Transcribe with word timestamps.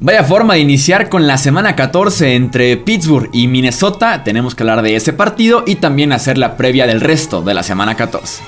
Vaya 0.00 0.22
forma 0.22 0.54
de 0.54 0.60
iniciar 0.60 1.08
con 1.08 1.26
la 1.26 1.36
semana 1.38 1.74
14 1.74 2.36
entre 2.36 2.76
Pittsburgh 2.76 3.30
y 3.32 3.48
Minnesota. 3.48 4.22
Tenemos 4.22 4.54
que 4.54 4.62
hablar 4.62 4.82
de 4.82 4.94
ese 4.94 5.12
partido 5.12 5.64
y 5.66 5.74
también 5.74 6.12
hacer 6.12 6.38
la 6.38 6.56
previa 6.56 6.86
del 6.86 7.00
resto 7.00 7.42
de 7.42 7.52
la 7.52 7.64
semana 7.64 7.96
14. 7.96 8.44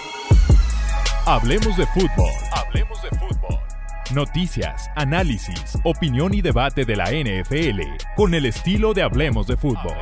Hablemos 1.26 1.76
de 1.76 1.86
fútbol. 1.86 2.30
Hablemos 2.52 3.02
de 3.02 3.08
fútbol. 3.18 3.58
Noticias, 4.14 4.90
análisis, 4.94 5.76
opinión 5.82 6.34
y 6.34 6.40
debate 6.40 6.84
de 6.84 6.94
la 6.94 7.06
NFL 7.06 7.80
con 8.14 8.34
el 8.34 8.46
estilo 8.46 8.94
de 8.94 9.02
Hablemos 9.02 9.48
de 9.48 9.56
fútbol. 9.56 9.96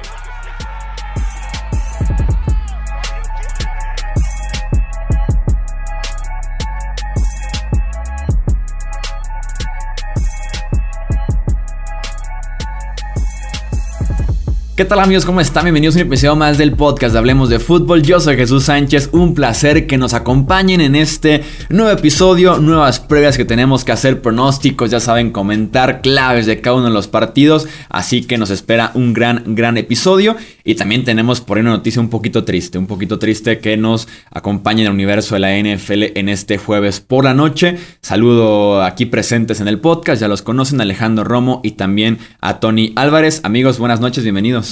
¿Qué 14.78 14.84
tal 14.84 15.00
amigos? 15.00 15.24
¿Cómo 15.26 15.40
están? 15.40 15.64
Bienvenidos 15.64 15.96
a 15.96 15.98
un 15.98 16.06
episodio 16.06 16.36
más 16.36 16.56
del 16.56 16.70
podcast 16.70 17.12
de 17.12 17.18
Hablemos 17.18 17.48
de 17.48 17.58
Fútbol. 17.58 18.00
Yo 18.00 18.20
soy 18.20 18.36
Jesús 18.36 18.66
Sánchez, 18.66 19.08
un 19.10 19.34
placer 19.34 19.88
que 19.88 19.98
nos 19.98 20.14
acompañen 20.14 20.80
en 20.80 20.94
este 20.94 21.42
nuevo 21.68 21.90
episodio, 21.90 22.58
nuevas 22.58 23.00
pruebas 23.00 23.36
que 23.36 23.44
tenemos 23.44 23.84
que 23.84 23.90
hacer, 23.90 24.22
pronósticos, 24.22 24.92
ya 24.92 25.00
saben, 25.00 25.32
comentar 25.32 26.00
claves 26.00 26.46
de 26.46 26.60
cada 26.60 26.76
uno 26.76 26.84
de 26.84 26.92
los 26.92 27.08
partidos, 27.08 27.66
así 27.88 28.22
que 28.22 28.38
nos 28.38 28.50
espera 28.50 28.92
un 28.94 29.14
gran, 29.14 29.42
gran 29.56 29.78
episodio 29.78 30.36
y 30.62 30.76
también 30.76 31.02
tenemos 31.02 31.40
por 31.40 31.56
ahí 31.56 31.62
una 31.62 31.70
noticia 31.70 32.00
un 32.00 32.08
poquito 32.08 32.44
triste, 32.44 32.78
un 32.78 32.86
poquito 32.86 33.18
triste 33.18 33.58
que 33.58 33.76
nos 33.76 34.06
acompañe 34.30 34.82
en 34.82 34.86
el 34.86 34.92
universo 34.92 35.34
de 35.34 35.40
la 35.40 35.58
NFL 35.58 36.16
en 36.16 36.28
este 36.28 36.56
jueves 36.56 37.00
por 37.00 37.24
la 37.24 37.34
noche. 37.34 37.78
Saludo 38.00 38.84
aquí 38.84 39.06
presentes 39.06 39.60
en 39.60 39.66
el 39.66 39.80
podcast, 39.80 40.20
ya 40.20 40.28
los 40.28 40.42
conocen, 40.42 40.80
Alejandro 40.80 41.24
Romo 41.24 41.62
y 41.64 41.72
también 41.72 42.18
a 42.40 42.60
Tony 42.60 42.92
Álvarez. 42.94 43.40
Amigos, 43.42 43.80
buenas 43.80 43.98
noches, 43.98 44.22
bienvenidos. 44.22 44.67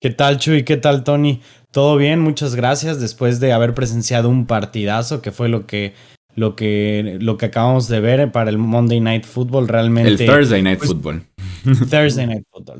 ¿Qué 0.00 0.10
tal, 0.10 0.38
Chuy? 0.38 0.62
¿Qué 0.62 0.76
tal, 0.76 1.04
Tony? 1.04 1.40
Todo 1.70 1.96
bien, 1.96 2.20
muchas 2.20 2.54
gracias. 2.54 3.00
Después 3.00 3.40
de 3.40 3.52
haber 3.52 3.72
presenciado 3.72 4.28
un 4.28 4.46
partidazo, 4.46 5.22
que 5.22 5.32
fue 5.32 5.48
lo 5.48 5.66
que, 5.66 5.94
lo 6.34 6.54
que, 6.54 7.16
lo 7.20 7.38
que 7.38 7.46
acabamos 7.46 7.88
de 7.88 8.00
ver 8.00 8.30
para 8.30 8.50
el 8.50 8.58
Monday 8.58 9.00
Night 9.00 9.24
Football, 9.24 9.68
realmente. 9.68 10.24
El 10.24 10.30
Thursday 10.30 10.62
Night 10.62 10.78
pues, 10.78 10.90
Football. 10.90 11.22
Thursday 11.90 12.26
Night 12.26 12.44
Football. 12.52 12.78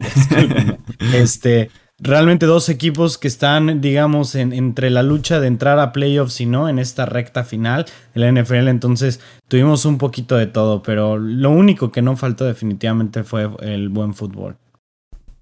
este, 1.15 1.71
realmente 1.99 2.45
dos 2.45 2.69
equipos 2.69 3.17
que 3.17 3.29
están, 3.29 3.81
digamos, 3.81 4.35
en, 4.35 4.53
entre 4.53 4.91
la 4.91 5.03
lucha 5.03 5.41
de 5.41 5.47
entrar 5.47 5.79
a 5.79 5.93
playoffs 5.93 6.43
y 6.43 6.47
no 6.47 6.69
en 6.69 6.79
esta 6.79 7.07
recta 7.07 7.45
final 7.45 7.87
de 8.15 8.21
la 8.21 8.31
NFL. 8.31 8.69
Entonces 8.69 9.21
tuvimos 9.49 9.87
un 9.87 9.97
poquito 9.97 10.37
de 10.37 10.49
todo, 10.49 10.83
pero 10.83 11.17
lo 11.17 11.51
único 11.51 11.91
que 11.91 12.03
no 12.03 12.15
faltó 12.19 12.45
definitivamente 12.45 13.25
fue 13.25 13.49
el 13.61 13.89
buen 13.89 14.13
fútbol. 14.13 14.59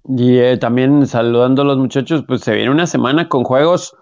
Y 0.07 0.37
eh, 0.37 0.57
también 0.57 1.07
saludando 1.07 1.63
a 1.63 1.65
los 1.65 1.77
muchachos, 1.77 2.23
pues 2.27 2.41
se 2.41 2.53
viene 2.53 2.71
una 2.71 2.87
semana 2.87 3.27
con 3.27 3.43
juegos 3.43 3.95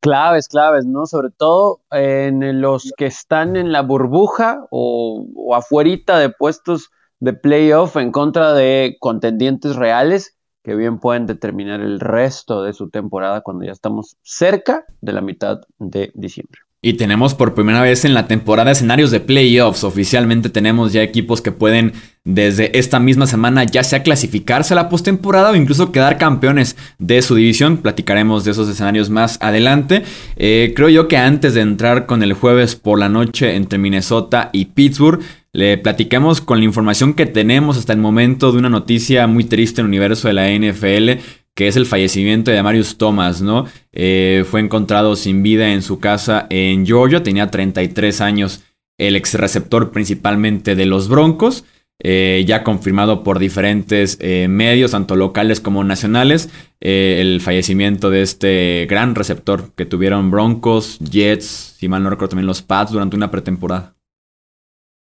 claves, 0.00 0.48
claves, 0.48 0.84
¿no? 0.86 1.06
Sobre 1.06 1.30
todo 1.30 1.80
en 1.90 2.60
los 2.60 2.92
que 2.96 3.06
están 3.06 3.56
en 3.56 3.72
la 3.72 3.82
burbuja 3.82 4.66
o, 4.70 5.26
o 5.34 5.54
afuerita 5.54 6.18
de 6.18 6.30
puestos 6.30 6.90
de 7.20 7.32
playoff 7.32 7.96
en 7.96 8.12
contra 8.12 8.52
de 8.52 8.96
contendientes 9.00 9.76
reales 9.76 10.38
que 10.62 10.74
bien 10.74 10.98
pueden 10.98 11.26
determinar 11.26 11.80
el 11.80 11.98
resto 11.98 12.62
de 12.62 12.74
su 12.74 12.90
temporada 12.90 13.40
cuando 13.40 13.64
ya 13.64 13.72
estamos 13.72 14.18
cerca 14.22 14.84
de 15.00 15.12
la 15.12 15.20
mitad 15.20 15.60
de 15.78 16.12
diciembre. 16.14 16.60
Y 16.80 16.92
tenemos 16.92 17.34
por 17.34 17.54
primera 17.54 17.82
vez 17.82 18.04
en 18.04 18.14
la 18.14 18.28
temporada 18.28 18.70
escenarios 18.70 19.10
de 19.10 19.18
playoffs. 19.18 19.82
Oficialmente 19.82 20.48
tenemos 20.48 20.92
ya 20.92 21.02
equipos 21.02 21.42
que 21.42 21.50
pueden 21.50 21.92
desde 22.22 22.78
esta 22.78 23.00
misma 23.00 23.26
semana 23.26 23.64
ya 23.64 23.82
sea 23.82 24.04
clasificarse 24.04 24.74
a 24.74 24.76
la 24.76 24.88
postemporada 24.88 25.50
o 25.50 25.56
incluso 25.56 25.90
quedar 25.90 26.18
campeones 26.18 26.76
de 27.00 27.20
su 27.22 27.34
división. 27.34 27.78
Platicaremos 27.78 28.44
de 28.44 28.52
esos 28.52 28.68
escenarios 28.68 29.10
más 29.10 29.38
adelante. 29.40 30.04
Eh, 30.36 30.72
creo 30.76 30.88
yo 30.88 31.08
que 31.08 31.16
antes 31.16 31.54
de 31.54 31.62
entrar 31.62 32.06
con 32.06 32.22
el 32.22 32.32
jueves 32.32 32.76
por 32.76 33.00
la 33.00 33.08
noche 33.08 33.56
entre 33.56 33.80
Minnesota 33.80 34.50
y 34.52 34.66
Pittsburgh, 34.66 35.20
le 35.52 35.78
platiquemos 35.78 36.40
con 36.40 36.58
la 36.58 36.64
información 36.64 37.14
que 37.14 37.26
tenemos 37.26 37.76
hasta 37.76 37.92
el 37.92 37.98
momento 37.98 38.52
de 38.52 38.58
una 38.58 38.68
noticia 38.68 39.26
muy 39.26 39.42
triste 39.42 39.80
en 39.80 39.86
el 39.86 39.88
universo 39.88 40.28
de 40.28 40.34
la 40.34 40.48
NFL 40.48 41.20
que 41.58 41.66
es 41.66 41.74
el 41.74 41.86
fallecimiento 41.86 42.52
de 42.52 42.62
Marius 42.62 42.98
Thomas, 42.98 43.42
¿no? 43.42 43.66
Eh, 43.90 44.44
fue 44.48 44.60
encontrado 44.60 45.16
sin 45.16 45.42
vida 45.42 45.72
en 45.72 45.82
su 45.82 45.98
casa 45.98 46.46
en 46.50 46.86
Georgia, 46.86 47.24
tenía 47.24 47.50
33 47.50 48.20
años, 48.20 48.62
el 48.96 49.16
ex 49.16 49.34
receptor 49.34 49.90
principalmente 49.90 50.76
de 50.76 50.86
los 50.86 51.08
Broncos, 51.08 51.64
eh, 52.00 52.44
ya 52.46 52.62
confirmado 52.62 53.24
por 53.24 53.40
diferentes 53.40 54.18
eh, 54.20 54.46
medios, 54.48 54.92
tanto 54.92 55.16
locales 55.16 55.58
como 55.60 55.82
nacionales, 55.82 56.48
el 56.78 57.40
fallecimiento 57.40 58.08
de 58.08 58.22
este 58.22 58.86
gran 58.88 59.16
receptor 59.16 59.72
que 59.74 59.84
tuvieron 59.84 60.30
Broncos, 60.30 61.00
Jets, 61.00 61.74
si 61.76 61.88
mal 61.88 62.04
no 62.04 62.10
recuerdo 62.10 62.30
también 62.30 62.46
los 62.46 62.62
Pats 62.62 62.92
durante 62.92 63.16
una 63.16 63.32
pretemporada. 63.32 63.96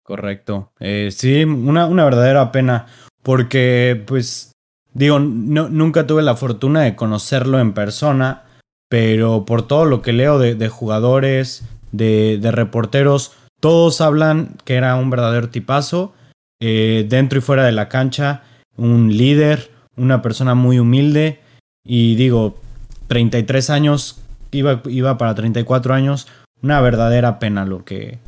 Correcto. 0.02 0.70
sí, 1.12 1.44
una, 1.44 1.86
una 1.86 2.04
verdadera 2.04 2.52
pena, 2.52 2.88
porque 3.22 4.02
pues 4.06 4.51
Digo, 4.94 5.18
no, 5.18 5.68
nunca 5.68 6.06
tuve 6.06 6.22
la 6.22 6.36
fortuna 6.36 6.82
de 6.82 6.94
conocerlo 6.94 7.58
en 7.60 7.72
persona, 7.72 8.42
pero 8.88 9.46
por 9.46 9.66
todo 9.66 9.86
lo 9.86 10.02
que 10.02 10.12
leo 10.12 10.38
de, 10.38 10.68
jugadores, 10.68 11.64
de, 11.92 12.38
reporteros, 12.52 13.32
todos 13.60 14.00
hablan 14.00 14.56
que 14.64 14.74
era 14.74 14.96
un 14.96 15.08
verdadero 15.08 15.48
tipazo, 15.48 16.12
eh, 16.60 17.06
dentro 17.08 17.38
y 17.38 17.42
fuera 17.42 17.64
de 17.64 17.72
la 17.72 17.88
cancha, 17.88 18.42
un 18.76 19.16
líder, 19.16 19.70
una 19.96 20.20
persona 20.20 20.54
muy 20.54 20.78
humilde, 20.78 21.40
y 21.84 22.14
digo, 22.16 22.58
33 23.08 23.70
años, 23.70 24.20
iba, 24.50 24.82
iba 24.86 25.16
para 25.16 25.34
34 25.34 25.94
años, 25.94 26.28
una 26.62 26.80
verdadera 26.80 27.38
pena 27.38 27.64
lo 27.64 27.84
que, 27.84 28.18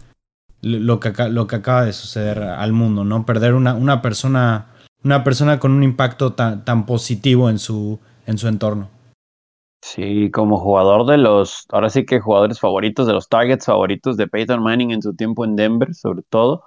lo 0.62 0.98
que, 0.98 1.12
lo 1.28 1.46
que 1.46 1.56
acaba 1.56 1.84
de 1.84 1.92
suceder 1.92 2.42
al 2.42 2.72
mundo, 2.72 3.04
¿no? 3.04 3.26
Perder 3.26 3.54
una, 3.54 3.74
una 3.74 4.00
persona 4.02 4.66
una 5.04 5.22
persona 5.22 5.58
con 5.58 5.72
un 5.72 5.82
impacto 5.82 6.32
tan, 6.32 6.64
tan 6.64 6.86
positivo 6.86 7.50
en 7.50 7.58
su, 7.58 8.00
en 8.26 8.38
su 8.38 8.48
entorno. 8.48 8.88
Sí, 9.82 10.30
como 10.30 10.58
jugador 10.58 11.06
de 11.06 11.18
los, 11.18 11.66
ahora 11.68 11.90
sí 11.90 12.06
que 12.06 12.18
jugadores 12.18 12.58
favoritos, 12.58 13.06
de 13.06 13.12
los 13.12 13.28
targets 13.28 13.66
favoritos 13.66 14.16
de 14.16 14.26
Peyton 14.26 14.62
Manning 14.62 14.92
en 14.92 15.02
su 15.02 15.14
tiempo 15.14 15.44
en 15.44 15.56
Denver, 15.56 15.94
sobre 15.94 16.22
todo. 16.30 16.64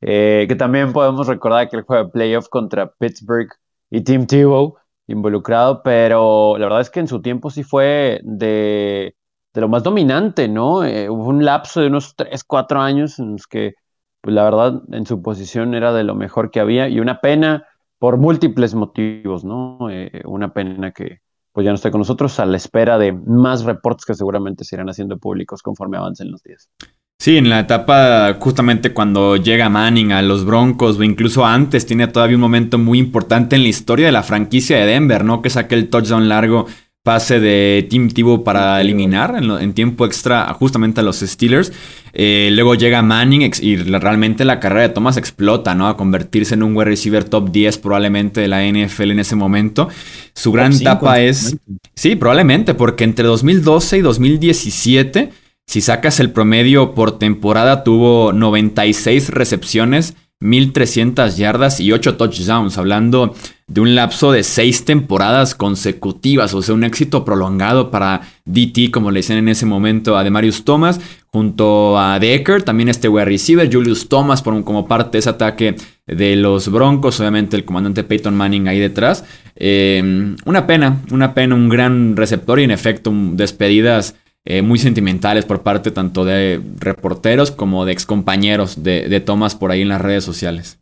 Eh, 0.00 0.46
que 0.48 0.54
también 0.56 0.92
podemos 0.92 1.26
recordar 1.26 1.68
que 1.68 1.76
él 1.76 1.82
juega 1.82 2.08
playoff 2.08 2.48
contra 2.48 2.90
Pittsburgh 2.92 3.50
y 3.90 4.02
Tim 4.02 4.26
Tebow 4.26 4.76
involucrado, 5.08 5.82
pero 5.82 6.56
la 6.58 6.66
verdad 6.66 6.80
es 6.80 6.90
que 6.90 7.00
en 7.00 7.08
su 7.08 7.20
tiempo 7.20 7.50
sí 7.50 7.64
fue 7.64 8.20
de, 8.22 9.16
de 9.52 9.60
lo 9.60 9.68
más 9.68 9.82
dominante, 9.82 10.48
¿no? 10.48 10.84
Eh, 10.84 11.10
hubo 11.10 11.26
un 11.28 11.44
lapso 11.44 11.80
de 11.80 11.88
unos 11.88 12.14
3, 12.16 12.44
4 12.44 12.80
años 12.80 13.18
en 13.18 13.32
los 13.32 13.46
que, 13.48 13.74
pues 14.20 14.34
la 14.34 14.44
verdad, 14.44 14.82
en 14.92 15.06
su 15.06 15.20
posición 15.22 15.74
era 15.74 15.92
de 15.92 16.04
lo 16.04 16.14
mejor 16.14 16.50
que 16.50 16.60
había 16.60 16.88
y 16.88 17.00
una 17.00 17.20
pena 17.20 17.66
por 18.00 18.16
múltiples 18.16 18.74
motivos, 18.74 19.44
¿no? 19.44 19.78
Eh, 19.90 20.22
una 20.24 20.52
pena 20.54 20.90
que 20.90 21.20
pues 21.52 21.64
ya 21.64 21.70
no 21.70 21.74
esté 21.74 21.90
con 21.90 22.00
nosotros 22.00 22.40
a 22.40 22.46
la 22.46 22.56
espera 22.56 22.96
de 22.96 23.12
más 23.12 23.64
reportes 23.64 24.06
que 24.06 24.14
seguramente 24.14 24.64
se 24.64 24.76
irán 24.76 24.88
haciendo 24.88 25.18
públicos 25.18 25.62
conforme 25.62 25.98
avancen 25.98 26.30
los 26.30 26.42
días. 26.42 26.70
Sí, 27.18 27.36
en 27.36 27.50
la 27.50 27.60
etapa 27.60 28.34
justamente 28.40 28.94
cuando 28.94 29.36
llega 29.36 29.68
Manning 29.68 30.12
a 30.12 30.22
los 30.22 30.46
Broncos 30.46 30.98
o 30.98 31.02
incluso 31.02 31.44
antes, 31.44 31.84
tiene 31.84 32.06
todavía 32.08 32.36
un 32.36 32.40
momento 32.40 32.78
muy 32.78 32.98
importante 32.98 33.56
en 33.56 33.64
la 33.64 33.68
historia 33.68 34.06
de 34.06 34.12
la 34.12 34.22
franquicia 34.22 34.78
de 34.78 34.86
Denver, 34.86 35.22
¿no? 35.22 35.42
Que 35.42 35.50
saque 35.50 35.74
el 35.74 35.90
touchdown 35.90 36.30
largo 36.30 36.66
pase 37.02 37.40
de 37.40 37.86
Team 37.88 38.08
Tivo 38.08 38.44
para 38.44 38.80
eliminar 38.80 39.34
en, 39.36 39.72
tiempo 39.72 40.04
extra 40.04 40.52
justamente 40.54 41.00
a 41.00 41.02
los 41.02 41.20
Steelers. 41.20 41.72
Eh, 42.12 42.50
luego 42.52 42.74
llega 42.74 43.00
Manning 43.02 43.50
y 43.60 43.76
realmente 43.76 44.44
la 44.44 44.60
carrera 44.60 44.82
de 44.82 44.88
Thomas 44.90 45.16
explota, 45.16 45.74
¿no? 45.74 45.88
A 45.88 45.96
convertirse 45.96 46.54
en 46.54 46.62
un 46.62 46.76
wide 46.76 46.90
receiver 46.90 47.24
top 47.24 47.50
10 47.50 47.78
probablemente 47.78 48.40
de 48.40 48.48
la 48.48 48.62
NFL 48.62 49.12
en 49.12 49.20
ese 49.20 49.36
momento. 49.36 49.88
Su 50.34 50.52
gran 50.52 50.72
etapa 50.72 51.20
es... 51.20 51.56
Sí, 51.94 52.16
probablemente, 52.16 52.74
porque 52.74 53.04
entre 53.04 53.26
2012 53.26 53.98
y 53.98 54.00
2017, 54.02 55.30
si 55.66 55.80
sacas 55.80 56.20
el 56.20 56.30
promedio 56.30 56.94
por 56.94 57.18
temporada, 57.18 57.82
tuvo 57.82 58.32
96 58.32 59.30
recepciones 59.30 60.16
1300 60.40 61.36
yardas 61.36 61.80
y 61.80 61.92
8 61.92 62.16
touchdowns, 62.16 62.78
hablando 62.78 63.34
de 63.66 63.80
un 63.80 63.94
lapso 63.94 64.32
de 64.32 64.42
6 64.42 64.84
temporadas 64.86 65.54
consecutivas, 65.54 66.54
o 66.54 66.62
sea, 66.62 66.74
un 66.74 66.82
éxito 66.82 67.24
prolongado 67.24 67.90
para 67.90 68.22
DT, 68.46 68.90
como 68.90 69.10
le 69.10 69.20
decían 69.20 69.38
en 69.38 69.48
ese 69.48 69.66
momento 69.66 70.16
a 70.16 70.24
Demarius 70.24 70.64
Thomas, 70.64 71.00
junto 71.28 71.98
a 71.98 72.18
Decker, 72.18 72.62
también 72.62 72.88
este 72.88 73.08
wide 73.08 73.26
receiver, 73.26 73.72
Julius 73.72 74.08
Thomas 74.08 74.42
por, 74.42 74.64
como 74.64 74.88
parte 74.88 75.12
de 75.12 75.18
ese 75.20 75.30
ataque 75.30 75.76
de 76.06 76.36
los 76.36 76.70
Broncos, 76.70 77.20
obviamente 77.20 77.56
el 77.56 77.64
comandante 77.64 78.02
Peyton 78.02 78.34
Manning 78.34 78.66
ahí 78.66 78.80
detrás. 78.80 79.24
Eh, 79.54 80.34
una 80.46 80.66
pena, 80.66 81.02
una 81.12 81.34
pena, 81.34 81.54
un 81.54 81.68
gran 81.68 82.16
receptor 82.16 82.58
y 82.58 82.64
en 82.64 82.70
efecto 82.70 83.12
despedidas 83.14 84.16
eh, 84.44 84.62
muy 84.62 84.78
sentimentales 84.78 85.44
por 85.44 85.62
parte 85.62 85.90
tanto 85.90 86.24
de 86.24 86.60
reporteros 86.78 87.50
como 87.50 87.84
de 87.84 87.92
excompañeros 87.92 88.82
de, 88.82 89.08
de 89.08 89.20
por 89.20 89.70
ahí 89.70 89.82
en 89.82 89.88
las 89.88 90.00
redes 90.00 90.24
sociales. 90.24 90.80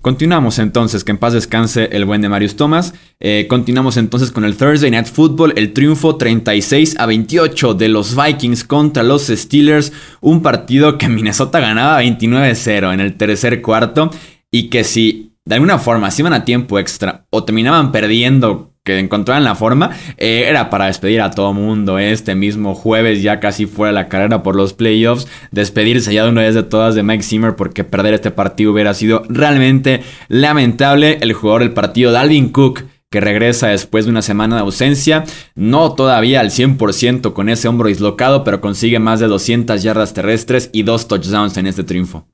Continuamos 0.00 0.60
entonces, 0.60 1.02
que 1.02 1.10
en 1.10 1.18
paz 1.18 1.32
descanse 1.32 1.88
el 1.92 2.04
buen 2.04 2.22
de 2.22 2.28
Marius 2.28 2.54
Thomas. 2.54 2.94
Eh, 3.18 3.46
continuamos 3.48 3.96
entonces 3.96 4.30
con 4.30 4.44
el 4.44 4.56
Thursday 4.56 4.90
Night 4.90 5.08
Football, 5.08 5.54
el 5.56 5.72
triunfo 5.72 6.16
36 6.16 6.96
a 6.98 7.06
28 7.06 7.74
de 7.74 7.88
los 7.88 8.16
Vikings 8.16 8.62
contra 8.62 9.02
los 9.02 9.26
Steelers, 9.26 9.92
un 10.20 10.40
partido 10.40 10.98
que 10.98 11.08
Minnesota 11.08 11.58
ganaba 11.58 12.02
29-0 12.02 12.94
en 12.94 13.00
el 13.00 13.16
tercer 13.16 13.60
cuarto 13.60 14.10
y 14.52 14.70
que 14.70 14.84
si 14.84 15.32
de 15.44 15.56
alguna 15.56 15.78
forma 15.78 16.10
se 16.12 16.22
iban 16.22 16.32
a 16.32 16.44
tiempo 16.44 16.78
extra 16.78 17.26
o 17.30 17.42
terminaban 17.42 17.90
perdiendo 17.90 18.72
que 18.88 18.98
encontraran 18.98 19.44
la 19.44 19.54
forma, 19.54 19.90
eh, 20.16 20.46
era 20.48 20.70
para 20.70 20.86
despedir 20.86 21.20
a 21.20 21.30
todo 21.30 21.52
mundo. 21.52 21.98
Este 21.98 22.34
mismo 22.34 22.74
jueves, 22.74 23.22
ya 23.22 23.38
casi 23.38 23.66
fuera 23.66 23.92
la 23.92 24.08
carrera 24.08 24.42
por 24.42 24.56
los 24.56 24.72
playoffs, 24.72 25.28
despedirse 25.50 26.14
ya 26.14 26.24
de 26.24 26.30
una 26.30 26.40
vez 26.40 26.54
de 26.54 26.62
todas 26.62 26.94
de 26.94 27.02
Mike 27.02 27.22
Zimmer, 27.22 27.54
porque 27.54 27.84
perder 27.84 28.14
este 28.14 28.30
partido 28.30 28.72
hubiera 28.72 28.94
sido 28.94 29.24
realmente 29.28 30.00
lamentable. 30.28 31.18
El 31.20 31.34
jugador 31.34 31.62
del 31.62 31.72
partido, 31.72 32.12
Dalvin 32.12 32.48
Cook, 32.48 32.84
que 33.10 33.20
regresa 33.20 33.68
después 33.68 34.06
de 34.06 34.10
una 34.10 34.22
semana 34.22 34.56
de 34.56 34.62
ausencia, 34.62 35.24
no 35.54 35.92
todavía 35.92 36.40
al 36.40 36.50
100% 36.50 37.34
con 37.34 37.50
ese 37.50 37.68
hombro 37.68 37.88
dislocado, 37.88 38.42
pero 38.42 38.62
consigue 38.62 38.98
más 38.98 39.20
de 39.20 39.26
200 39.26 39.82
yardas 39.82 40.14
terrestres 40.14 40.70
y 40.72 40.82
dos 40.82 41.08
touchdowns 41.08 41.58
en 41.58 41.66
este 41.66 41.84
triunfo. 41.84 42.26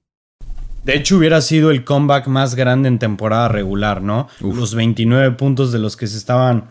De 0.85 0.95
hecho, 0.95 1.17
hubiera 1.17 1.41
sido 1.41 1.71
el 1.71 1.85
comeback 1.85 2.27
más 2.27 2.55
grande 2.55 2.89
en 2.89 2.99
temporada 2.99 3.49
regular, 3.49 4.03
¿no? 4.03 4.29
Los 4.41 4.75
29 4.75 5.33
puntos 5.33 5.73
de 5.73 5.79
los 5.79 5.97
que 5.97 6.07
se 6.07 6.19
estaban. 6.19 6.71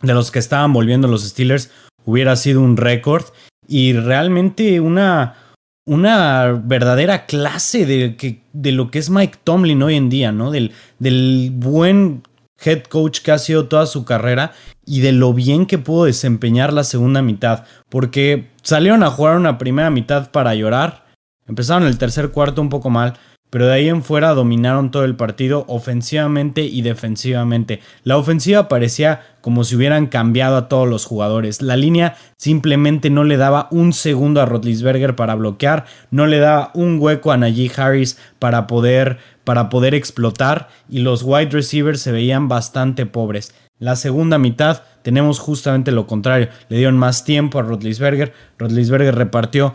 De 0.00 0.14
los 0.14 0.30
que 0.30 0.38
estaban 0.38 0.72
volviendo 0.72 1.06
los 1.06 1.22
Steelers. 1.22 1.70
Hubiera 2.04 2.34
sido 2.36 2.62
un 2.62 2.76
récord. 2.76 3.24
Y 3.68 3.92
realmente 3.92 4.80
una. 4.80 5.36
Una 5.84 6.62
verdadera 6.64 7.26
clase 7.26 7.86
de, 7.86 8.14
que, 8.14 8.44
de 8.52 8.70
lo 8.70 8.92
que 8.92 9.00
es 9.00 9.10
Mike 9.10 9.40
Tomlin 9.42 9.82
hoy 9.82 9.96
en 9.96 10.10
día, 10.10 10.30
¿no? 10.30 10.52
Del, 10.52 10.70
del 11.00 11.50
buen 11.52 12.22
head 12.64 12.84
coach 12.84 13.18
que 13.18 13.32
ha 13.32 13.38
sido 13.38 13.66
toda 13.66 13.86
su 13.86 14.04
carrera 14.04 14.52
y 14.86 15.00
de 15.00 15.10
lo 15.10 15.34
bien 15.34 15.66
que 15.66 15.78
pudo 15.78 16.04
desempeñar 16.04 16.72
la 16.72 16.84
segunda 16.84 17.20
mitad. 17.20 17.64
Porque 17.88 18.48
salieron 18.62 19.02
a 19.02 19.10
jugar 19.10 19.36
una 19.36 19.58
primera 19.58 19.90
mitad 19.90 20.30
para 20.30 20.54
llorar. 20.54 21.04
Empezaron 21.48 21.88
el 21.88 21.98
tercer 21.98 22.30
cuarto 22.30 22.62
un 22.62 22.68
poco 22.68 22.88
mal 22.88 23.18
pero 23.52 23.66
de 23.66 23.74
ahí 23.74 23.88
en 23.90 24.02
fuera 24.02 24.32
dominaron 24.32 24.90
todo 24.90 25.04
el 25.04 25.14
partido 25.14 25.66
ofensivamente 25.68 26.62
y 26.62 26.80
defensivamente. 26.80 27.80
La 28.02 28.16
ofensiva 28.16 28.66
parecía 28.66 29.20
como 29.42 29.62
si 29.64 29.76
hubieran 29.76 30.06
cambiado 30.06 30.56
a 30.56 30.70
todos 30.70 30.88
los 30.88 31.04
jugadores. 31.04 31.60
La 31.60 31.76
línea 31.76 32.16
simplemente 32.38 33.10
no 33.10 33.24
le 33.24 33.36
daba 33.36 33.68
un 33.70 33.92
segundo 33.92 34.40
a 34.40 34.46
Rotlisberger 34.46 35.16
para 35.16 35.34
bloquear, 35.34 35.84
no 36.10 36.26
le 36.26 36.38
daba 36.38 36.70
un 36.72 36.96
hueco 36.98 37.30
a 37.30 37.36
Najee 37.36 37.70
Harris 37.76 38.16
para 38.38 38.66
poder, 38.66 39.18
para 39.44 39.68
poder 39.68 39.94
explotar 39.94 40.70
y 40.88 41.00
los 41.00 41.22
wide 41.22 41.50
receivers 41.50 42.00
se 42.00 42.10
veían 42.10 42.48
bastante 42.48 43.04
pobres. 43.04 43.54
La 43.78 43.96
segunda 43.96 44.38
mitad 44.38 44.82
tenemos 45.02 45.40
justamente 45.40 45.92
lo 45.92 46.06
contrario. 46.06 46.48
Le 46.70 46.78
dieron 46.78 46.96
más 46.96 47.24
tiempo 47.24 47.58
a 47.58 47.62
Rotlisberger. 47.62 48.32
Rotlisberger 48.56 49.14
repartió 49.14 49.74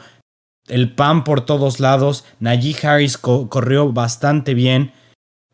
el 0.67 0.93
pan 0.93 1.23
por 1.23 1.45
todos 1.45 1.79
lados. 1.79 2.25
Najee 2.39 2.75
Harris 2.85 3.17
corrió 3.17 3.91
bastante 3.91 4.53
bien 4.53 4.91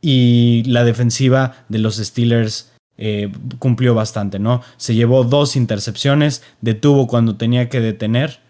y 0.01 0.63
la 0.65 0.83
defensiva 0.83 1.65
de 1.69 1.79
los 1.79 1.97
Steelers 1.97 2.73
eh, 2.97 3.31
cumplió 3.59 3.95
bastante, 3.95 4.37
¿no? 4.37 4.61
Se 4.77 4.93
llevó 4.95 5.23
dos 5.23 5.55
intercepciones, 5.55 6.43
detuvo 6.61 7.07
cuando 7.07 7.37
tenía 7.37 7.69
que 7.69 7.79
detener 7.79 8.41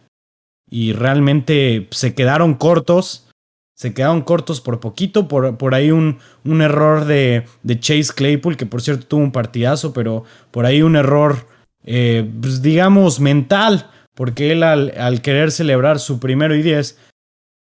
y 0.69 0.93
realmente 0.93 1.87
se 1.91 2.13
quedaron 2.13 2.55
cortos. 2.55 3.27
Se 3.75 3.93
quedaron 3.93 4.21
cortos 4.21 4.61
por 4.61 4.79
poquito, 4.79 5.27
por, 5.27 5.57
por 5.57 5.73
ahí 5.73 5.91
un, 5.91 6.19
un 6.45 6.61
error 6.61 7.05
de, 7.05 7.45
de, 7.63 7.79
Chase 7.79 8.13
Claypool, 8.15 8.55
que 8.55 8.67
por 8.67 8.81
cierto 8.81 9.07
tuvo 9.07 9.23
un 9.23 9.31
partidazo, 9.31 9.93
pero 9.93 10.23
por 10.51 10.67
ahí 10.67 10.83
un 10.83 10.95
error, 10.95 11.47
eh, 11.83 12.29
pues 12.39 12.61
digamos, 12.61 13.19
mental 13.19 13.89
porque 14.15 14.51
él 14.51 14.63
al, 14.63 15.21
querer 15.21 15.51
celebrar 15.51 15.99
su 15.99 16.19
primero 16.19 16.55
y 16.55 16.61
diez, 16.61 16.97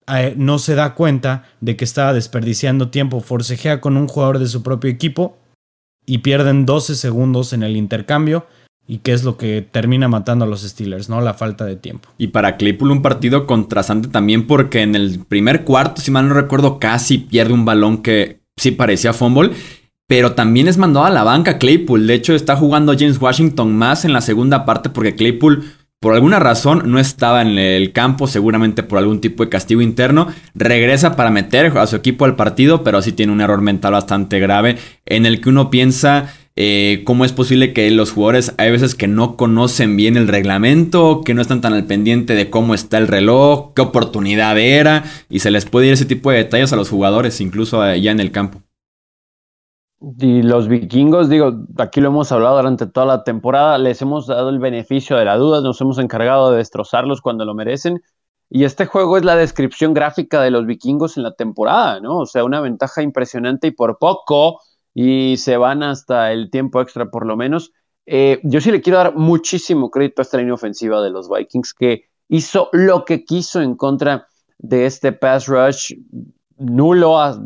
eh, 0.08 0.34
no 0.36 0.58
se 0.58 0.74
da 0.74 0.94
cuenta 0.94 1.44
de 1.60 1.76
que 1.76 1.84
estaba 1.84 2.12
desperdiciando 2.12 2.90
tiempo, 2.90 3.20
forcejea 3.20 3.80
con 3.80 3.96
un 3.96 4.08
jugador 4.08 4.38
de 4.38 4.46
su 4.46 4.62
propio 4.62 4.90
equipo 4.90 5.38
y 6.06 6.18
pierden 6.18 6.64
12 6.66 6.94
segundos 6.94 7.52
en 7.52 7.62
el 7.62 7.76
intercambio. 7.76 8.46
Y 8.88 8.98
que 8.98 9.12
es 9.12 9.24
lo 9.24 9.36
que 9.36 9.68
termina 9.68 10.06
matando 10.06 10.44
a 10.44 10.48
los 10.48 10.62
Steelers, 10.62 11.08
¿no? 11.08 11.20
La 11.20 11.34
falta 11.34 11.64
de 11.64 11.74
tiempo. 11.74 12.08
Y 12.18 12.28
para 12.28 12.56
Claypool 12.56 12.92
un 12.92 13.02
partido 13.02 13.44
contrastante 13.44 14.06
también 14.06 14.46
porque 14.46 14.82
en 14.82 14.94
el 14.94 15.24
primer 15.24 15.64
cuarto, 15.64 16.00
si 16.00 16.12
mal 16.12 16.28
no 16.28 16.34
recuerdo, 16.34 16.78
casi 16.78 17.18
pierde 17.18 17.52
un 17.52 17.64
balón 17.64 18.00
que 18.00 18.42
sí 18.56 18.70
parecía 18.70 19.12
fumble. 19.12 19.50
Pero 20.06 20.34
también 20.34 20.68
es 20.68 20.78
mandado 20.78 21.04
a 21.04 21.10
la 21.10 21.24
banca 21.24 21.58
Claypool. 21.58 22.06
De 22.06 22.14
hecho, 22.14 22.32
está 22.32 22.54
jugando 22.54 22.94
James 22.96 23.20
Washington 23.20 23.76
más 23.76 24.04
en 24.04 24.12
la 24.12 24.20
segunda 24.20 24.64
parte 24.64 24.88
porque 24.88 25.16
Claypool 25.16 25.64
por 26.00 26.14
alguna 26.14 26.38
razón 26.38 26.82
no 26.86 26.98
estaba 26.98 27.42
en 27.42 27.58
el 27.58 27.92
campo, 27.92 28.26
seguramente 28.26 28.82
por 28.82 28.98
algún 28.98 29.20
tipo 29.20 29.44
de 29.44 29.50
castigo 29.50 29.80
interno. 29.80 30.28
Regresa 30.54 31.16
para 31.16 31.30
meter 31.30 31.76
a 31.78 31.86
su 31.86 31.96
equipo 31.96 32.24
al 32.24 32.36
partido, 32.36 32.84
pero 32.84 33.02
sí 33.02 33.12
tiene 33.12 33.32
un 33.32 33.40
error 33.40 33.60
mental 33.60 33.92
bastante 33.92 34.38
grave 34.38 34.76
en 35.06 35.26
el 35.26 35.40
que 35.40 35.48
uno 35.48 35.70
piensa 35.70 36.32
eh, 36.58 37.02
cómo 37.04 37.26
es 37.26 37.32
posible 37.32 37.74
que 37.74 37.90
los 37.90 38.12
jugadores 38.12 38.54
hay 38.56 38.70
veces 38.70 38.94
que 38.94 39.08
no 39.08 39.36
conocen 39.36 39.96
bien 39.96 40.16
el 40.16 40.26
reglamento, 40.26 41.20
que 41.22 41.34
no 41.34 41.42
están 41.42 41.60
tan 41.60 41.74
al 41.74 41.84
pendiente 41.84 42.34
de 42.34 42.48
cómo 42.48 42.74
está 42.74 42.96
el 42.96 43.08
reloj, 43.08 43.74
qué 43.74 43.82
oportunidad 43.82 44.58
era, 44.58 45.04
y 45.28 45.40
se 45.40 45.50
les 45.50 45.66
puede 45.66 45.88
ir 45.88 45.92
ese 45.92 46.06
tipo 46.06 46.30
de 46.30 46.38
detalles 46.38 46.72
a 46.72 46.76
los 46.76 46.88
jugadores, 46.88 47.42
incluso 47.42 47.82
allá 47.82 48.10
en 48.10 48.20
el 48.20 48.32
campo. 48.32 48.65
Y 50.00 50.42
los 50.42 50.68
vikingos, 50.68 51.30
digo, 51.30 51.52
aquí 51.78 52.00
lo 52.00 52.08
hemos 52.08 52.30
hablado 52.30 52.56
durante 52.56 52.86
toda 52.86 53.06
la 53.06 53.24
temporada, 53.24 53.78
les 53.78 54.02
hemos 54.02 54.26
dado 54.26 54.50
el 54.50 54.58
beneficio 54.58 55.16
de 55.16 55.24
la 55.24 55.36
duda, 55.36 55.62
nos 55.62 55.80
hemos 55.80 55.98
encargado 55.98 56.50
de 56.50 56.58
destrozarlos 56.58 57.22
cuando 57.22 57.44
lo 57.44 57.54
merecen. 57.54 58.02
Y 58.50 58.64
este 58.64 58.86
juego 58.86 59.16
es 59.16 59.24
la 59.24 59.36
descripción 59.36 59.94
gráfica 59.94 60.42
de 60.42 60.50
los 60.50 60.66
vikingos 60.66 61.16
en 61.16 61.22
la 61.22 61.32
temporada, 61.34 62.00
¿no? 62.00 62.18
O 62.18 62.26
sea, 62.26 62.44
una 62.44 62.60
ventaja 62.60 63.02
impresionante 63.02 63.68
y 63.68 63.70
por 63.70 63.98
poco, 63.98 64.60
y 64.94 65.36
se 65.38 65.56
van 65.56 65.82
hasta 65.82 66.32
el 66.32 66.50
tiempo 66.50 66.80
extra 66.80 67.10
por 67.10 67.26
lo 67.26 67.36
menos. 67.36 67.72
Eh, 68.04 68.40
yo 68.44 68.60
sí 68.60 68.70
le 68.70 68.82
quiero 68.82 68.98
dar 68.98 69.16
muchísimo 69.16 69.90
crédito 69.90 70.20
a 70.20 70.24
esta 70.24 70.38
línea 70.38 70.54
ofensiva 70.54 71.02
de 71.02 71.10
los 71.10 71.28
Vikings, 71.28 71.74
que 71.74 72.04
hizo 72.28 72.68
lo 72.72 73.04
que 73.04 73.24
quiso 73.24 73.60
en 73.62 73.74
contra 73.74 74.28
de 74.58 74.86
este 74.86 75.12
pass 75.12 75.48
rush 75.48 75.92
nulo 76.58 77.20
a, 77.20 77.38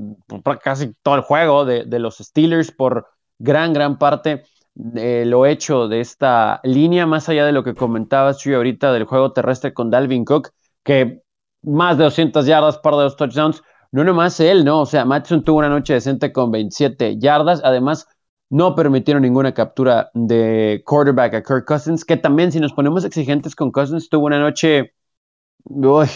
casi 0.62 0.94
todo 1.02 1.16
el 1.16 1.20
juego 1.22 1.64
de, 1.64 1.98
los 1.98 2.18
Steelers 2.18 2.70
por 2.70 3.08
gran, 3.38 3.72
gran 3.72 3.98
parte 3.98 4.44
de 4.74 5.24
lo 5.26 5.46
hecho 5.46 5.88
de 5.88 6.00
esta 6.00 6.60
línea, 6.62 7.06
más 7.06 7.28
allá 7.28 7.44
de 7.44 7.52
lo 7.52 7.64
que 7.64 7.74
comentabas 7.74 8.38
tú 8.38 8.54
ahorita 8.54 8.92
del 8.92 9.04
juego 9.04 9.32
terrestre 9.32 9.74
con 9.74 9.90
Dalvin 9.90 10.24
Cook, 10.24 10.50
que 10.84 11.22
más 11.62 11.98
de 11.98 12.04
200 12.04 12.46
yardas, 12.46 12.78
par 12.78 12.94
de 12.94 13.02
dos 13.02 13.16
touchdowns, 13.16 13.62
no 13.92 14.04
nomás 14.04 14.38
él, 14.40 14.64
¿no? 14.64 14.82
O 14.82 14.86
sea, 14.86 15.04
Matson 15.04 15.44
tuvo 15.44 15.58
una 15.58 15.68
noche 15.68 15.94
decente 15.94 16.32
con 16.32 16.50
27 16.50 17.18
yardas, 17.18 17.60
además 17.64 18.06
no 18.48 18.74
permitieron 18.74 19.22
ninguna 19.22 19.52
captura 19.52 20.10
de 20.14 20.82
quarterback 20.84 21.34
a 21.34 21.42
Kirk 21.42 21.64
Cousins, 21.66 22.04
que 22.04 22.16
también 22.16 22.52
si 22.52 22.60
nos 22.60 22.72
ponemos 22.72 23.04
exigentes 23.04 23.54
con 23.54 23.70
Cousins, 23.70 24.08
tuvo 24.08 24.26
una 24.26 24.40
noche 24.40 24.94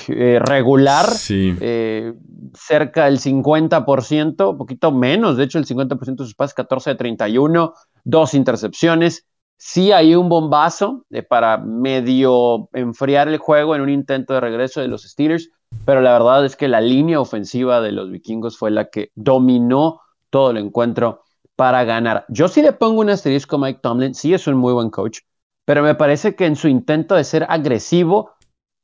eh, 0.09 0.39
regular, 0.41 1.07
eh, 1.31 2.13
cerca 2.55 3.05
del 3.05 3.19
50%, 3.19 4.51
un 4.51 4.59
poquito 4.59 4.93
menos, 4.93 5.37
de 5.37 5.45
hecho 5.45 5.59
el 5.59 5.67
50% 5.67 6.17
de 6.17 6.25
sus 6.25 6.35
pases, 6.35 6.55
14 6.55 6.91
de 6.91 6.97
31, 6.97 7.75
dos 8.05 8.35
intercepciones. 8.35 9.27
Sí 9.57 9.93
hay 9.93 10.15
un 10.15 10.29
bombazo 10.29 11.05
eh, 11.11 11.23
para 11.23 11.59
medio 11.59 12.69
enfriar 12.73 13.29
el 13.29 13.39
juego 13.39 13.75
en 13.75 13.83
un 13.83 13.91
intento 13.91 14.35
de 14.35 14.41
regreso 14.41 14.81
de 14.81 14.89
los 14.89 15.03
Steelers, 15.03 15.51
pero 15.85 16.01
la 16.01 16.13
verdad 16.13 16.45
es 16.45 16.57
que 16.57 16.69
la 16.69 16.81
línea 16.81 17.21
ofensiva 17.21 17.81
de 17.81 17.93
los 17.93 18.11
vikingos 18.11 18.59
fue 18.59 18.71
la 18.71 18.87
que 18.87 19.11
dominó 19.15 20.01
todo 20.31 20.51
el 20.51 20.59
encuentro 20.59 21.23
para 21.57 21.85
ganar. 21.85 22.25
Yo 22.29 22.49
sí 22.49 22.63
le 22.63 22.73
pongo 22.73 23.01
un 23.01 23.11
asterisco 23.11 23.57
a 23.57 23.61
Mike 23.61 23.81
Tomlin, 23.83 24.15
sí 24.15 24.35
es 24.35 24.47
un 24.47 24.57
muy 24.57 24.73
buen 24.73 24.91
coach, 24.91 25.21
pero 25.65 25.83
me 25.83 25.95
parece 25.95 26.35
que 26.35 26.47
en 26.47 26.57
su 26.57 26.69
intento 26.69 27.15
de 27.15 27.25
ser 27.25 27.47
agresivo 27.49 28.33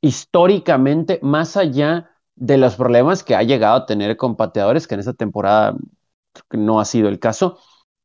históricamente, 0.01 1.19
más 1.21 1.55
allá 1.57 2.09
de 2.35 2.57
los 2.57 2.75
problemas 2.75 3.23
que 3.23 3.35
ha 3.35 3.43
llegado 3.43 3.75
a 3.75 3.85
tener 3.85 4.17
con 4.17 4.35
pateadores, 4.35 4.87
que 4.87 4.95
en 4.95 4.99
esta 4.99 5.13
temporada 5.13 5.75
no 6.51 6.79
ha 6.79 6.85
sido 6.85 7.07
el 7.07 7.19
caso, 7.19 7.59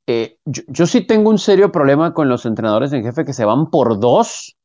eh, 0.06 0.38
yo, 0.44 0.86
sí 0.86 1.00
tengo 1.00 1.30
un 1.30 1.38
serio 1.38 1.72
problema 1.72 2.14
con 2.14 2.28
los 2.28 2.46
entrenadores 2.46 2.92
en 2.92 3.02
jefe 3.02 3.24
que 3.24 3.32
se 3.32 3.44
van 3.44 3.70
por 3.70 3.98
dos 3.98 4.56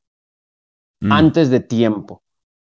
mm. 1.00 1.12
antes 1.12 1.50
de 1.50 1.62
tiempo, 1.62 2.22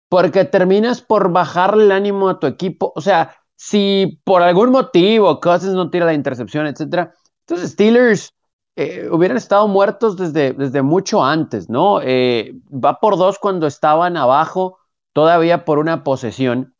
porque 0.09 0.45
terminas 0.45 1.02
por 1.02 1.33
bajarle 1.33 1.85
el 1.85 1.92
ánimo 1.92 2.28
a 2.28 2.38
tu 2.38 2.47
equipo. 2.47 2.92
O 2.97 3.00
sea, 3.00 3.37
si 3.57 4.21
por 4.25 4.42
algún 4.42 4.71
motivo 4.71 5.38
Cousins 5.40 5.75
no 5.75 5.90
tira 5.90 6.07
la 6.07 6.14
intercepción, 6.14 6.66
etcétera, 6.66 7.12
entonces 7.40 7.73
Steelers 7.73 8.33
eh, 8.76 9.08
hubieran 9.10 9.36
estado 9.36 9.68
muertos 9.68 10.16
desde, 10.16 10.52
desde 10.52 10.82
mucho 10.82 11.24
antes, 11.24 11.68
¿no? 11.68 12.00
Eh, 12.02 12.54
va 12.72 13.00
por 13.00 13.18
dos 13.18 13.38
cuando 13.38 13.66
estaban 13.66 14.16
abajo, 14.16 14.78
todavía 15.12 15.64
por 15.64 15.78
una 15.78 16.04
posesión, 16.04 16.74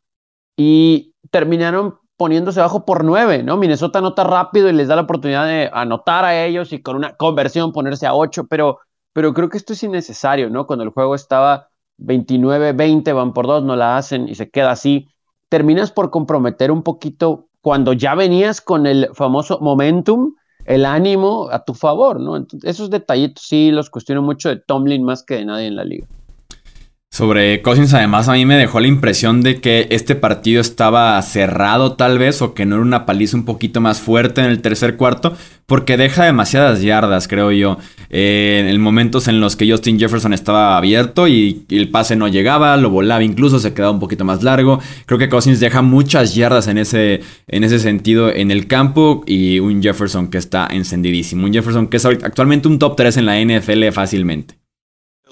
y 0.57 1.13
terminaron 1.31 1.99
poniéndose 2.17 2.59
abajo 2.59 2.85
por 2.85 3.03
nueve, 3.03 3.43
¿no? 3.43 3.57
Minnesota 3.57 3.99
anota 3.99 4.23
rápido 4.23 4.69
y 4.69 4.73
les 4.73 4.87
da 4.87 4.95
la 4.95 5.03
oportunidad 5.03 5.45
de 5.45 5.69
anotar 5.73 6.25
a 6.25 6.45
ellos 6.45 6.73
y 6.73 6.81
con 6.81 6.95
una 6.95 7.15
conversión 7.15 7.71
ponerse 7.71 8.07
a 8.07 8.13
ocho, 8.13 8.47
pero, 8.47 8.79
pero 9.13 9.33
creo 9.33 9.49
que 9.49 9.57
esto 9.57 9.73
es 9.73 9.83
innecesario, 9.83 10.49
¿no? 10.49 10.65
Cuando 10.65 10.83
el 10.83 10.91
juego 10.91 11.15
estaba 11.15 11.69
29-20, 11.97 13.13
van 13.13 13.33
por 13.33 13.47
dos, 13.47 13.63
no 13.63 13.75
la 13.75 13.97
hacen 13.97 14.27
y 14.27 14.35
se 14.35 14.49
queda 14.49 14.71
así. 14.71 15.09
Terminas 15.49 15.91
por 15.91 16.09
comprometer 16.11 16.71
un 16.71 16.83
poquito 16.83 17.49
cuando 17.61 17.93
ya 17.93 18.15
venías 18.15 18.61
con 18.61 18.85
el 18.85 19.09
famoso 19.13 19.59
momentum, 19.59 20.33
el 20.65 20.85
ánimo 20.85 21.49
a 21.51 21.63
tu 21.65 21.73
favor, 21.73 22.19
¿no? 22.19 22.37
Entonces, 22.37 22.69
esos 22.69 22.89
detallitos 22.89 23.45
sí 23.45 23.71
los 23.71 23.89
cuestiono 23.89 24.21
mucho 24.21 24.49
de 24.49 24.57
Tomlin 24.57 25.03
más 25.03 25.23
que 25.23 25.35
de 25.35 25.45
nadie 25.45 25.67
en 25.67 25.75
la 25.75 25.85
liga. 25.85 26.07
Sobre 27.13 27.61
Cousins, 27.61 27.93
además, 27.93 28.27
a 28.27 28.33
mí 28.33 28.43
me 28.43 28.55
dejó 28.55 28.79
la 28.79 28.87
impresión 28.87 29.41
de 29.41 29.61
que 29.61 29.85
este 29.91 30.15
partido 30.15 30.59
estaba 30.59 31.21
cerrado, 31.21 31.93
tal 31.93 32.17
vez, 32.17 32.41
o 32.41 32.55
que 32.55 32.65
no 32.65 32.73
era 32.73 32.83
una 32.83 33.05
paliza 33.05 33.37
un 33.37 33.45
poquito 33.45 33.81
más 33.81 34.01
fuerte 34.01 34.41
en 34.41 34.47
el 34.47 34.63
tercer 34.63 34.97
cuarto, 34.97 35.37
porque 35.67 35.95
deja 35.95 36.25
demasiadas 36.25 36.81
yardas, 36.81 37.27
creo 37.27 37.51
yo. 37.51 37.77
Eh, 38.09 38.67
en 38.67 38.81
momentos 38.81 39.27
en 39.27 39.41
los 39.41 39.55
que 39.55 39.69
Justin 39.69 39.99
Jefferson 39.99 40.33
estaba 40.33 40.75
abierto 40.75 41.27
y, 41.27 41.67
el 41.69 41.89
pase 41.89 42.15
no 42.15 42.27
llegaba, 42.29 42.75
lo 42.77 42.89
volaba 42.89 43.23
incluso, 43.23 43.59
se 43.59 43.75
quedaba 43.75 43.91
un 43.91 43.99
poquito 43.99 44.25
más 44.25 44.41
largo. 44.41 44.79
Creo 45.05 45.19
que 45.19 45.29
Cousins 45.29 45.59
deja 45.59 45.83
muchas 45.83 46.33
yardas 46.33 46.67
en 46.67 46.79
ese, 46.79 47.21
en 47.47 47.63
ese 47.63 47.77
sentido 47.77 48.33
en 48.33 48.49
el 48.49 48.65
campo 48.65 49.23
y 49.27 49.59
un 49.59 49.83
Jefferson 49.83 50.29
que 50.29 50.39
está 50.39 50.67
encendidísimo. 50.71 51.45
Un 51.45 51.53
Jefferson 51.53 51.85
que 51.85 51.97
es 51.97 52.05
actualmente 52.05 52.67
un 52.67 52.79
top 52.79 52.95
3 52.95 53.17
en 53.17 53.25
la 53.27 53.39
NFL 53.39 53.91
fácilmente. 53.91 54.62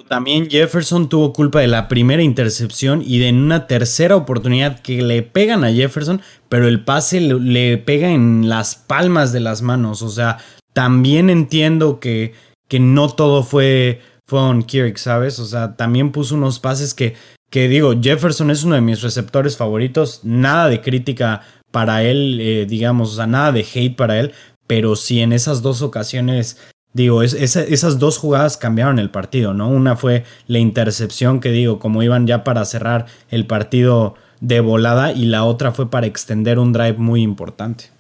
También 0.08 0.50
Jefferson 0.50 1.10
tuvo 1.10 1.34
culpa 1.34 1.60
de 1.60 1.68
la 1.68 1.88
primera 1.88 2.22
intercepción 2.22 3.02
y 3.06 3.20
de 3.20 3.32
una 3.32 3.68
tercera 3.68 4.16
oportunidad 4.16 4.80
que 4.80 5.02
le 5.02 5.24
pegan 5.24 5.64
a 5.64 5.72
Jefferson, 5.72 6.22
pero 6.50 6.68
el 6.68 6.84
pase 6.84 7.22
le, 7.22 7.78
pega 7.78 8.12
en 8.12 8.50
las 8.50 8.76
palmas 8.76 9.32
de 9.32 9.40
las 9.40 9.62
manos. 9.62 10.02
O 10.02 10.10
sea, 10.10 10.38
también 10.74 11.30
entiendo 11.30 12.00
que, 12.00 12.34
que 12.68 12.80
no 12.80 13.10
todo 13.10 13.44
fue, 13.44 14.02
fue 14.26 14.40
on 14.40 14.64
Kirk, 14.64 14.98
¿sabes? 14.98 15.40
O 15.40 15.46
sea, 15.46 15.76
también 15.76 16.12
puso 16.12 16.36
unos 16.36 16.60
pases 16.60 16.94
que, 16.94 17.16
que 17.50 17.68
digo, 17.68 17.94
Jefferson 18.02 18.52
es 18.52 18.64
uno 18.64 18.76
de 18.76 18.82
mis 18.82 19.02
receptores 19.02 19.58
favoritos. 19.58 20.22
Nada 20.24 20.68
de 20.70 20.82
crítica 20.82 21.42
para 21.72 22.04
él, 22.04 22.40
eh, 22.42 22.66
digamos, 22.66 23.14
o 23.14 23.16
sea, 23.16 23.28
nada 23.28 23.52
de 23.52 23.66
hate 23.74 23.96
para 23.96 24.20
él, 24.20 24.34
pero 24.68 24.96
sí 24.96 25.22
en 25.22 25.34
esas 25.34 25.62
dos 25.62 25.82
ocasiones 25.82 26.58
Digo, 26.94 27.24
esas 27.24 28.00
dos 28.00 28.18
jugadas 28.18 28.58
cambiaron 28.58 29.00
el 29.00 29.10
partido, 29.10 29.54
¿no? 29.54 29.70
Una 29.70 29.96
fue 29.96 30.26
la 30.48 30.60
intercepción 30.60 31.40
que 31.40 31.50
digo, 31.50 31.80
como 31.80 32.04
iban 32.04 32.28
ya 32.28 32.44
para 32.44 32.66
cerrar 32.66 33.06
el 33.30 33.48
partido 33.48 34.16
de 34.42 34.60
volada 34.60 35.14
y 35.14 35.26
la 35.26 35.46
otra 35.46 35.72
fue 35.72 35.90
para 35.90 36.08
extender 36.08 36.60
un 36.60 36.74
drive 36.74 36.98
muy 36.98 37.22
importante. 37.22 37.92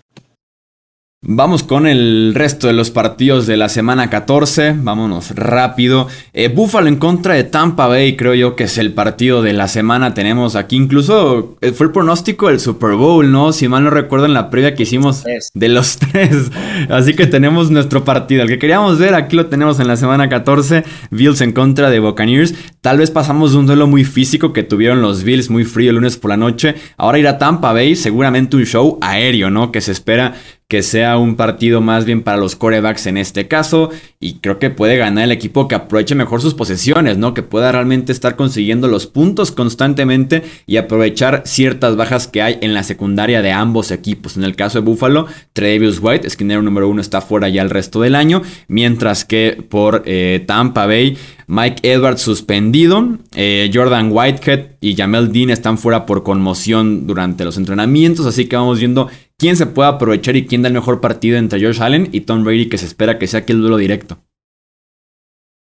Vamos 1.23 1.61
con 1.61 1.85
el 1.85 2.33
resto 2.33 2.65
de 2.65 2.73
los 2.73 2.89
partidos 2.89 3.45
de 3.45 3.55
la 3.55 3.69
semana 3.69 4.09
14. 4.09 4.73
Vámonos 4.79 5.35
rápido. 5.35 6.07
Eh, 6.33 6.47
Buffalo 6.47 6.87
en 6.87 6.95
contra 6.95 7.35
de 7.35 7.43
Tampa 7.43 7.85
Bay, 7.85 8.15
creo 8.15 8.33
yo 8.33 8.55
que 8.55 8.63
es 8.63 8.79
el 8.79 8.91
partido 8.93 9.43
de 9.43 9.53
la 9.53 9.67
semana. 9.67 10.15
Tenemos 10.15 10.55
aquí 10.55 10.77
incluso 10.77 11.59
eh, 11.61 11.73
fue 11.73 11.85
el 11.85 11.91
pronóstico 11.91 12.47
del 12.47 12.59
Super 12.59 12.95
Bowl, 12.95 13.31
¿no? 13.31 13.53
Si 13.53 13.67
mal 13.67 13.83
no 13.83 13.91
recuerdo 13.91 14.25
en 14.25 14.33
la 14.33 14.49
previa 14.49 14.73
que 14.73 14.81
hicimos 14.81 15.23
de 15.53 15.69
los 15.69 15.97
tres. 16.11 16.49
Así 16.89 17.13
que 17.13 17.27
tenemos 17.27 17.69
nuestro 17.69 18.03
partido. 18.03 18.41
El 18.41 18.49
que 18.49 18.57
queríamos 18.57 18.97
ver, 18.97 19.13
aquí 19.13 19.35
lo 19.35 19.45
tenemos 19.45 19.79
en 19.79 19.89
la 19.89 19.97
semana 19.97 20.27
14. 20.27 20.83
Bills 21.11 21.41
en 21.41 21.51
contra 21.51 21.91
de 21.91 21.99
Buccaneers. 21.99 22.55
Tal 22.81 22.97
vez 22.97 23.11
pasamos 23.11 23.51
de 23.51 23.59
un 23.59 23.67
duelo 23.67 23.85
muy 23.85 24.05
físico 24.05 24.53
que 24.53 24.63
tuvieron 24.63 25.03
los 25.03 25.21
Bills 25.21 25.51
muy 25.51 25.65
frío 25.65 25.91
el 25.91 25.97
lunes 25.97 26.17
por 26.17 26.29
la 26.29 26.37
noche. 26.37 26.73
Ahora 26.97 27.19
irá 27.19 27.37
Tampa 27.37 27.73
Bay, 27.73 27.95
seguramente 27.95 28.57
un 28.57 28.65
show 28.65 28.97
aéreo, 29.01 29.51
¿no? 29.51 29.71
Que 29.71 29.81
se 29.81 29.91
espera 29.91 30.33
que 30.71 30.83
sea 30.83 31.17
un 31.17 31.35
partido 31.35 31.81
más 31.81 32.05
bien 32.05 32.21
para 32.21 32.37
los 32.37 32.55
corebacks 32.55 33.05
en 33.05 33.17
este 33.17 33.49
caso. 33.49 33.89
Y 34.21 34.35
creo 34.35 34.57
que 34.57 34.69
puede 34.69 34.95
ganar 34.95 35.25
el 35.25 35.33
equipo 35.33 35.67
que 35.67 35.75
aproveche 35.75 36.15
mejor 36.15 36.41
sus 36.41 36.53
posesiones, 36.53 37.17
¿no? 37.17 37.33
Que 37.33 37.43
pueda 37.43 37.73
realmente 37.73 38.13
estar 38.13 38.37
consiguiendo 38.37 38.87
los 38.87 39.05
puntos 39.05 39.51
constantemente 39.51 40.43
y 40.67 40.77
aprovechar 40.77 41.43
ciertas 41.45 41.97
bajas 41.97 42.29
que 42.29 42.41
hay 42.41 42.57
en 42.61 42.73
la 42.73 42.83
secundaria 42.83 43.41
de 43.41 43.51
ambos 43.51 43.91
equipos. 43.91 44.37
En 44.37 44.45
el 44.45 44.55
caso 44.55 44.79
de 44.79 44.85
Buffalo, 44.85 45.27
Trevius 45.51 45.99
White, 46.01 46.25
esquinero 46.25 46.61
número 46.61 46.87
uno, 46.87 47.01
está 47.01 47.19
fuera 47.19 47.49
ya 47.49 47.63
el 47.63 47.69
resto 47.69 47.99
del 47.99 48.15
año. 48.15 48.41
Mientras 48.69 49.25
que 49.25 49.61
por 49.67 50.03
eh, 50.05 50.41
Tampa 50.47 50.85
Bay, 50.85 51.17
Mike 51.47 51.81
Edwards 51.91 52.21
suspendido, 52.21 53.17
eh, 53.35 53.69
Jordan 53.73 54.09
Whitehead 54.09 54.67
y 54.79 54.95
Jamel 54.95 55.33
Dean 55.33 55.49
están 55.49 55.77
fuera 55.77 56.05
por 56.05 56.23
conmoción 56.23 57.07
durante 57.07 57.43
los 57.43 57.57
entrenamientos, 57.57 58.25
así 58.25 58.45
que 58.45 58.55
vamos 58.55 58.79
viendo 58.79 59.09
quién 59.41 59.57
se 59.57 59.65
puede 59.65 59.89
aprovechar 59.89 60.35
y 60.35 60.45
quién 60.45 60.61
da 60.61 60.67
el 60.67 60.75
mejor 60.75 61.01
partido 61.01 61.39
entre 61.39 61.59
George 61.59 61.81
Allen 61.81 62.09
y 62.11 62.21
Tom 62.21 62.43
Brady, 62.43 62.69
que 62.69 62.77
se 62.77 62.85
espera 62.85 63.17
que 63.17 63.25
sea 63.25 63.39
aquel 63.39 63.59
duelo 63.59 63.77
directo. 63.77 64.19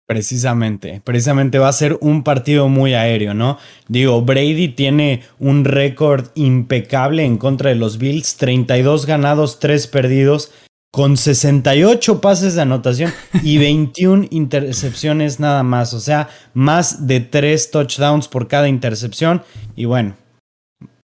Precisamente, 0.08 1.02
precisamente 1.04 1.60
va 1.60 1.68
a 1.68 1.74
ser 1.74 1.98
un 2.00 2.24
partido 2.24 2.70
muy 2.70 2.94
aéreo, 2.94 3.34
¿no? 3.34 3.58
Digo, 3.90 4.22
Brady 4.22 4.70
tiene 4.70 5.24
un 5.40 5.66
récord 5.66 6.28
impecable 6.36 7.26
en 7.26 7.38
contra 7.38 7.70
de 7.70 7.76
los 7.76 7.98
Bills, 7.98 8.38
32 8.38 9.06
ganados, 9.08 9.60
3 9.60 9.88
perdidos, 9.88 10.54
con 10.90 11.18
68 11.18 12.22
pases 12.22 12.56
de 12.56 12.62
anotación 12.62 13.12
y 13.44 13.58
21 13.60 14.28
intercepciones 14.30 15.42
nada 15.42 15.64
más, 15.64 15.94
o 15.94 16.00
sea, 16.00 16.30
más 16.54 17.08
de 17.08 17.20
3 17.20 17.72
touchdowns 17.72 18.30
por 18.30 18.48
cada 18.48 18.70
intercepción 18.70 19.44
y 19.76 19.84
bueno, 19.84 20.16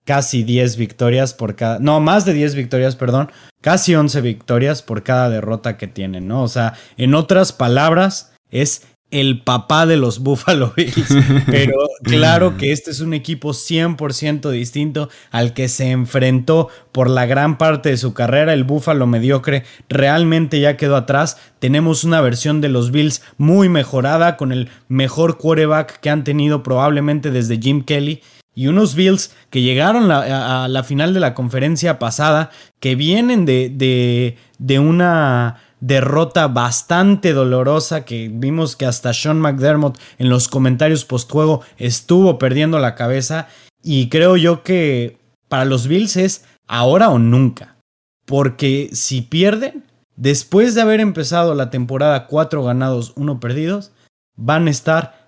casi 0.04 0.42
10 0.42 0.76
victorias 0.76 1.34
por 1.34 1.56
cada, 1.56 1.78
no, 1.78 2.00
más 2.00 2.24
de 2.24 2.34
10 2.34 2.54
victorias, 2.54 2.96
perdón, 2.96 3.30
casi 3.60 3.94
11 3.94 4.20
victorias 4.20 4.82
por 4.82 5.02
cada 5.02 5.30
derrota 5.30 5.76
que 5.76 5.86
tienen, 5.86 6.28
¿no? 6.28 6.42
O 6.42 6.48
sea, 6.48 6.74
en 6.96 7.14
otras 7.14 7.52
palabras, 7.52 8.34
es 8.50 8.82
el 9.10 9.42
papá 9.42 9.86
de 9.86 9.96
los 9.96 10.18
Buffalo 10.22 10.72
Bills. 10.76 11.14
Pero 11.46 11.76
claro 12.02 12.56
que 12.56 12.72
este 12.72 12.90
es 12.90 13.00
un 13.00 13.14
equipo 13.14 13.50
100% 13.50 14.50
distinto 14.50 15.08
al 15.30 15.54
que 15.54 15.68
se 15.68 15.90
enfrentó 15.90 16.68
por 16.92 17.08
la 17.08 17.26
gran 17.26 17.56
parte 17.58 17.90
de 17.90 17.96
su 17.96 18.12
carrera. 18.12 18.52
El 18.52 18.64
Buffalo 18.64 19.06
mediocre 19.06 19.64
realmente 19.88 20.60
ya 20.60 20.76
quedó 20.76 20.96
atrás. 20.96 21.38
Tenemos 21.58 22.04
una 22.04 22.20
versión 22.20 22.60
de 22.60 22.68
los 22.68 22.90
Bills 22.90 23.22
muy 23.38 23.68
mejorada 23.68 24.36
con 24.36 24.52
el 24.52 24.68
mejor 24.88 25.38
quarterback 25.38 26.00
que 26.00 26.10
han 26.10 26.24
tenido 26.24 26.62
probablemente 26.62 27.30
desde 27.30 27.58
Jim 27.58 27.84
Kelly 27.84 28.20
y 28.54 28.68
unos 28.68 28.94
Bills 28.94 29.34
que 29.50 29.62
llegaron 29.62 30.10
a, 30.10 30.68
la 30.68 30.84
final 30.84 31.12
de 31.12 31.20
la 31.20 31.34
conferencia 31.34 31.98
pasada, 31.98 32.50
que 32.80 32.94
vienen 32.94 33.44
de, 33.44 34.36
de, 34.58 34.78
una 34.78 35.56
derrota 35.80 36.48
bastante 36.48 37.32
dolorosa 37.32 38.04
que 38.04 38.30
vimos 38.32 38.76
que 38.76 38.86
hasta 38.86 39.12
Sean 39.12 39.40
McDermott 39.40 39.98
en 40.18 40.28
los 40.28 40.48
comentarios 40.48 41.04
postjuego 41.04 41.62
estuvo 41.76 42.38
perdiendo 42.38 42.78
la 42.78 42.94
cabeza. 42.94 43.48
Y 43.82 44.08
creo 44.08 44.36
yo 44.36 44.62
que 44.62 45.18
para 45.48 45.64
los 45.64 45.88
Bills 45.88 46.16
es 46.16 46.44
ahora 46.66 47.10
o 47.10 47.18
nunca, 47.18 47.76
porque 48.24 48.88
si 48.92 49.20
pierden, 49.20 49.84
después 50.16 50.74
de 50.74 50.82
haber 50.82 51.00
empezado 51.00 51.54
la 51.54 51.70
temporada 51.70 52.26
cuatro 52.26 52.62
ganados, 52.62 53.12
uno 53.16 53.40
perdidos, 53.40 53.92
van 54.36 54.68
a 54.68 54.70
estar 54.70 55.23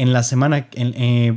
en 0.00 0.12
la 0.12 0.22
semana, 0.22 0.68
en, 0.72 0.94
eh, 0.96 1.36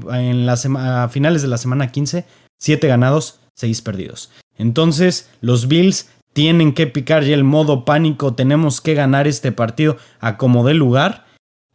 a 0.77 1.09
finales 1.09 1.41
de 1.41 1.47
la 1.47 1.57
semana 1.57 1.91
15, 1.91 2.25
7 2.59 2.87
ganados, 2.87 3.39
6 3.55 3.81
perdidos. 3.81 4.31
Entonces, 4.57 5.29
los 5.41 5.67
Bills 5.67 6.09
tienen 6.33 6.73
que 6.73 6.87
picar 6.87 7.23
ya 7.23 7.35
el 7.35 7.43
modo 7.43 7.85
pánico, 7.85 8.33
tenemos 8.33 8.81
que 8.81 8.93
ganar 8.93 9.27
este 9.27 9.51
partido 9.51 9.97
a 10.19 10.37
como 10.37 10.65
dé 10.65 10.73
lugar 10.73 11.25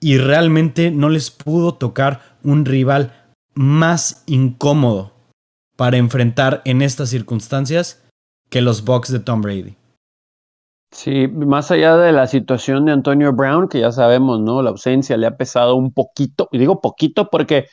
y 0.01 0.19
realmente 0.19 0.91
no 0.91 1.09
les 1.09 1.31
pudo 1.31 1.75
tocar 1.75 2.37
un 2.43 2.65
rival 2.65 3.15
más 3.55 4.23
incómodo 4.27 5.13
para 5.77 5.97
enfrentar 5.97 6.63
en 6.65 6.83
estas 6.83 7.11
circunstancias 7.11 8.03
que 8.51 8.61
los 8.61 8.85
Bucks 8.85 9.13
de 9.13 9.21
Tom 9.21 9.43
Brady. 9.43 9.77
Sí, 10.91 11.29
más 11.29 11.71
allá 11.71 11.97
de 11.97 12.13
la 12.13 12.27
situación 12.27 12.87
de 12.87 12.93
Antonio 12.93 13.33
Brown, 13.33 13.69
que 13.69 13.81
ya 13.81 13.93
sabemos, 13.93 14.41
¿no? 14.41 14.63
La 14.63 14.71
ausencia 14.71 15.17
le 15.19 15.27
ha 15.27 15.37
pesado 15.37 15.77
un 15.77 15.93
poquito, 15.93 16.49
y 16.51 16.59
digo 16.59 16.81
poquito 16.81 17.29
porque 17.31 17.67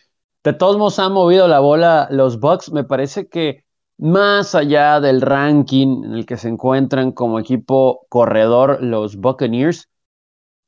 de 0.44 0.54
todos 0.54 0.78
modos 0.78 1.00
han 1.00 1.14
movido 1.14 1.48
la 1.48 1.60
bola 1.60 2.08
los 2.12 2.40
Bucks. 2.40 2.72
Me 2.72 2.84
parece 2.84 3.28
que 3.30 3.64
más 3.98 4.54
allá 4.54 5.00
del 5.00 5.22
ranking 5.22 6.04
en 6.04 6.14
el 6.14 6.26
que 6.26 6.38
se 6.38 6.50
encuentran 6.50 7.14
como 7.14 7.40
equipo 7.40 8.06
corredor 8.10 8.84
los 8.84 9.16
Buccaneers, 9.16 9.90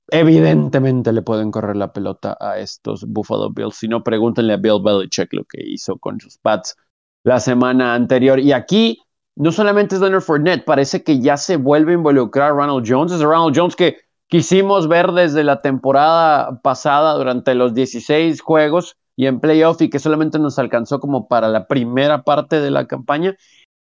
evidentemente 0.10 1.12
le 1.12 1.22
pueden 1.22 1.52
correr 1.52 1.76
la 1.76 1.92
pelota 1.92 2.38
a 2.40 2.60
estos 2.60 3.06
Buffalo 3.06 3.52
Bills. 3.52 3.76
Si 3.76 3.88
no, 3.90 4.04
pregúntenle 4.04 4.54
a 4.54 4.58
Bill 4.58 4.82
Belichick 4.82 5.34
lo 5.34 5.44
que 5.44 5.62
hizo 5.64 5.98
con 5.98 6.20
sus 6.22 6.38
Pats 6.38 6.76
la 7.24 7.40
semana 7.42 7.94
anterior. 7.94 8.40
Y 8.40 8.54
aquí 8.54 9.00
no 9.38 9.52
solamente 9.52 9.96
es 9.96 10.02
Leonard 10.02 10.22
Fournette, 10.22 10.66
parece 10.66 11.04
que 11.04 11.20
ya 11.20 11.38
se 11.38 11.58
vuelve 11.58 11.92
a 11.92 11.96
involucrar 11.96 12.54
Ronald 12.54 12.86
Jones. 12.88 13.12
Es 13.12 13.22
Ronald 13.22 13.56
Jones 13.56 13.76
que 13.76 13.98
quisimos 14.28 14.88
ver 14.88 15.12
desde 15.12 15.44
la 15.44 15.62
temporada 15.62 16.60
pasada 16.62 17.14
durante 17.14 17.56
los 17.56 17.74
16 17.74 18.42
juegos 18.42 18.98
y 19.16 19.28
en 19.28 19.40
playoff 19.40 19.82
y 19.82 19.90
que 19.90 20.00
solamente 20.00 20.40
nos 20.40 20.60
alcanzó 20.60 21.00
como 21.00 21.28
para 21.28 21.50
la 21.50 21.68
primera 21.68 22.24
parte 22.24 22.60
de 22.60 22.72
la 22.72 22.88
campaña. 22.88 23.36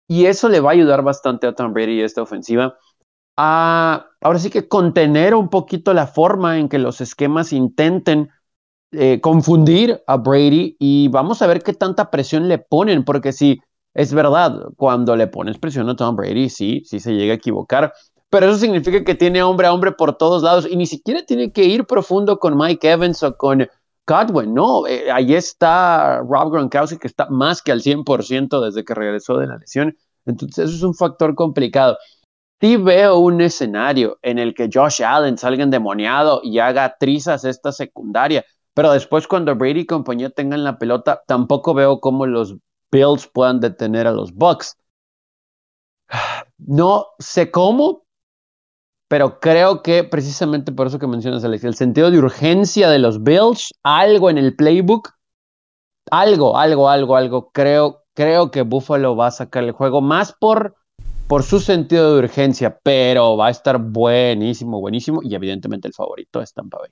y 0.08 0.26
eso 0.26 0.50
le 0.50 0.60
va 0.60 0.72
a 0.72 0.74
ayudar 0.74 1.04
bastante 1.04 1.48
a 1.48 1.56
Tom 1.56 1.74
Brady 1.74 2.00
y 2.00 2.02
esta 2.02 2.22
ofensiva 2.22 2.76
a, 3.38 4.08
ahora 4.22 4.40
sí 4.40 4.50
que 4.50 4.68
contener 4.68 5.36
un 5.36 5.50
poquito 5.50 5.94
la 5.94 6.08
forma 6.08 6.60
en 6.60 6.70
que 6.70 6.80
los 6.80 7.02
esquemas 7.02 7.54
intenten 7.54 8.30
eh, 8.92 9.22
confundir 9.22 10.04
a 10.06 10.18
Brady 10.18 10.76
y 10.80 11.08
vamos 11.08 11.42
a 11.42 11.48
ver 11.48 11.64
qué 11.64 11.74
tanta 11.74 12.12
presión 12.12 12.48
le 12.48 12.58
ponen, 12.58 13.06
porque 13.06 13.32
si 13.32 13.62
es 13.94 14.14
verdad, 14.14 14.70
cuando 14.78 15.16
le 15.16 15.28
pones 15.28 15.58
presión 15.58 15.90
a 15.90 15.96
Tom 15.96 16.16
Brady, 16.16 16.50
sí, 16.50 16.82
sí 16.86 17.00
se 17.00 17.14
llega 17.14 17.34
a 17.34 17.36
equivocar, 17.36 17.94
pero 18.30 18.48
eso 18.48 18.58
significa 18.58 19.04
que 19.04 19.16
tiene 19.16 19.44
hombre 19.44 19.68
a 19.68 19.74
hombre 19.74 19.92
por 19.92 20.18
todos 20.18 20.44
lados 20.44 20.68
y 20.70 20.78
ni 20.78 20.86
siquiera 20.86 21.26
tiene 21.26 21.52
que 21.52 21.66
ir 21.66 21.86
profundo 21.86 22.40
con 22.40 22.58
Mike 22.58 22.90
Evans 22.90 23.22
o 23.24 23.36
con 23.36 23.68
Godwin, 24.08 24.54
no, 24.54 24.88
eh, 24.88 25.12
ahí 25.12 25.36
está 25.36 26.20
Rob 26.20 26.52
Gronkowski 26.52 26.98
que 26.98 27.08
está 27.08 27.28
más 27.30 27.62
que 27.62 27.72
al 27.72 27.82
100% 27.82 28.62
desde 28.62 28.84
que 28.84 28.94
regresó 28.96 29.38
de 29.38 29.48
la 29.48 29.58
lesión, 29.58 29.98
entonces 30.26 30.66
eso 30.70 30.76
es 30.76 30.84
un 30.84 30.96
factor 30.96 31.36
complicado. 31.36 31.98
Sí 32.62 32.78
veo 32.78 33.18
un 33.18 33.42
escenario 33.42 34.20
en 34.22 34.38
el 34.38 34.54
que 34.54 34.70
Josh 34.72 35.04
Allen 35.04 35.38
salga 35.38 35.64
endemoniado 35.64 36.42
y 36.44 36.60
haga 36.60 36.96
trizas 37.00 37.44
esta 37.44 37.72
secundaria, 37.72 38.46
pero 38.74 38.92
después 38.94 39.28
cuando 39.28 39.56
Brady 39.56 39.82
y 39.82 39.86
compañía 39.86 40.30
tengan 40.30 40.64
la 40.64 40.78
pelota, 40.78 41.24
tampoco 41.26 41.74
veo 41.74 42.00
cómo 42.00 42.28
los 42.28 42.56
Bills 42.92 43.28
puedan 43.28 43.60
detener 43.60 44.08
a 44.08 44.12
los 44.12 44.34
Bucks. 44.34 44.78
No 46.58 47.08
sé 47.20 47.50
cómo, 47.50 48.04
pero 49.08 49.40
creo 49.40 49.82
que 49.82 50.04
precisamente 50.04 50.72
por 50.72 50.88
eso 50.88 51.00
que 51.00 51.08
mencionas, 51.08 51.44
Alex, 51.44 51.64
el 51.64 51.76
sentido 51.76 52.12
de 52.12 52.20
urgencia 52.20 52.90
de 52.90 53.00
los 53.00 53.24
Bills, 53.24 53.74
algo 53.84 54.30
en 54.30 54.38
el 54.38 54.56
playbook, 54.56 55.10
algo, 56.10 56.58
algo, 56.58 56.90
algo, 56.90 57.16
algo, 57.16 57.52
creo, 57.52 58.04
creo 58.14 58.52
que 58.52 58.62
Buffalo 58.62 59.16
va 59.16 59.28
a 59.28 59.32
sacar 59.32 59.64
el 59.64 59.72
juego 59.72 60.02
más 60.02 60.34
por, 60.34 60.76
por 61.28 61.44
su 61.44 61.60
sentido 61.60 62.14
de 62.14 62.20
urgencia, 62.20 62.80
pero 62.84 63.38
va 63.38 63.48
a 63.48 63.52
estar 63.52 63.78
buenísimo, 63.80 64.80
buenísimo, 64.80 65.22
y 65.24 65.36
evidentemente 65.36 65.88
el 65.88 65.94
favorito 65.94 66.42
es 66.42 66.54
Tampa 66.54 66.80
Bay. 66.80 66.90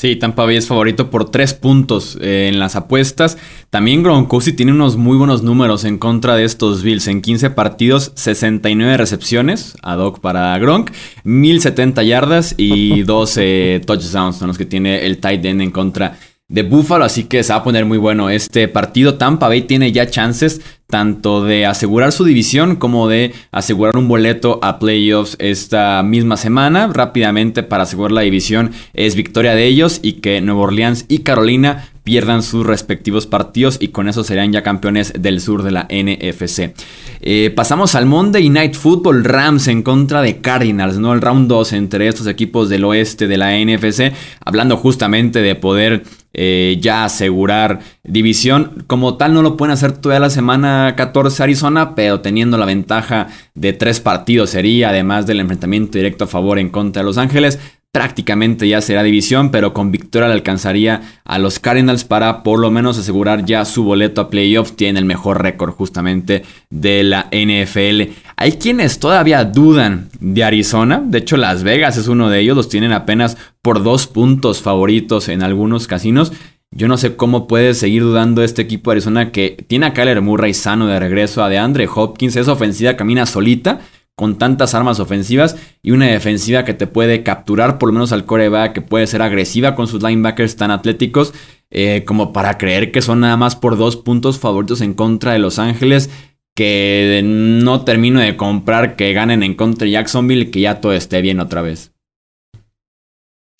Sí, 0.00 0.14
Tampa 0.14 0.44
Bay 0.44 0.54
es 0.54 0.68
favorito 0.68 1.10
por 1.10 1.28
tres 1.28 1.54
puntos 1.54 2.16
eh, 2.20 2.48
en 2.48 2.60
las 2.60 2.76
apuestas. 2.76 3.36
También 3.68 4.04
Gronkowski 4.04 4.52
tiene 4.52 4.70
unos 4.70 4.96
muy 4.96 5.16
buenos 5.16 5.42
números 5.42 5.84
en 5.84 5.98
contra 5.98 6.36
de 6.36 6.44
estos 6.44 6.84
Bills. 6.84 7.08
En 7.08 7.20
15 7.20 7.50
partidos, 7.50 8.12
69 8.14 8.96
recepciones, 8.96 9.76
ad 9.82 9.98
hoc 9.98 10.20
para 10.20 10.56
Gronk, 10.58 10.92
1070 11.24 12.04
yardas 12.04 12.54
y 12.56 13.02
12 13.02 13.82
touchdowns 13.86 14.36
son 14.36 14.46
los 14.46 14.56
que 14.56 14.66
tiene 14.66 15.04
el 15.04 15.18
tight 15.18 15.44
end 15.44 15.62
en 15.62 15.72
contra 15.72 16.16
de 16.50 16.62
Buffalo, 16.62 17.04
así 17.04 17.24
que 17.24 17.42
se 17.42 17.52
va 17.52 17.58
a 17.58 17.62
poner 17.62 17.84
muy 17.84 17.98
bueno 17.98 18.30
este 18.30 18.68
partido. 18.68 19.16
Tampa 19.16 19.48
Bay 19.48 19.62
tiene 19.62 19.92
ya 19.92 20.08
chances 20.08 20.62
tanto 20.86 21.44
de 21.44 21.66
asegurar 21.66 22.12
su 22.12 22.24
división 22.24 22.76
como 22.76 23.06
de 23.08 23.34
asegurar 23.52 23.98
un 23.98 24.08
boleto 24.08 24.58
a 24.62 24.78
playoffs 24.78 25.36
esta 25.38 26.02
misma 26.02 26.38
semana. 26.38 26.90
Rápidamente 26.90 27.62
para 27.62 27.82
asegurar 27.82 28.12
la 28.12 28.22
división 28.22 28.70
es 28.94 29.14
victoria 29.14 29.54
de 29.54 29.66
ellos 29.66 30.00
y 30.02 30.14
que 30.14 30.40
Nueva 30.40 30.62
Orleans 30.62 31.04
y 31.08 31.18
Carolina 31.18 31.90
pierdan 32.02 32.42
sus 32.42 32.64
respectivos 32.64 33.26
partidos 33.26 33.76
y 33.78 33.88
con 33.88 34.08
eso 34.08 34.24
serían 34.24 34.50
ya 34.50 34.62
campeones 34.62 35.12
del 35.20 35.42
sur 35.42 35.62
de 35.62 35.72
la 35.72 35.86
NFC. 35.90 36.72
Eh, 37.20 37.52
pasamos 37.54 37.94
al 37.94 38.06
Monday 38.06 38.48
Night 38.48 38.74
Football 38.74 39.24
Rams 39.24 39.68
en 39.68 39.82
contra 39.82 40.22
de 40.22 40.40
Cardinals, 40.40 40.96
¿no? 40.96 41.12
El 41.12 41.20
round 41.20 41.48
2 41.48 41.74
entre 41.74 42.08
estos 42.08 42.26
equipos 42.26 42.70
del 42.70 42.84
oeste 42.84 43.26
de 43.26 43.36
la 43.36 43.50
NFC, 43.58 44.14
hablando 44.42 44.78
justamente 44.78 45.42
de 45.42 45.54
poder 45.54 46.04
eh, 46.32 46.78
ya 46.80 47.04
asegurar 47.04 47.80
división. 48.04 48.84
Como 48.86 49.16
tal 49.16 49.34
no 49.34 49.42
lo 49.42 49.56
pueden 49.56 49.72
hacer 49.72 49.92
toda 49.92 50.20
la 50.20 50.30
semana 50.30 50.94
14 50.96 51.42
Arizona, 51.42 51.94
pero 51.94 52.20
teniendo 52.20 52.58
la 52.58 52.66
ventaja 52.66 53.28
de 53.54 53.72
tres 53.72 54.00
partidos 54.00 54.50
sería, 54.50 54.90
además 54.90 55.26
del 55.26 55.40
enfrentamiento 55.40 55.98
directo 55.98 56.24
a 56.24 56.28
favor 56.28 56.58
en 56.58 56.70
contra 56.70 57.02
de 57.02 57.06
Los 57.06 57.18
Ángeles 57.18 57.58
prácticamente 57.92 58.68
ya 58.68 58.80
será 58.80 59.02
división, 59.02 59.50
pero 59.50 59.72
con 59.72 59.90
victoria 59.90 60.28
le 60.28 60.34
alcanzaría 60.34 61.02
a 61.24 61.38
los 61.38 61.58
Cardinals 61.58 62.04
para 62.04 62.42
por 62.42 62.58
lo 62.58 62.70
menos 62.70 62.98
asegurar 62.98 63.44
ya 63.44 63.64
su 63.64 63.84
boleto 63.84 64.20
a 64.20 64.30
playoffs. 64.30 64.76
Tiene 64.76 64.98
el 64.98 65.04
mejor 65.04 65.42
récord 65.42 65.72
justamente 65.72 66.44
de 66.70 67.02
la 67.02 67.28
NFL. 67.32 68.12
Hay 68.36 68.52
quienes 68.52 68.98
todavía 68.98 69.44
dudan 69.44 70.10
de 70.20 70.44
Arizona. 70.44 71.02
De 71.04 71.18
hecho, 71.18 71.36
Las 71.36 71.62
Vegas 71.62 71.96
es 71.96 72.08
uno 72.08 72.28
de 72.28 72.40
ellos. 72.40 72.56
Los 72.56 72.68
tienen 72.68 72.92
apenas 72.92 73.36
por 73.62 73.82
dos 73.82 74.06
puntos 74.06 74.60
favoritos 74.60 75.28
en 75.28 75.42
algunos 75.42 75.86
casinos. 75.86 76.32
Yo 76.70 76.86
no 76.86 76.98
sé 76.98 77.16
cómo 77.16 77.48
puede 77.48 77.72
seguir 77.72 78.02
dudando 78.02 78.44
este 78.44 78.60
equipo 78.60 78.90
de 78.90 78.96
Arizona 78.96 79.32
que 79.32 79.64
tiene 79.66 79.86
a 79.86 79.94
Kyler 79.94 80.20
Murray 80.20 80.52
sano 80.52 80.86
de 80.86 81.00
regreso, 81.00 81.42
a 81.42 81.48
DeAndre 81.48 81.88
Hopkins, 81.92 82.36
esa 82.36 82.52
ofensiva 82.52 82.94
camina 82.94 83.24
solita 83.24 83.80
con 84.18 84.36
tantas 84.36 84.74
armas 84.74 84.98
ofensivas 84.98 85.56
y 85.80 85.92
una 85.92 86.06
defensiva 86.06 86.64
que 86.64 86.74
te 86.74 86.88
puede 86.88 87.22
capturar 87.22 87.78
por 87.78 87.88
lo 87.88 87.92
menos 87.92 88.10
al 88.10 88.24
coreback, 88.24 88.72
que 88.72 88.82
puede 88.82 89.06
ser 89.06 89.22
agresiva 89.22 89.76
con 89.76 89.86
sus 89.86 90.02
linebackers 90.02 90.56
tan 90.56 90.72
atléticos, 90.72 91.32
eh, 91.70 92.02
como 92.04 92.32
para 92.32 92.58
creer 92.58 92.90
que 92.90 93.00
son 93.00 93.20
nada 93.20 93.36
más 93.36 93.54
por 93.54 93.76
dos 93.76 93.96
puntos 93.96 94.40
favoritos 94.40 94.80
en 94.80 94.94
contra 94.94 95.34
de 95.34 95.38
Los 95.38 95.60
Ángeles, 95.60 96.10
que 96.56 97.20
no 97.24 97.84
termino 97.84 98.18
de 98.18 98.36
comprar 98.36 98.96
que 98.96 99.12
ganen 99.12 99.44
en 99.44 99.54
contra 99.54 99.84
de 99.84 99.92
Jacksonville 99.92 100.46
y 100.46 100.50
que 100.50 100.62
ya 100.62 100.80
todo 100.80 100.94
esté 100.94 101.22
bien 101.22 101.38
otra 101.38 101.62
vez. 101.62 101.92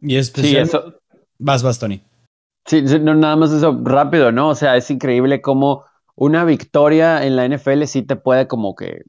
Y 0.00 0.16
especial... 0.16 0.66
Sí, 0.66 0.70
eso... 0.70 0.94
Vas, 1.38 1.62
vas, 1.62 1.78
Tony. 1.78 2.02
Sí, 2.66 2.82
no, 2.82 3.14
nada 3.14 3.36
más 3.36 3.52
eso 3.52 3.80
rápido, 3.84 4.32
¿no? 4.32 4.48
O 4.48 4.56
sea, 4.56 4.76
es 4.76 4.90
increíble 4.90 5.40
cómo 5.40 5.84
una 6.16 6.44
victoria 6.44 7.24
en 7.24 7.36
la 7.36 7.46
NFL 7.46 7.84
sí 7.84 8.02
te 8.02 8.16
puede 8.16 8.48
como 8.48 8.74
que 8.74 9.04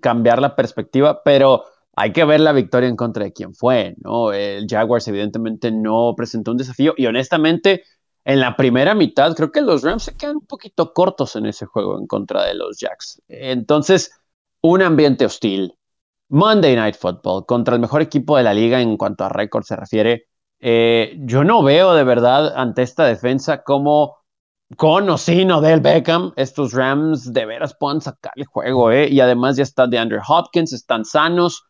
cambiar 0.00 0.40
la 0.40 0.56
perspectiva, 0.56 1.22
pero 1.22 1.64
hay 1.94 2.12
que 2.12 2.24
ver 2.24 2.40
la 2.40 2.52
victoria 2.52 2.88
en 2.88 2.96
contra 2.96 3.24
de 3.24 3.32
quién 3.32 3.54
fue, 3.54 3.96
¿no? 4.02 4.32
El 4.32 4.66
Jaguars 4.68 5.08
evidentemente 5.08 5.70
no 5.72 6.14
presentó 6.16 6.52
un 6.52 6.56
desafío 6.56 6.94
y 6.96 7.06
honestamente 7.06 7.82
en 8.24 8.40
la 8.40 8.56
primera 8.56 8.94
mitad 8.94 9.34
creo 9.34 9.50
que 9.50 9.62
los 9.62 9.82
Rams 9.82 10.04
se 10.04 10.16
quedan 10.16 10.36
un 10.36 10.46
poquito 10.46 10.92
cortos 10.92 11.34
en 11.34 11.46
ese 11.46 11.66
juego 11.66 11.98
en 11.98 12.06
contra 12.06 12.44
de 12.44 12.54
los 12.54 12.78
Jacks. 12.78 13.22
Entonces, 13.28 14.12
un 14.60 14.82
ambiente 14.82 15.24
hostil. 15.24 15.74
Monday 16.28 16.76
Night 16.76 16.96
Football 16.96 17.46
contra 17.46 17.74
el 17.74 17.80
mejor 17.80 18.02
equipo 18.02 18.36
de 18.36 18.42
la 18.42 18.52
liga 18.52 18.80
en 18.80 18.96
cuanto 18.96 19.24
a 19.24 19.30
récord 19.30 19.64
se 19.64 19.76
refiere. 19.76 20.26
Eh, 20.60 21.16
yo 21.20 21.42
no 21.42 21.62
veo 21.62 21.94
de 21.94 22.04
verdad 22.04 22.54
ante 22.56 22.82
esta 22.82 23.06
defensa 23.06 23.62
cómo 23.62 24.18
con 24.76 25.08
o 25.08 25.16
sin 25.16 25.50
Odell 25.50 25.80
Beckham, 25.80 26.32
estos 26.36 26.72
Rams 26.72 27.32
de 27.32 27.46
veras 27.46 27.74
pueden 27.78 28.00
sacar 28.00 28.32
el 28.36 28.44
juego, 28.46 28.90
¿eh? 28.92 29.08
Y 29.08 29.20
además 29.20 29.56
ya 29.56 29.62
está 29.62 29.86
de 29.86 29.98
Andrew 29.98 30.20
Hopkins, 30.26 30.72
están 30.72 31.04
sanos. 31.04 31.64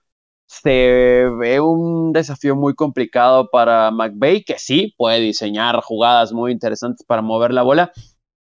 Se 0.46 1.28
ve 1.38 1.60
un 1.60 2.12
desafío 2.12 2.56
muy 2.56 2.74
complicado 2.74 3.50
para 3.50 3.90
McVay, 3.90 4.44
que 4.44 4.58
sí 4.58 4.94
puede 4.96 5.20
diseñar 5.20 5.80
jugadas 5.82 6.32
muy 6.32 6.52
interesantes 6.52 7.06
para 7.06 7.22
mover 7.22 7.52
la 7.52 7.62
bola, 7.62 7.92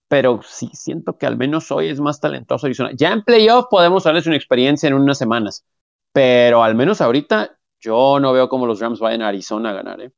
pero 0.08 0.40
sí 0.44 0.70
siento 0.74 1.18
que 1.18 1.26
al 1.26 1.36
menos 1.36 1.72
hoy 1.72 1.88
es 1.88 2.00
más 2.00 2.20
talentoso 2.20 2.68
Arizona. 2.68 2.92
Ya 2.96 3.12
en 3.12 3.24
playoff 3.24 3.66
podemos 3.70 4.04
darles 4.04 4.28
una 4.28 4.36
experiencia 4.36 4.88
en 4.88 4.94
unas 4.94 5.18
semanas, 5.18 5.66
pero 6.14 6.64
al 6.64 6.76
menos 6.76 7.02
ahorita 7.02 7.58
yo 7.80 8.20
no 8.20 8.34
veo 8.34 8.50
cómo 8.50 8.68
los 8.68 8.80
Rams 8.80 9.00
vayan 9.00 9.24
a 9.24 9.30
Arizona 9.30 9.72
a 9.72 9.74
ganar, 9.74 10.02
¿eh? 10.02 10.12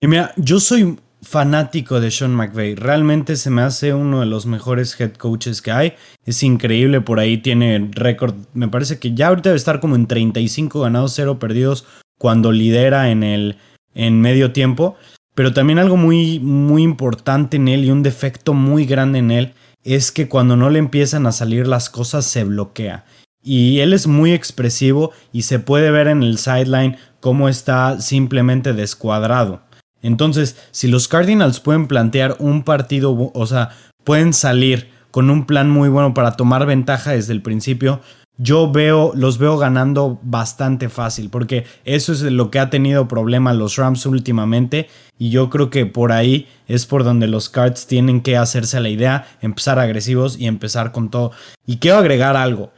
Y 0.00 0.08
mira, 0.08 0.32
yo 0.36 0.58
soy 0.60 0.98
fanático 1.22 2.00
de 2.00 2.10
Sean 2.10 2.34
McVay. 2.34 2.74
Realmente 2.74 3.36
se 3.36 3.50
me 3.50 3.62
hace 3.62 3.94
uno 3.94 4.20
de 4.20 4.26
los 4.26 4.46
mejores 4.46 4.98
head 5.00 5.12
coaches 5.12 5.62
que 5.62 5.72
hay. 5.72 5.94
Es 6.24 6.42
increíble, 6.42 7.00
por 7.00 7.18
ahí 7.18 7.38
tiene 7.38 7.90
récord. 7.92 8.34
Me 8.54 8.68
parece 8.68 8.98
que 8.98 9.14
ya 9.14 9.28
ahorita 9.28 9.50
debe 9.50 9.58
estar 9.58 9.80
como 9.80 9.96
en 9.96 10.06
35 10.06 10.80
ganados, 10.80 11.12
0 11.14 11.38
perdidos 11.38 11.86
cuando 12.18 12.52
lidera 12.52 13.10
en 13.10 13.22
el 13.22 13.56
en 13.94 14.20
medio 14.20 14.52
tiempo. 14.52 14.96
Pero 15.34 15.52
también 15.52 15.78
algo 15.78 15.96
muy, 15.96 16.40
muy 16.40 16.82
importante 16.82 17.56
en 17.56 17.68
él 17.68 17.84
y 17.84 17.90
un 17.90 18.02
defecto 18.02 18.52
muy 18.52 18.84
grande 18.84 19.20
en 19.20 19.30
él 19.30 19.54
es 19.84 20.12
que 20.12 20.28
cuando 20.28 20.56
no 20.56 20.70
le 20.70 20.78
empiezan 20.78 21.26
a 21.26 21.32
salir 21.32 21.66
las 21.66 21.88
cosas 21.88 22.26
se 22.26 22.44
bloquea. 22.44 23.04
Y 23.42 23.78
él 23.78 23.94
es 23.94 24.06
muy 24.06 24.32
expresivo 24.32 25.12
y 25.32 25.42
se 25.42 25.58
puede 25.58 25.90
ver 25.90 26.08
en 26.08 26.22
el 26.22 26.36
sideline 26.36 26.98
cómo 27.20 27.48
está 27.48 28.00
simplemente 28.00 28.74
descuadrado. 28.74 29.62
Entonces, 30.02 30.56
si 30.70 30.88
los 30.88 31.08
Cardinals 31.08 31.60
pueden 31.60 31.86
plantear 31.86 32.36
un 32.38 32.62
partido, 32.62 33.32
o 33.34 33.46
sea, 33.46 33.70
pueden 34.04 34.32
salir 34.32 34.88
con 35.10 35.30
un 35.30 35.46
plan 35.46 35.68
muy 35.68 35.88
bueno 35.88 36.14
para 36.14 36.32
tomar 36.32 36.66
ventaja 36.66 37.12
desde 37.12 37.32
el 37.32 37.42
principio, 37.42 38.00
yo 38.42 38.72
veo, 38.72 39.12
los 39.14 39.36
veo 39.36 39.58
ganando 39.58 40.18
bastante 40.22 40.88
fácil, 40.88 41.28
porque 41.28 41.66
eso 41.84 42.12
es 42.12 42.22
lo 42.22 42.50
que 42.50 42.58
ha 42.58 42.70
tenido 42.70 43.06
problema 43.06 43.52
los 43.52 43.76
Rams 43.76 44.06
últimamente, 44.06 44.88
y 45.18 45.28
yo 45.28 45.50
creo 45.50 45.68
que 45.68 45.84
por 45.84 46.10
ahí 46.10 46.48
es 46.66 46.86
por 46.86 47.04
donde 47.04 47.26
los 47.26 47.50
Cards 47.50 47.86
tienen 47.86 48.22
que 48.22 48.38
hacerse 48.38 48.78
a 48.78 48.80
la 48.80 48.88
idea, 48.88 49.26
empezar 49.42 49.78
agresivos 49.78 50.38
y 50.38 50.46
empezar 50.46 50.90
con 50.90 51.10
todo. 51.10 51.32
Y 51.66 51.76
quiero 51.76 51.98
agregar 51.98 52.34
algo. 52.36 52.72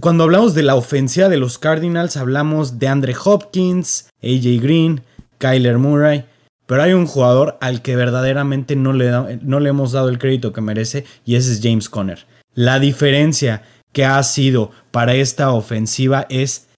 Cuando 0.00 0.24
hablamos 0.24 0.52
de 0.52 0.64
la 0.64 0.74
ofensiva 0.74 1.30
de 1.30 1.38
los 1.38 1.58
Cardinals, 1.58 2.18
hablamos 2.18 2.78
de 2.78 2.88
Andre 2.88 3.14
Hopkins, 3.24 4.10
AJ 4.22 4.60
Green, 4.60 5.02
Kyler 5.38 5.78
Murray. 5.78 6.24
Pero 6.66 6.82
hay 6.82 6.92
un 6.92 7.06
jugador 7.06 7.58
al 7.60 7.80
que 7.82 7.94
verdaderamente 7.94 8.74
no 8.74 8.92
le, 8.92 9.38
no 9.42 9.60
le 9.60 9.68
hemos 9.68 9.92
dado 9.92 10.08
el 10.08 10.18
crédito 10.18 10.52
que 10.52 10.60
merece 10.60 11.04
y 11.24 11.36
ese 11.36 11.52
es 11.52 11.60
James 11.62 11.88
Conner. 11.88 12.26
la 12.54 12.80
diferencia 12.80 13.62
que 13.92 14.04
ha 14.04 14.22
sido 14.22 14.72
para 14.90 15.14
esta 15.14 15.52
ofensiva 15.52 16.26
es 16.28 16.68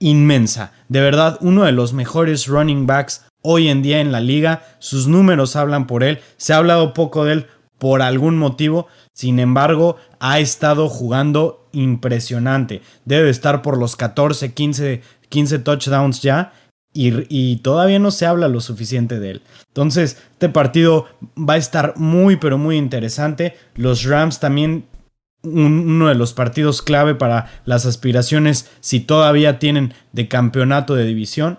inmensa. 0.00 0.72
De 0.88 1.00
verdad, 1.00 1.38
uno 1.42 1.64
de 1.64 1.72
los 1.72 1.92
mejores 1.92 2.46
running 2.46 2.86
backs 2.86 3.24
hoy 3.42 3.68
en 3.68 3.82
día 3.82 4.00
en 4.00 4.12
la 4.12 4.20
liga. 4.20 4.64
Sus 4.78 5.06
números 5.06 5.56
hablan 5.56 5.86
por 5.86 6.02
él. 6.02 6.20
Se 6.36 6.52
ha 6.52 6.56
hablado 6.56 6.94
poco 6.94 7.24
de 7.24 7.34
él 7.34 7.46
por 7.78 8.02
algún 8.02 8.36
motivo. 8.36 8.88
Sin 9.14 9.38
embargo, 9.38 9.96
ha 10.18 10.40
estado 10.40 10.88
jugando 10.88 11.68
impresionante. 11.72 12.82
Debe 13.04 13.30
estar 13.30 13.62
por 13.62 13.78
los 13.78 13.96
14, 13.96 14.52
15, 14.52 15.02
15 15.28 15.58
touchdowns 15.60 16.22
ya. 16.22 16.52
Y, 16.92 17.56
todavía 17.58 18.00
no 18.00 18.10
se 18.10 18.26
habla 18.26 18.48
lo 18.48 18.60
suficiente 18.60 19.20
de 19.20 19.30
él. 19.30 19.42
Entonces, 19.68 20.18
este 20.32 20.48
partido 20.48 21.06
va 21.36 21.54
a 21.54 21.58
estar 21.58 21.94
muy, 21.96 22.36
pero 22.36 22.58
muy 22.58 22.76
interesante. 22.76 23.54
Los 23.76 24.04
Rams 24.04 24.40
también, 24.40 24.86
uno 25.42 26.08
de 26.08 26.16
los 26.16 26.32
partidos 26.32 26.82
clave 26.82 27.14
para 27.14 27.62
las 27.64 27.86
aspiraciones, 27.86 28.70
si 28.80 28.98
todavía 28.98 29.60
tienen 29.60 29.94
de 30.12 30.26
campeonato 30.26 30.96
de 30.96 31.04
división. 31.04 31.58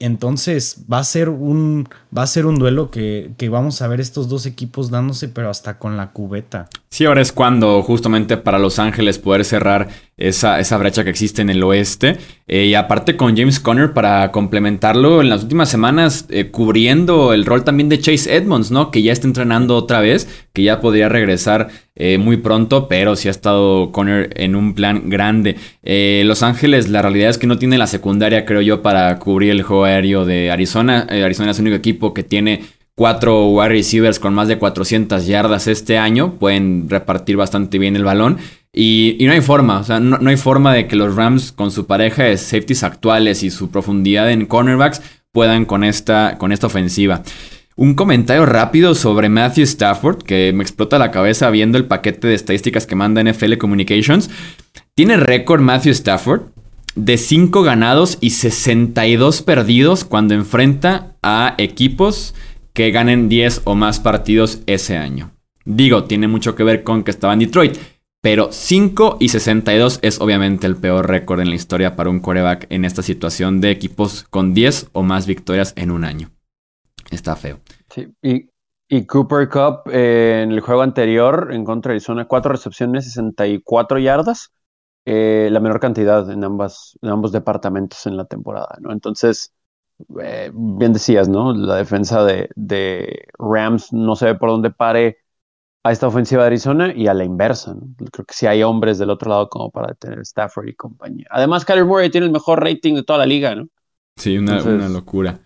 Entonces 0.00 0.84
va 0.92 0.98
a 0.98 1.04
ser 1.04 1.28
un, 1.28 1.88
va 2.16 2.22
a 2.22 2.26
ser 2.26 2.46
un 2.46 2.58
duelo 2.58 2.90
que, 2.90 3.30
que, 3.38 3.48
vamos 3.48 3.80
a 3.80 3.86
ver 3.86 4.00
estos 4.00 4.28
dos 4.28 4.44
equipos 4.44 4.90
dándose, 4.90 5.28
pero 5.28 5.48
hasta 5.48 5.78
con 5.78 5.96
la 5.96 6.10
cubeta. 6.10 6.68
Sí, 6.90 7.04
ahora 7.04 7.22
es 7.22 7.32
cuando 7.32 7.80
justamente 7.82 8.36
para 8.36 8.58
Los 8.58 8.80
Ángeles 8.80 9.18
poder 9.18 9.44
cerrar 9.44 9.88
esa, 10.16 10.60
esa 10.60 10.78
brecha 10.78 11.04
que 11.04 11.10
existe 11.10 11.42
en 11.42 11.50
el 11.50 11.62
oeste. 11.62 12.16
Eh, 12.46 12.66
y 12.66 12.74
aparte 12.74 13.16
con 13.16 13.36
James 13.36 13.58
Conner 13.58 13.92
para 13.92 14.30
complementarlo 14.30 15.20
en 15.20 15.30
las 15.30 15.42
últimas 15.42 15.70
semanas, 15.70 16.26
eh, 16.28 16.50
cubriendo 16.50 17.32
el 17.32 17.46
rol 17.46 17.64
también 17.64 17.88
de 17.88 17.98
Chase 17.98 18.36
Edmonds, 18.36 18.70
¿no? 18.70 18.90
Que 18.90 19.02
ya 19.02 19.12
está 19.12 19.26
entrenando 19.26 19.76
otra 19.76 20.00
vez, 20.00 20.28
que 20.52 20.62
ya 20.62 20.80
podría 20.80 21.08
regresar 21.08 21.68
eh, 21.96 22.18
muy 22.18 22.36
pronto, 22.36 22.86
pero 22.86 23.16
sí 23.16 23.28
ha 23.28 23.30
estado 23.30 23.92
Conner 23.92 24.30
en 24.36 24.56
un 24.56 24.74
plan 24.74 25.08
grande. 25.08 25.56
Los 25.82 26.42
Ángeles, 26.42 26.88
la 26.88 27.02
realidad 27.02 27.30
es 27.30 27.38
que 27.38 27.46
no 27.46 27.58
tiene 27.58 27.78
la 27.78 27.86
secundaria, 27.86 28.44
creo 28.44 28.60
yo, 28.60 28.82
para 28.82 29.18
cubrir 29.18 29.50
el 29.50 29.62
juego 29.62 29.84
aéreo 29.84 30.24
de 30.24 30.50
Arizona. 30.50 31.06
Arizona 31.08 31.50
es 31.50 31.58
el 31.58 31.62
único 31.62 31.76
equipo 31.76 32.14
que 32.14 32.22
tiene 32.22 32.62
cuatro 32.94 33.48
wide 33.48 33.68
receivers 33.68 34.18
con 34.18 34.34
más 34.34 34.48
de 34.48 34.58
400 34.58 35.26
yardas 35.26 35.66
este 35.66 35.98
año. 35.98 36.34
Pueden 36.38 36.88
repartir 36.88 37.36
bastante 37.36 37.78
bien 37.78 37.96
el 37.96 38.04
balón. 38.04 38.38
Y, 38.74 39.16
no 39.20 39.32
hay 39.32 39.40
forma, 39.40 39.78
o 39.78 39.84
sea, 39.84 40.00
no, 40.00 40.18
hay 40.28 40.36
forma 40.36 40.74
de 40.74 40.88
que 40.88 40.96
los 40.96 41.14
Rams 41.14 41.52
con 41.52 41.70
su 41.70 41.86
pareja 41.86 42.24
de 42.24 42.36
safeties 42.36 42.82
actuales 42.82 43.44
y 43.44 43.50
su 43.50 43.70
profundidad 43.70 44.30
en 44.30 44.46
cornerbacks 44.46 45.00
puedan 45.30 45.64
con 45.64 45.84
esta, 45.84 46.36
con 46.38 46.50
esta 46.50 46.66
ofensiva. 46.66 47.22
Un 47.76 47.94
comentario 47.94 48.46
rápido 48.46 48.94
sobre 48.94 49.28
Matthew 49.28 49.64
Stafford, 49.64 50.22
que 50.22 50.52
me 50.52 50.62
explota 50.62 50.98
la 50.98 51.10
cabeza 51.10 51.50
viendo 51.50 51.78
el 51.78 51.86
paquete 51.86 52.28
de 52.28 52.34
estadísticas 52.34 52.86
que 52.86 52.94
manda 52.94 53.22
NFL 53.22 53.56
Communications. 53.58 54.30
Tiene 54.94 55.16
récord 55.16 55.60
Matthew 55.60 55.92
Stafford 55.92 56.42
de 56.94 57.16
5 57.16 57.62
ganados 57.62 58.18
y 58.20 58.30
62 58.30 59.42
perdidos 59.42 60.04
cuando 60.04 60.34
enfrenta 60.34 61.16
a 61.22 61.54
equipos 61.58 62.34
que 62.72 62.90
ganen 62.90 63.28
10 63.28 63.62
o 63.64 63.74
más 63.74 64.00
partidos 64.00 64.60
ese 64.66 64.96
año. 64.96 65.32
Digo, 65.64 66.04
tiene 66.04 66.28
mucho 66.28 66.54
que 66.54 66.64
ver 66.64 66.82
con 66.84 67.04
que 67.04 67.10
estaba 67.10 67.32
en 67.32 67.38
Detroit, 67.40 67.76
pero 68.24 68.52
5 68.52 69.18
y 69.20 69.28
62 69.28 69.98
es 70.00 70.18
obviamente 70.18 70.66
el 70.66 70.76
peor 70.76 71.10
récord 71.10 71.40
en 71.40 71.50
la 71.50 71.56
historia 71.56 71.94
para 71.94 72.08
un 72.08 72.20
coreback 72.20 72.66
en 72.70 72.86
esta 72.86 73.02
situación 73.02 73.60
de 73.60 73.70
equipos 73.70 74.24
con 74.30 74.54
10 74.54 74.88
o 74.94 75.02
más 75.02 75.26
victorias 75.26 75.74
en 75.76 75.90
un 75.90 76.04
año. 76.04 76.30
Está 77.10 77.36
feo. 77.36 77.60
Sí, 77.90 78.08
y, 78.22 79.04
Cooper 79.04 79.50
Cup 79.50 79.90
eh, 79.92 80.40
en 80.42 80.52
el 80.52 80.60
juego 80.60 80.80
anterior 80.80 81.50
en 81.52 81.66
contra 81.66 81.90
de 81.90 81.96
Arizona, 81.96 82.24
4 82.24 82.52
recepciones, 82.52 83.04
64 83.04 83.98
yardas. 83.98 84.54
Eh, 85.04 85.50
la 85.52 85.60
menor 85.60 85.78
cantidad 85.78 86.30
en, 86.30 86.44
ambos 86.44 86.96
departamentos 87.30 88.06
en 88.06 88.16
la 88.16 88.24
temporada, 88.24 88.74
¿no? 88.80 88.90
Entonces, 88.90 89.52
eh, 90.22 90.50
bien 90.54 90.94
decías, 90.94 91.28
¿no? 91.28 91.52
La 91.52 91.76
defensa 91.76 92.24
de, 92.24 92.48
Rams 93.38 93.92
no 93.92 94.16
se 94.16 94.24
ve 94.24 94.34
por 94.34 94.48
dónde 94.48 94.70
pare 94.70 95.18
a 95.84 95.92
esta 95.92 96.08
ofensiva 96.08 96.42
de 96.42 96.46
Arizona 96.46 96.92
y 96.94 97.06
a 97.08 97.14
la 97.14 97.24
inversa, 97.24 97.74
¿no? 97.74 97.82
Creo 98.10 98.24
que 98.24 98.34
sí 98.34 98.46
hay 98.46 98.62
hombres 98.62 98.98
del 98.98 99.10
otro 99.10 99.30
lado 99.30 99.48
como 99.50 99.70
para 99.70 99.88
detener 99.88 100.20
Stafford 100.20 100.68
y 100.68 100.74
compañía. 100.74 101.26
Además, 101.30 101.66
Kyler 101.66 101.84
Murray 101.84 102.10
tiene 102.10 102.26
el 102.26 102.32
mejor 102.32 102.64
rating 102.64 102.94
de 102.94 103.02
toda 103.02 103.18
la 103.18 103.26
liga, 103.26 103.54
¿no? 103.54 103.68
Sí, 104.16 104.38
una, 104.38 104.62
una 104.62 104.88
locura. 104.88 105.40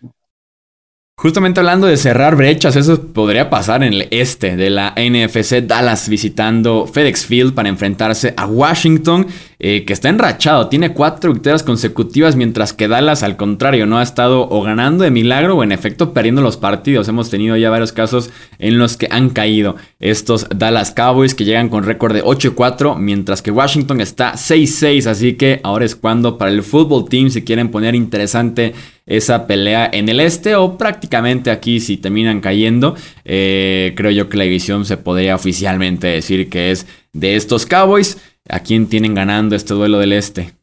Justamente 1.21 1.59
hablando 1.59 1.89
de 1.89 1.97
cerrar 1.97 2.37
brechas, 2.37 2.77
eso 2.77 3.03
podría 3.03 3.51
pasar 3.51 3.83
en 3.83 3.93
el 3.93 4.09
este 4.13 4.57
de 4.57 4.71
la 4.71 4.95
NFC, 4.97 5.67
Dallas 5.67 6.09
visitando 6.09 6.87
FedEx 6.87 7.27
Field 7.27 7.55
para 7.55 7.69
enfrentarse 7.69 8.35
a 8.37 8.47
Washington, 8.47 9.27
eh, 9.59 9.85
que 9.85 9.93
está 9.93 10.11
enrachado, 10.11 10.69
tiene 10.69 10.93
cuatro 10.93 11.33
victorias 11.33 11.65
consecutivas, 11.65 12.37
mientras 12.37 12.73
que 12.73 12.87
Dallas 12.87 13.25
al 13.25 13.37
contrario 13.37 13.85
no 13.85 13.99
ha 13.99 14.05
estado 14.05 14.49
o 14.49 14.63
ganando 14.63 15.03
de 15.03 15.11
milagro 15.11 15.57
o 15.57 15.65
en 15.65 15.73
efecto 15.73 16.13
perdiendo 16.13 16.41
los 16.41 16.57
partidos. 16.57 17.09
Hemos 17.09 17.31
tenido 17.31 17.57
ya 17.57 17.69
varios 17.69 17.91
casos 17.91 18.31
en 18.61 18.79
los 18.79 18.97
que 18.97 19.09
han 19.11 19.31
caído 19.31 19.75
estos 19.99 20.47
Dallas 20.55 20.93
Cowboys 20.93 21.35
que 21.35 21.45
llegan 21.45 21.69
con 21.69 21.83
récord 21.83 22.15
de 22.15 22.23
8-4, 22.23 22.97
mientras 22.97 23.43
que 23.43 23.51
Washington 23.51 24.01
está 24.01 24.35
6-6, 24.35 25.07
así 25.07 25.33
que 25.33 25.59
ahora 25.65 25.85
es 25.85 25.97
cuando 25.97 26.39
para 26.39 26.53
el 26.53 26.63
fútbol 26.63 27.09
team 27.09 27.31
si 27.31 27.43
quieren 27.43 27.73
poner 27.73 27.97
interesante 27.97 28.73
esa 29.09 29.47
pelea 29.47 29.89
en 29.93 30.09
el 30.09 30.21
este 30.21 30.55
o 30.55 30.77
prácticamente 30.77 31.51
aquí 31.51 31.81
si 31.81 31.97
terminan 31.97 32.41
cayendo. 32.41 32.95
Eh, 33.25 33.95
creo 33.97 34.11
yo 34.11 34.29
que 34.29 34.37
la 34.37 34.45
división 34.45 34.85
se 34.85 34.99
podría 34.99 35.35
oficialmente 35.35 36.07
decir 36.07 36.49
que 36.51 36.71
es 36.71 36.87
de 37.13 37.35
estos 37.35 37.67
Cowboys. 37.67 38.19
¿A 38.49 38.61
quién 38.61 38.87
tienen 38.87 39.15
ganando 39.15 39.57
este 39.57 39.75
duelo 39.75 39.99
del 39.99 40.13
este? 40.13 40.55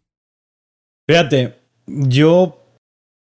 Fíjate, 1.07 1.55
yo, 1.85 2.79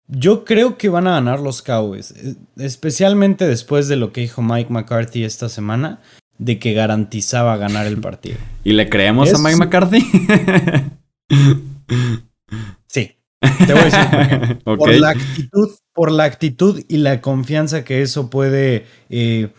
yo 0.08 0.44
creo 0.44 0.78
que 0.78 0.88
van 0.88 1.06
a 1.06 1.12
ganar 1.12 1.40
los 1.40 1.62
Cowboys, 1.62 2.14
especialmente 2.56 3.46
después 3.46 3.86
de 3.88 3.96
lo 3.96 4.12
que 4.12 4.22
dijo 4.22 4.42
Mike 4.42 4.72
McCarthy 4.72 5.24
esta 5.24 5.48
semana, 5.48 6.00
de 6.38 6.58
que 6.58 6.72
garantizaba 6.72 7.56
ganar 7.56 7.86
el 7.86 7.98
partido. 7.98 8.38
¿Y 8.64 8.72
le 8.72 8.88
creemos 8.88 9.32
a 9.32 9.38
Mike 9.38 9.56
McCarthy? 9.56 10.04
Te 13.40 13.72
voy 13.72 13.82
a 13.82 13.84
decir 13.84 14.58
por, 14.64 14.94
la 14.94 15.10
actitud, 15.10 15.70
por 15.94 16.10
la 16.10 16.24
actitud 16.24 16.82
y 16.88 16.96
la 16.98 17.20
confianza 17.20 17.84
que 17.84 18.02
eso 18.02 18.30
puede 18.30 18.86
eh, 19.08 19.52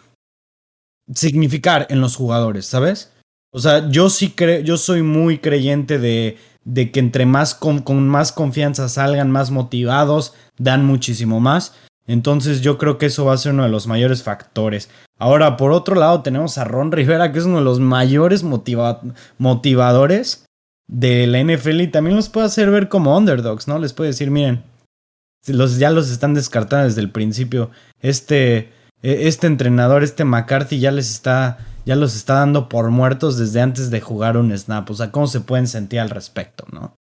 significar 1.14 1.88
en 1.90 2.02
los 2.02 2.16
jugadores, 2.16 2.66
¿sabes? 2.66 3.14
O 3.52 3.60
sea, 3.60 3.90
yo 3.90 4.10
sí 4.10 4.32
creo, 4.32 4.62
yo 4.62 4.78
soy 4.78 5.02
muy 5.02 5.40
creyente 5.40 5.98
de, 5.98 6.38
de 6.64 6.92
que 6.92 7.00
entre 7.00 7.26
más 7.26 7.56
con, 7.56 7.80
con, 7.80 8.08
más 8.08 8.32
confianza 8.32 8.90
salgan, 8.90 9.32
más 9.32 9.50
motivados, 9.50 10.34
dan 10.58 10.86
muchísimo 10.86 11.40
más. 11.40 11.74
Entonces 12.06 12.62
yo 12.62 12.78
creo 12.78 12.98
que 12.98 13.06
eso 13.08 13.26
va 13.26 13.34
a 13.34 13.38
ser 13.38 13.54
uno 13.54 13.64
de 13.64 13.70
los 13.70 13.88
mayores 13.88 14.24
factores. 14.24 14.90
Ahora, 15.18 15.58
por 15.58 15.72
otro 15.72 15.96
lado, 15.96 16.22
tenemos 16.22 16.58
a 16.58 16.64
Ron 16.64 16.92
Rivera, 16.92 17.32
que 17.32 17.40
es 17.40 17.46
uno 17.46 17.58
de 17.58 17.64
los 17.64 17.80
mayores 17.80 18.44
motivadores 19.38 20.49
de 20.90 21.28
la 21.28 21.40
NFL 21.40 21.82
y 21.82 21.88
también 21.88 22.16
los 22.16 22.30
puede 22.30 22.48
hacer 22.48 22.72
ver 22.72 22.90
como 22.90 23.16
underdogs, 23.16 23.68
¿no? 23.68 23.78
Les 23.78 23.94
puede 23.94 24.10
decir, 24.10 24.32
miren, 24.32 24.64
los, 25.48 25.78
ya 25.78 25.92
los 25.92 26.10
están 26.10 26.34
descartando 26.34 26.86
desde 26.86 27.02
el 27.02 27.12
principio. 27.12 27.70
Este, 28.02 28.72
e, 29.04 29.28
este 29.28 29.46
entrenador, 29.46 30.04
este 30.04 30.26
McCarthy, 30.26 30.80
ya 30.80 30.92
les 30.92 31.12
está, 31.12 31.60
ya 31.86 31.96
los 31.96 32.16
está 32.16 32.36
dando 32.36 32.70
por 32.70 32.90
muertos 32.90 33.38
desde 33.38 33.62
antes 33.62 33.92
de 33.92 34.02
jugar 34.02 34.36
un 34.36 34.58
snap. 34.58 34.90
O 34.90 34.96
sea, 34.96 35.12
¿cómo 35.12 35.28
se 35.28 35.42
pueden 35.42 35.68
sentir 35.68 36.00
al 36.00 36.10
respecto, 36.10 36.66
no? 36.72 36.96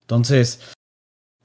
Entonces, 0.00 0.60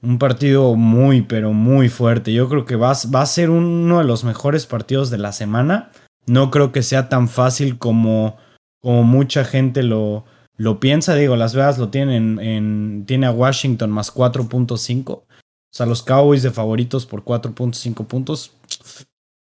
un 0.02 0.18
partido 0.18 0.74
muy, 0.74 1.22
pero 1.22 1.52
muy 1.52 1.88
fuerte. 1.88 2.32
Yo 2.32 2.48
creo 2.48 2.64
que 2.64 2.74
va, 2.74 2.92
va 3.14 3.22
a 3.22 3.26
ser 3.26 3.50
uno 3.50 3.98
de 3.98 4.04
los 4.04 4.24
mejores 4.24 4.66
partidos 4.66 5.10
de 5.10 5.18
la 5.18 5.30
semana. 5.30 5.92
No 6.26 6.50
creo 6.50 6.72
que 6.72 6.82
sea 6.82 7.08
tan 7.08 7.28
fácil 7.28 7.78
como, 7.78 8.36
como 8.80 9.04
mucha 9.04 9.44
gente 9.44 9.84
lo, 9.84 10.24
lo 10.58 10.80
piensa, 10.80 11.14
digo, 11.14 11.36
Las 11.36 11.54
Vegas 11.54 11.78
lo 11.78 11.88
tienen 11.88 12.38
en, 12.40 13.04
tiene 13.06 13.26
a 13.26 13.30
Washington 13.30 13.90
más 13.90 14.12
4.5. 14.14 15.10
O 15.10 15.24
sea, 15.70 15.86
los 15.86 16.02
Cowboys 16.02 16.42
de 16.42 16.50
favoritos 16.50 17.06
por 17.06 17.24
4.5 17.24 18.06
puntos. 18.06 18.52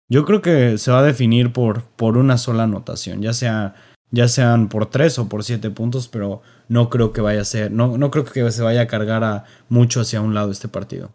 Yo 0.08 0.24
creo 0.24 0.40
que 0.40 0.78
se 0.78 0.90
va 0.90 1.00
a 1.00 1.04
definir 1.04 1.52
por, 1.52 1.82
por 1.82 2.16
una 2.16 2.38
sola 2.38 2.62
anotación, 2.64 3.22
ya 3.22 3.32
sea 3.32 3.74
ya 4.10 4.28
sean 4.28 4.68
por 4.68 4.86
3 4.86 5.18
o 5.20 5.28
por 5.28 5.44
7 5.44 5.70
puntos, 5.70 6.08
pero 6.08 6.42
no 6.68 6.90
creo 6.90 7.12
que 7.12 7.20
vaya 7.20 7.40
a 7.40 7.44
ser, 7.44 7.70
no, 7.70 7.96
no 7.96 8.10
creo 8.10 8.24
que 8.24 8.50
se 8.50 8.62
vaya 8.62 8.82
a 8.82 8.86
cargar 8.86 9.24
a 9.24 9.44
mucho 9.68 10.00
hacia 10.00 10.20
un 10.20 10.34
lado 10.34 10.50
este 10.50 10.68
partido. 10.68 11.10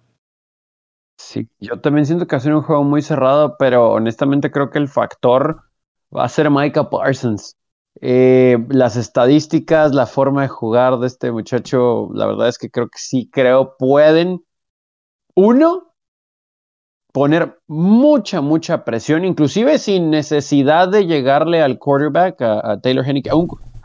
Sí, 1.18 1.50
yo 1.60 1.80
también 1.80 2.06
siento 2.06 2.28
que 2.28 2.36
va 2.36 2.38
a 2.38 2.42
ser 2.42 2.54
un 2.54 2.62
juego 2.62 2.84
muy 2.84 3.02
cerrado, 3.02 3.56
pero 3.58 3.92
honestamente 3.92 4.52
creo 4.52 4.70
que 4.70 4.80
el 4.80 4.88
factor 4.88 5.62
va 6.16 6.26
a 6.26 6.30
ser 6.30 6.50
Micah 6.50 6.90
Parsons. 6.90 7.56
Eh, 8.02 8.58
las 8.70 8.98
estadísticas, 8.98 9.94
la 9.94 10.06
forma 10.06 10.42
de 10.42 10.48
jugar 10.50 11.00
de 11.00 11.08
este 11.08 11.32
muchacho, 11.32 12.10
la 12.14 12.26
verdad 12.28 12.50
es 12.50 12.58
que 12.58 12.70
creo 12.70 12.88
que 12.88 12.98
sí, 12.98 13.30
creo 13.32 13.76
pueden, 13.78 14.44
uno, 15.34 15.94
poner 17.14 17.60
mucha, 17.68 18.42
mucha 18.42 18.84
presión, 18.84 19.24
inclusive 19.24 19.78
sin 19.78 20.10
necesidad 20.10 20.90
de 20.90 21.06
llegarle 21.06 21.62
al 21.62 21.80
quarterback, 21.80 22.42
a, 22.42 22.82
Taylor 22.82 23.08
Henneke. 23.08 23.32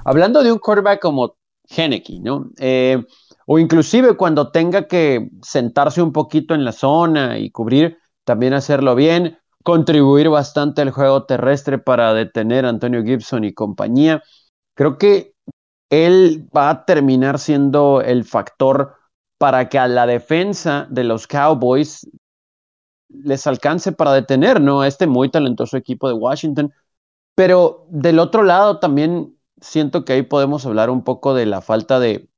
hablando 0.05 0.42
de 0.42 0.51
un 0.51 0.59
quarterback 0.59 1.01
como 1.01 1.37
Henneke, 1.68 2.18
¿no? 2.20 2.51
Eh, 2.59 3.05
o 3.46 3.59
inclusive 3.59 4.16
cuando 4.16 4.51
tenga 4.51 4.88
que 4.88 5.31
sentarse 5.42 6.03
un 6.03 6.12
poquito 6.12 6.55
en 6.55 6.64
la 6.64 6.73
zona 6.73 7.38
y 7.38 7.51
cubrir, 7.51 7.99
también 8.25 8.53
hacerlo 8.53 8.94
bien, 8.94 9.38
contribuir 9.62 10.29
bastante 10.29 10.83
al 10.83 10.90
juego 10.90 11.25
terrestre 11.25 11.79
para 11.79 12.14
detener 12.14 12.64
a 12.64 12.70
Antonio 12.70 13.03
Gibson 13.03 13.44
y 13.44 13.53
compañía. 13.53 14.23
Creo 14.75 14.99
que 14.99 15.35
él 15.90 16.49
va 16.57 16.70
a 16.70 16.85
terminar 16.85 17.38
siendo 17.38 18.01
el 18.01 18.25
factor 18.25 18.96
para 19.38 19.68
que 19.68 19.79
a 19.79 19.88
la 19.88 20.07
defensa 20.07 20.87
de 20.90 21.05
los 21.05 21.27
Cowboys 21.27 22.07
les 23.09 23.46
alcance 23.46 23.92
para 23.92 24.12
detener, 24.12 24.61
¿no? 24.61 24.83
A 24.83 24.88
este 24.88 25.07
muy 25.07 25.31
talentoso 25.31 25.77
equipo 25.77 26.09
de 26.09 26.14
Washington. 26.14 26.73
Pero 27.35 27.87
del 27.90 28.18
otro 28.18 28.42
lado 28.42 28.79
también 28.79 29.37
siento 29.61 30.05
que 30.05 30.12
ahí 30.12 30.23
podemos 30.23 30.64
hablar 30.66 30.90
un 30.90 31.03
poco 31.03 31.35
de 31.35 31.46
la 31.46 31.61
falta 31.61 31.99
de 31.99 32.29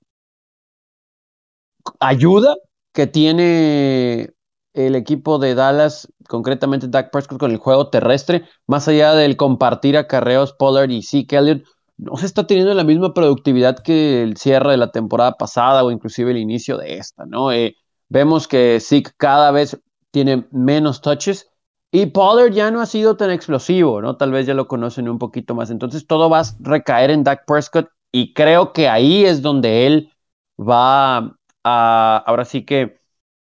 ayuda 2.01 2.55
que 2.93 3.07
tiene 3.07 4.33
el 4.75 4.95
equipo 4.95 5.39
de 5.39 5.55
Dallas, 5.55 6.09
concretamente 6.29 6.89
Dak 6.89 7.11
Prescott 7.11 7.39
con 7.39 7.51
el 7.51 7.59
juego 7.59 7.89
terrestre, 7.89 8.45
más 8.67 8.89
allá 8.89 9.15
del 9.15 9.37
compartir 9.37 9.97
acarreos 9.97 10.53
Pollard 10.55 10.91
y 10.91 11.03
Zeke 11.03 11.37
Elliott, 11.37 11.65
no 11.99 12.17
se 12.17 12.27
está 12.27 12.47
teniendo 12.47 12.75
la 12.75 12.85
misma 12.85 13.15
productividad 13.15 13.79
que 13.79 14.23
el 14.23 14.37
cierre 14.37 14.73
de 14.73 14.77
la 14.77 14.91
temporada 14.91 15.33
pasada 15.33 15.85
o 15.85 15.91
inclusive 15.91 16.31
el 16.31 16.39
inicio 16.39 16.79
de 16.79 16.97
esta, 16.97 17.27
¿no? 17.27 17.53
Eh, 17.53 17.77
vemos 18.09 18.49
que 18.49 18.79
Zeke 18.81 19.13
cada 19.17 19.51
vez 19.51 19.81
tiene 20.11 20.47
menos 20.51 21.01
touches 21.01 21.51
y 21.91 22.07
Pollard 22.07 22.53
ya 22.53 22.71
no 22.71 22.81
ha 22.81 22.87
sido 22.87 23.17
tan 23.17 23.31
explosivo, 23.31 24.01
¿no? 24.01 24.17
Tal 24.17 24.33
vez 24.33 24.47
ya 24.47 24.55
lo 24.55 24.67
conocen 24.67 25.09
un 25.09 25.19
poquito 25.19 25.55
más. 25.55 25.71
Entonces 25.71 26.07
todo 26.07 26.31
va 26.31 26.41
a 26.41 26.45
recaer 26.61 27.11
en 27.11 27.23
Dak 27.23 27.45
Prescott 27.47 27.89
y 28.11 28.33
creo 28.33 28.73
que 28.73 28.89
ahí 28.89 29.25
es 29.25 29.43
donde 29.43 29.87
él 29.87 30.13
va 30.59 31.37
a, 31.65 32.25
ahora 32.27 32.45
sí 32.47 32.65
que, 32.65 33.02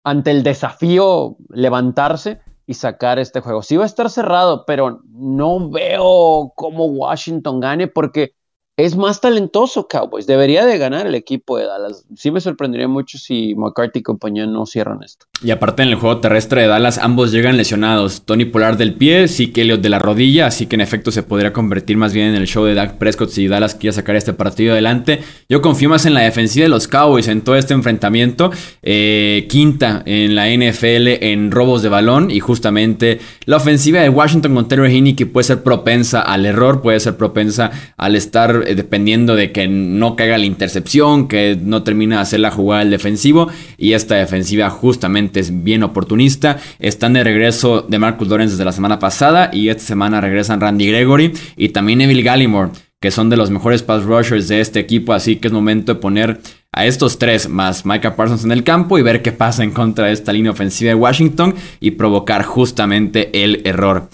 ante 0.03 0.31
el 0.31 0.43
desafío, 0.43 1.37
levantarse 1.49 2.41
y 2.65 2.75
sacar 2.75 3.19
este 3.19 3.39
juego. 3.39 3.61
Sí 3.61 3.77
va 3.77 3.83
a 3.83 3.87
estar 3.87 4.09
cerrado, 4.09 4.65
pero 4.65 5.01
no 5.09 5.69
veo 5.69 6.53
cómo 6.55 6.85
Washington 6.85 7.59
gane 7.59 7.87
porque 7.87 8.35
es 8.75 8.95
más 8.95 9.21
talentoso 9.21 9.87
Cowboys. 9.87 10.25
Debería 10.25 10.65
de 10.65 10.79
ganar 10.79 11.05
el 11.05 11.13
equipo 11.13 11.57
de 11.57 11.65
Dallas. 11.65 12.05
Sí 12.15 12.31
me 12.31 12.41
sorprendería 12.41 12.87
mucho 12.87 13.19
si 13.19 13.53
McCarthy 13.55 13.99
y 13.99 14.03
compañía 14.03 14.47
no 14.47 14.65
cierran 14.65 15.03
esto. 15.03 15.27
Y 15.43 15.51
aparte 15.51 15.83
en 15.83 15.89
el 15.89 15.95
juego 15.95 16.19
terrestre 16.19 16.61
de 16.61 16.67
Dallas 16.67 16.97
ambos 16.97 17.31
llegan 17.31 17.55
lesionados. 17.55 18.23
Tony 18.25 18.45
Polar 18.45 18.77
del 18.77 18.95
pie, 18.95 19.27
sí 19.27 19.51
que 19.51 19.61
Elliot 19.61 19.81
de 19.81 19.89
la 19.89 19.99
rodilla, 19.99 20.47
así 20.47 20.65
que 20.65 20.75
en 20.75 20.81
efecto 20.81 21.11
se 21.11 21.21
podría 21.21 21.53
convertir 21.53 21.97
más 21.97 22.13
bien 22.13 22.27
en 22.29 22.35
el 22.35 22.47
show 22.47 22.63
de 22.65 22.73
Dak 22.73 22.97
Prescott 22.97 23.29
si 23.29 23.47
Dallas 23.47 23.75
quiere 23.75 23.93
sacar 23.93 24.15
este 24.15 24.33
partido 24.33 24.73
adelante. 24.73 25.21
Yo 25.49 25.61
confío 25.61 25.89
más 25.89 26.07
en 26.07 26.15
la 26.15 26.21
defensiva 26.21 26.63
de 26.63 26.69
los 26.69 26.87
Cowboys 26.87 27.27
en 27.27 27.41
todo 27.41 27.55
este 27.55 27.75
enfrentamiento. 27.75 28.51
Eh, 28.81 29.45
quinta 29.49 30.01
en 30.05 30.35
la 30.35 30.47
NFL 30.49 31.23
en 31.23 31.51
robos 31.51 31.83
de 31.83 31.89
balón 31.89 32.31
y 32.31 32.39
justamente 32.39 33.19
la 33.45 33.57
ofensiva 33.57 33.99
de 33.99 34.09
Washington 34.09 34.55
con 34.55 34.67
Terry 34.67 34.91
Heaney 34.91 35.15
que 35.15 35.27
puede 35.27 35.43
ser 35.43 35.61
propensa 35.61 36.21
al 36.21 36.45
error, 36.47 36.81
puede 36.81 36.99
ser 36.99 37.17
propensa 37.17 37.71
al 37.97 38.15
estar 38.15 38.62
eh, 38.65 38.75
dependiendo 38.75 39.35
de 39.35 39.51
que 39.51 39.67
no 39.67 40.15
caiga 40.15 40.37
la 40.37 40.45
intercepción, 40.45 41.27
que 41.27 41.57
no 41.61 41.83
termina 41.83 42.17
de 42.17 42.21
hacer 42.21 42.39
la 42.39 42.51
jugada 42.51 42.81
del 42.81 42.91
defensivo. 42.91 43.49
Y 43.77 43.93
esta 43.93 44.15
defensiva 44.15 44.69
justamente 44.69 45.39
es 45.39 45.63
bien 45.63 45.83
oportunista. 45.83 46.59
Están 46.79 47.13
de 47.13 47.23
regreso 47.23 47.81
de 47.81 47.99
Marcus 47.99 48.27
Lawrence 48.27 48.53
desde 48.53 48.65
la 48.65 48.71
semana 48.71 48.99
pasada 48.99 49.49
y 49.53 49.69
esta 49.69 49.83
semana 49.83 50.21
regresan 50.21 50.61
Randy 50.61 50.87
Gregory 50.87 51.33
y 51.55 51.69
también 51.69 51.99
Neville 51.99 52.23
Gallimore, 52.23 52.71
que 52.99 53.11
son 53.11 53.29
de 53.29 53.37
los 53.37 53.49
mejores 53.49 53.83
pass 53.83 54.03
rushers 54.03 54.47
de 54.47 54.61
este 54.61 54.79
equipo. 54.79 55.13
Así 55.13 55.37
que 55.37 55.47
es 55.47 55.53
momento 55.53 55.93
de 55.93 55.99
poner 55.99 56.39
a 56.73 56.85
estos 56.85 57.19
tres 57.19 57.47
más 57.47 57.85
Micah 57.85 58.15
Parsons 58.15 58.43
en 58.43 58.51
el 58.51 58.63
campo 58.63 58.97
y 58.97 59.03
ver 59.03 59.21
qué 59.21 59.31
pasa 59.31 59.63
en 59.63 59.71
contra 59.71 60.07
de 60.07 60.13
esta 60.13 60.33
línea 60.33 60.51
ofensiva 60.51 60.89
de 60.89 60.95
Washington 60.95 61.55
y 61.79 61.91
provocar 61.91 62.43
justamente 62.43 63.43
el 63.43 63.61
error. 63.65 64.09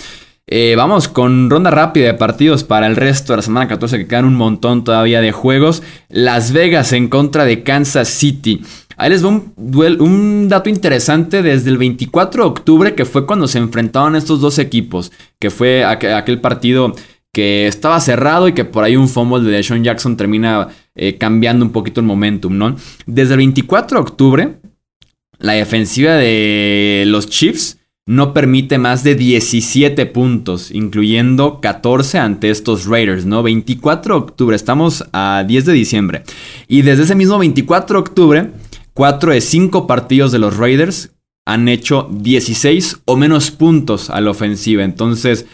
Eh, 0.51 0.73
vamos 0.75 1.07
con 1.07 1.47
ronda 1.47 1.69
rápida 1.69 2.07
de 2.07 2.13
partidos 2.15 2.63
para 2.63 2.87
el 2.87 2.95
resto 2.95 3.33
de 3.33 3.37
la 3.37 3.43
semana 3.43 3.67
14 3.67 3.99
que 3.99 4.07
quedan 4.07 4.25
un 4.25 4.33
montón 4.33 4.83
todavía 4.83 5.21
de 5.21 5.31
juegos. 5.31 5.83
Las 6.09 6.53
Vegas 6.53 6.91
en 6.91 7.07
contra 7.07 7.45
de 7.45 7.61
Kansas 7.61 8.07
City. 8.07 8.63
Ahí 8.97 9.11
les 9.11 9.23
va 9.23 9.27
un, 9.29 10.47
dato 10.49 10.71
interesante 10.71 11.43
desde 11.43 11.69
el 11.69 11.77
24 11.77 12.43
de 12.43 12.49
octubre 12.49 12.95
que 12.95 13.05
fue 13.05 13.27
cuando 13.27 13.47
se 13.47 13.59
enfrentaban 13.59 14.15
estos 14.15 14.41
dos 14.41 14.57
equipos. 14.57 15.11
Que 15.39 15.51
fue 15.51 15.85
aquel 15.85 16.41
partido 16.41 16.95
que 17.31 17.67
estaba 17.67 17.99
cerrado 17.99 18.47
y 18.47 18.53
que 18.53 18.65
por 18.65 18.83
ahí 18.83 18.95
un 18.95 19.07
fumble 19.07 19.51
de 19.51 19.61
Sean 19.61 19.83
Jackson 19.83 20.17
termina 20.17 20.69
eh, 20.95 21.15
cambiando 21.19 21.63
un 21.63 21.71
poquito 21.71 22.01
el 22.01 22.07
momentum, 22.07 22.57
¿no? 22.57 22.75
Desde 23.05 23.35
el 23.35 23.37
24 23.37 23.99
de 23.99 24.01
octubre, 24.01 24.53
la 25.37 25.53
defensiva 25.53 26.15
de 26.15 27.03
los 27.05 27.29
Chiefs 27.29 27.78
no 28.09 28.33
permite 28.33 28.79
más 28.79 29.03
de 29.03 29.13
17 29.13 30.07
puntos, 30.07 30.71
incluyendo 30.71 31.61
14 31.61 32.17
ante 32.17 32.49
estos 32.49 32.87
Raiders, 32.87 33.27
¿no? 33.27 33.43
24 33.43 34.15
de 34.15 34.19
octubre, 34.19 34.55
estamos 34.55 35.05
a 35.13 35.43
10 35.47 35.65
de 35.65 35.73
diciembre. 35.73 36.23
Y 36.67 36.81
desde 36.81 37.03
ese 37.03 37.13
mismo 37.13 37.37
24 37.37 37.93
de 37.93 37.99
octubre, 37.99 38.51
4 38.95 39.33
de 39.33 39.41
5 39.41 39.85
partidos 39.85 40.31
de 40.31 40.39
los 40.39 40.57
Raiders 40.57 41.11
han 41.45 41.67
hecho 41.67 42.09
16 42.11 43.01
o 43.05 43.15
menos 43.15 43.51
puntos 43.51 44.09
a 44.09 44.19
la 44.21 44.31
ofensiva. 44.31 44.83
Entonces, 44.83 45.45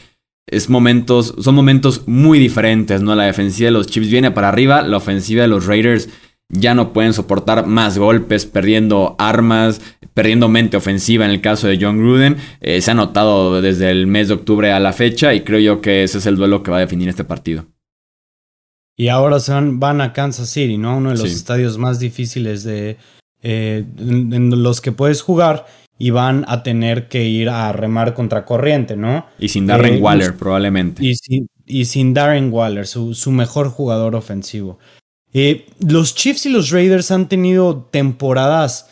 es 0.47 0.69
momentos, 0.69 1.35
son 1.37 1.55
momentos 1.55 2.03
muy 2.07 2.39
diferentes, 2.39 3.01
¿no? 3.01 3.15
La 3.15 3.25
defensiva 3.25 3.67
de 3.67 3.71
los 3.71 3.87
Chiefs 3.87 4.09
viene 4.09 4.31
para 4.31 4.47
arriba, 4.47 4.81
la 4.81 4.95
ofensiva 4.95 5.41
de 5.41 5.49
los 5.49 5.65
Raiders 5.65 6.07
ya 6.49 6.73
no 6.75 6.93
pueden 6.93 7.13
soportar 7.13 7.65
más 7.65 7.97
golpes, 7.97 8.45
perdiendo 8.45 9.15
armas, 9.17 9.81
perdiendo 10.13 10.47
mente 10.47 10.77
ofensiva 10.77 11.25
en 11.25 11.31
el 11.31 11.41
caso 11.41 11.67
de 11.67 11.77
John 11.79 11.97
Gruden. 11.97 12.37
Eh, 12.61 12.81
se 12.81 12.91
ha 12.91 12.93
notado 12.93 13.61
desde 13.61 13.89
el 13.89 14.07
mes 14.07 14.27
de 14.27 14.35
octubre 14.35 14.71
a 14.71 14.79
la 14.79 14.93
fecha 14.93 15.33
y 15.33 15.41
creo 15.41 15.59
yo 15.59 15.81
que 15.81 16.03
ese 16.03 16.19
es 16.19 16.25
el 16.25 16.35
duelo 16.35 16.63
que 16.63 16.71
va 16.71 16.77
a 16.77 16.81
definir 16.81 17.09
este 17.09 17.23
partido. 17.23 17.65
Y 18.97 19.09
ahora 19.09 19.39
se 19.39 19.51
van, 19.51 20.01
a 20.01 20.13
Kansas 20.13 20.49
City, 20.49 20.77
¿no? 20.77 20.97
Uno 20.97 21.09
de 21.09 21.17
los 21.17 21.29
estadios 21.29 21.77
más 21.77 21.99
difíciles 21.99 22.63
de 22.63 22.97
eh, 23.43 23.83
en, 23.97 24.63
los 24.63 24.79
que 24.79 24.93
puedes 24.93 25.21
jugar 25.21 25.65
y 25.97 26.11
van 26.11 26.45
a 26.47 26.63
tener 26.63 27.09
que 27.09 27.25
ir 27.25 27.49
a 27.49 27.73
remar 27.73 28.13
contra 28.13 28.45
corriente, 28.45 28.95
¿no? 28.95 29.25
Y 29.37 29.49
sin 29.49 29.67
Darren 29.67 29.95
eh, 29.95 30.01
Waller, 30.01 30.37
probablemente. 30.37 31.05
Y 31.05 31.15
sin, 31.15 31.47
y 31.65 31.85
sin 31.85 32.13
Darren 32.13 32.53
Waller, 32.53 32.87
su, 32.87 33.13
su 33.13 33.31
mejor 33.31 33.69
jugador 33.69 34.15
ofensivo. 34.15 34.79
Eh, 35.37 35.65
los 35.79 36.15
Chiefs 36.15 36.45
y 36.45 36.49
los 36.49 36.69
Raiders 36.69 37.11
han 37.11 37.27
tenido 37.27 37.89
temporadas 37.91 38.89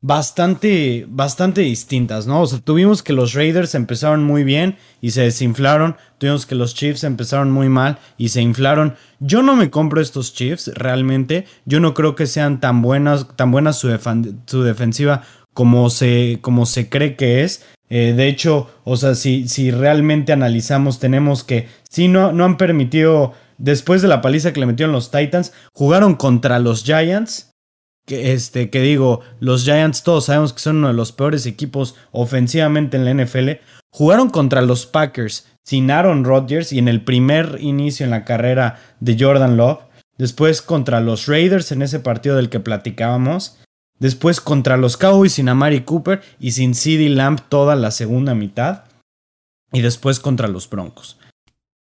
bastante, 0.00 1.04
bastante 1.06 1.60
distintas, 1.60 2.26
¿no? 2.26 2.40
O 2.40 2.46
sea, 2.46 2.60
tuvimos 2.60 3.02
que 3.02 3.12
los 3.12 3.34
Raiders 3.34 3.74
empezaron 3.74 4.24
muy 4.24 4.42
bien 4.42 4.78
y 5.02 5.10
se 5.10 5.20
desinflaron. 5.20 5.96
Tuvimos 6.16 6.46
que 6.46 6.54
los 6.54 6.74
Chiefs 6.74 7.04
empezaron 7.04 7.50
muy 7.50 7.68
mal 7.68 7.98
y 8.16 8.30
se 8.30 8.40
inflaron. 8.40 8.94
Yo 9.20 9.42
no 9.42 9.54
me 9.54 9.68
compro 9.68 10.00
estos 10.00 10.32
Chiefs, 10.32 10.70
realmente. 10.74 11.44
Yo 11.66 11.78
no 11.78 11.92
creo 11.92 12.14
que 12.14 12.26
sean 12.26 12.58
tan 12.58 12.80
buenas, 12.80 13.36
tan 13.36 13.50
buenas 13.50 13.76
su, 13.76 13.88
defensiva 14.62 15.24
como 15.52 15.90
se, 15.90 16.38
como 16.40 16.64
se 16.64 16.88
cree 16.88 17.16
que 17.16 17.44
es. 17.44 17.66
Eh, 17.90 18.14
de 18.16 18.28
hecho, 18.28 18.70
o 18.84 18.96
sea, 18.96 19.14
si, 19.14 19.46
si 19.46 19.70
realmente 19.70 20.32
analizamos, 20.32 21.00
tenemos 21.00 21.44
que, 21.44 21.68
si 21.90 22.08
no, 22.08 22.32
no 22.32 22.46
han 22.46 22.56
permitido 22.56 23.34
después 23.58 24.02
de 24.02 24.08
la 24.08 24.20
paliza 24.20 24.52
que 24.52 24.60
le 24.60 24.66
metieron 24.66 24.92
los 24.92 25.10
Titans, 25.10 25.52
jugaron 25.72 26.14
contra 26.14 26.58
los 26.58 26.84
Giants. 26.84 27.50
Que, 28.06 28.32
este, 28.32 28.70
que 28.70 28.80
digo, 28.82 29.20
los 29.40 29.64
Giants 29.64 30.04
todos 30.04 30.26
sabemos 30.26 30.52
que 30.52 30.60
son 30.60 30.76
uno 30.76 30.88
de 30.88 30.94
los 30.94 31.10
peores 31.10 31.44
equipos 31.44 31.96
ofensivamente 32.12 32.96
en 32.96 33.04
la 33.04 33.24
NFL. 33.24 33.50
Jugaron 33.90 34.30
contra 34.30 34.62
los 34.62 34.86
Packers 34.86 35.46
sin 35.64 35.90
Aaron 35.90 36.24
Rodgers 36.24 36.72
y 36.72 36.78
en 36.78 36.86
el 36.86 37.02
primer 37.02 37.58
inicio 37.60 38.04
en 38.04 38.10
la 38.10 38.24
carrera 38.24 38.78
de 39.00 39.16
Jordan 39.18 39.56
Love. 39.56 39.80
Después 40.18 40.62
contra 40.62 41.00
los 41.00 41.26
Raiders 41.26 41.72
en 41.72 41.82
ese 41.82 41.98
partido 41.98 42.36
del 42.36 42.48
que 42.48 42.60
platicábamos. 42.60 43.58
Después 43.98 44.40
contra 44.40 44.76
los 44.76 44.96
Cowboys 44.96 45.32
sin 45.32 45.48
Amari 45.48 45.80
Cooper 45.80 46.22
y 46.38 46.52
sin 46.52 46.74
CD 46.74 47.08
Lamb 47.08 47.40
toda 47.48 47.74
la 47.74 47.90
segunda 47.90 48.34
mitad. 48.34 48.84
Y 49.72 49.80
después 49.80 50.20
contra 50.20 50.46
los 50.46 50.70
Broncos. 50.70 51.18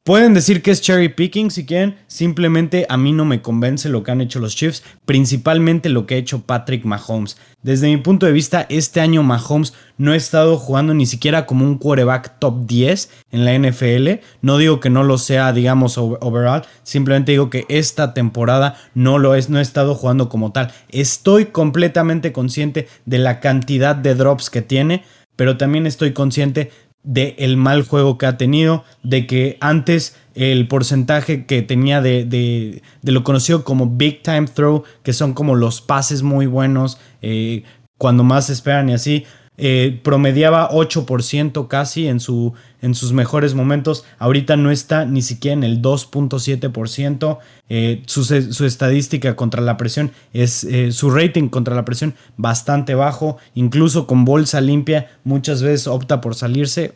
Pueden 0.06 0.34
decir 0.34 0.62
que 0.62 0.70
es 0.70 0.82
cherry 0.82 1.08
picking 1.08 1.50
si 1.50 1.66
quieren, 1.66 1.96
simplemente 2.06 2.86
a 2.88 2.96
mí 2.96 3.12
no 3.12 3.24
me 3.24 3.42
convence 3.42 3.88
lo 3.88 4.04
que 4.04 4.12
han 4.12 4.20
hecho 4.20 4.38
los 4.38 4.54
Chiefs, 4.54 4.84
principalmente 5.04 5.88
lo 5.88 6.06
que 6.06 6.14
ha 6.14 6.18
hecho 6.18 6.42
Patrick 6.42 6.84
Mahomes. 6.84 7.36
Desde 7.64 7.88
mi 7.88 7.96
punto 7.96 8.24
de 8.24 8.30
vista, 8.30 8.66
este 8.68 9.00
año 9.00 9.24
Mahomes 9.24 9.74
no 9.98 10.12
ha 10.12 10.16
estado 10.16 10.58
jugando 10.58 10.94
ni 10.94 11.06
siquiera 11.06 11.44
como 11.44 11.64
un 11.64 11.78
quarterback 11.78 12.38
top 12.38 12.66
10 12.68 13.10
en 13.32 13.44
la 13.44 13.58
NFL. 13.58 14.24
No 14.42 14.58
digo 14.58 14.78
que 14.78 14.90
no 14.90 15.02
lo 15.02 15.18
sea, 15.18 15.52
digamos, 15.52 15.98
overall, 15.98 16.62
simplemente 16.84 17.32
digo 17.32 17.50
que 17.50 17.64
esta 17.68 18.14
temporada 18.14 18.76
no 18.94 19.18
lo 19.18 19.34
es, 19.34 19.50
no 19.50 19.58
ha 19.58 19.62
estado 19.62 19.96
jugando 19.96 20.28
como 20.28 20.52
tal. 20.52 20.70
Estoy 20.88 21.46
completamente 21.46 22.30
consciente 22.30 22.86
de 23.06 23.18
la 23.18 23.40
cantidad 23.40 23.96
de 23.96 24.14
drops 24.14 24.50
que 24.50 24.62
tiene 24.62 25.02
pero 25.36 25.58
también 25.58 25.86
estoy 25.86 26.12
consciente 26.12 26.72
de 27.06 27.36
el 27.38 27.56
mal 27.56 27.82
juego 27.82 28.18
que 28.18 28.26
ha 28.26 28.36
tenido, 28.36 28.84
de 29.02 29.26
que 29.26 29.56
antes 29.60 30.16
el 30.34 30.68
porcentaje 30.68 31.46
que 31.46 31.62
tenía 31.62 32.02
de, 32.02 32.24
de, 32.24 32.82
lo 33.12 33.24
conocido 33.24 33.64
como 33.64 33.88
big 33.88 34.22
time 34.22 34.46
throw, 34.46 34.82
que 35.02 35.14
son 35.14 35.32
como 35.32 35.54
los 35.54 35.80
pases 35.80 36.22
muy 36.22 36.46
buenos, 36.46 36.98
eh, 37.22 37.62
cuando 37.96 38.24
más 38.24 38.50
esperan 38.50 38.90
y 38.90 38.92
así, 38.92 39.24
eh, 39.58 40.00
promediaba 40.02 40.70
8% 40.70 41.66
casi 41.68 42.08
en, 42.08 42.20
su, 42.20 42.52
en 42.82 42.94
sus 42.94 43.12
mejores 43.12 43.54
momentos. 43.54 44.04
Ahorita 44.18 44.56
no 44.56 44.70
está 44.70 45.06
ni 45.06 45.22
siquiera 45.22 45.54
en 45.54 45.64
el 45.64 45.80
2.7%. 45.80 47.38
Eh, 47.68 48.02
su, 48.06 48.24
su, 48.24 48.64
estadística 48.66 49.34
contra 49.34 49.62
la 49.62 49.76
presión 49.76 50.12
es 50.32 50.64
eh, 50.64 50.92
su 50.92 51.10
rating 51.10 51.48
contra 51.48 51.74
la 51.74 51.84
presión 51.84 52.14
bastante 52.36 52.94
bajo. 52.94 53.38
Incluso 53.54 54.06
con 54.06 54.24
bolsa 54.24 54.60
limpia 54.60 55.10
muchas 55.24 55.62
veces 55.62 55.86
opta 55.86 56.20
por 56.20 56.34
salirse. 56.34 56.94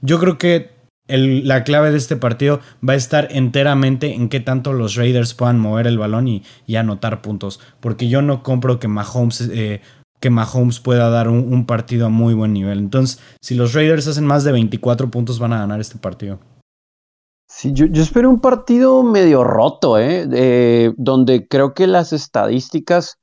Yo 0.00 0.20
creo 0.20 0.38
que 0.38 0.72
la 1.06 1.64
clave 1.64 1.90
de 1.90 1.98
este 1.98 2.16
partido 2.16 2.60
va 2.86 2.94
a 2.94 2.96
estar 2.96 3.28
enteramente 3.30 4.14
en 4.14 4.30
qué 4.30 4.40
tanto 4.40 4.72
los 4.72 4.94
Raiders 4.94 5.34
puedan 5.34 5.58
mover 5.58 5.86
el 5.86 5.98
balón 5.98 6.28
y, 6.28 6.44
y 6.66 6.76
anotar 6.76 7.20
puntos. 7.20 7.60
Porque 7.80 8.08
yo 8.08 8.22
no 8.22 8.42
compro 8.42 8.78
que 8.78 8.88
Mahomes 8.88 9.50
que 10.24 10.30
Mahomes 10.30 10.80
pueda 10.80 11.10
dar 11.10 11.28
un, 11.28 11.66
partido 11.66 12.06
a 12.06 12.08
muy 12.08 12.32
buen 12.32 12.54
nivel. 12.54 12.78
Entonces, 12.78 13.20
si 13.42 13.54
los 13.54 13.74
Raiders 13.74 14.08
hacen 14.08 14.24
más 14.24 14.42
de 14.42 14.52
24 14.52 15.10
puntos, 15.10 15.38
van 15.38 15.52
a 15.52 15.58
ganar 15.58 15.80
este 15.82 15.98
partido. 15.98 16.38
Sí, 17.46 17.74
yo, 17.74 17.84
espero 17.92 18.30
un 18.30 18.40
partido 18.40 19.02
medio 19.02 19.44
roto, 19.44 19.98
¿eh? 19.98 20.94
donde 20.96 21.46
creo 21.46 21.74
que 21.74 21.86
las 21.86 22.14
estadísticas 22.14 23.18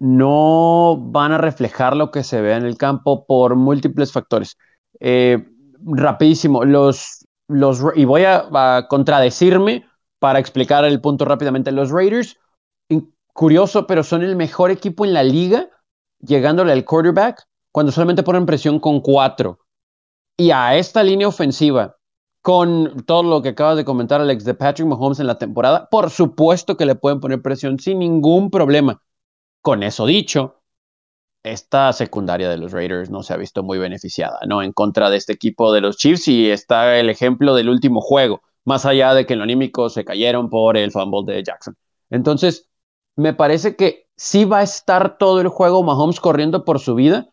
no 0.00 0.98
van 1.00 1.30
a 1.30 1.38
reflejar 1.38 1.94
lo 1.94 2.10
que 2.10 2.24
se 2.24 2.40
ve 2.40 2.54
en 2.54 2.64
el 2.64 2.76
campo 2.76 3.24
por 3.24 3.54
múltiples 3.54 4.10
factores. 4.10 4.56
Eh, 4.98 5.46
rapidísimo, 5.80 6.64
los, 6.64 7.24
los, 7.46 7.84
y 7.94 8.04
voy 8.04 8.24
a, 8.24 8.48
a, 8.52 8.88
contradecirme 8.88 9.86
para 10.18 10.40
explicar 10.40 10.84
el 10.84 11.00
punto 11.00 11.24
rápidamente. 11.24 11.70
Los 11.70 11.92
Raiders, 11.92 12.36
curioso, 13.32 13.86
pero 13.86 14.02
son 14.02 14.24
el 14.24 14.34
mejor 14.34 14.72
equipo 14.72 15.04
en 15.04 15.14
la 15.14 15.22
liga 15.22 15.70
llegándole 16.20 16.72
al 16.72 16.84
quarterback 16.84 17.46
cuando 17.72 17.92
solamente 17.92 18.22
ponen 18.22 18.46
presión 18.46 18.80
con 18.80 19.00
cuatro. 19.00 19.60
Y 20.36 20.50
a 20.50 20.76
esta 20.76 21.02
línea 21.02 21.28
ofensiva, 21.28 21.96
con 22.42 23.04
todo 23.06 23.22
lo 23.22 23.42
que 23.42 23.50
acaba 23.50 23.74
de 23.74 23.84
comentar 23.84 24.20
Alex 24.20 24.44
de 24.44 24.54
Patrick 24.54 24.86
Mahomes 24.86 25.20
en 25.20 25.26
la 25.26 25.38
temporada, 25.38 25.88
por 25.90 26.10
supuesto 26.10 26.76
que 26.76 26.86
le 26.86 26.94
pueden 26.94 27.20
poner 27.20 27.42
presión 27.42 27.78
sin 27.78 27.98
ningún 27.98 28.50
problema. 28.50 29.02
Con 29.62 29.82
eso 29.82 30.06
dicho, 30.06 30.62
esta 31.42 31.92
secundaria 31.92 32.48
de 32.48 32.56
los 32.56 32.72
Raiders 32.72 33.10
no 33.10 33.22
se 33.22 33.34
ha 33.34 33.36
visto 33.36 33.62
muy 33.62 33.78
beneficiada, 33.78 34.38
¿no? 34.46 34.62
En 34.62 34.72
contra 34.72 35.10
de 35.10 35.16
este 35.16 35.32
equipo 35.32 35.72
de 35.72 35.80
los 35.80 35.96
Chiefs 35.96 36.28
y 36.28 36.50
está 36.50 36.98
el 36.98 37.10
ejemplo 37.10 37.54
del 37.54 37.68
último 37.68 38.00
juego, 38.00 38.42
más 38.64 38.84
allá 38.86 39.14
de 39.14 39.26
que 39.26 39.32
en 39.34 39.40
lo 39.40 39.44
anímico 39.44 39.88
se 39.88 40.04
cayeron 40.04 40.50
por 40.50 40.76
el 40.76 40.92
fumble 40.92 41.32
de 41.32 41.42
Jackson. 41.42 41.76
Entonces, 42.10 42.68
me 43.16 43.34
parece 43.34 43.76
que 43.76 44.05
sí 44.16 44.44
va 44.44 44.58
a 44.58 44.62
estar 44.62 45.18
todo 45.18 45.40
el 45.40 45.48
juego 45.48 45.82
Mahomes 45.82 46.20
corriendo 46.20 46.64
por 46.64 46.80
su 46.80 46.94
vida, 46.94 47.28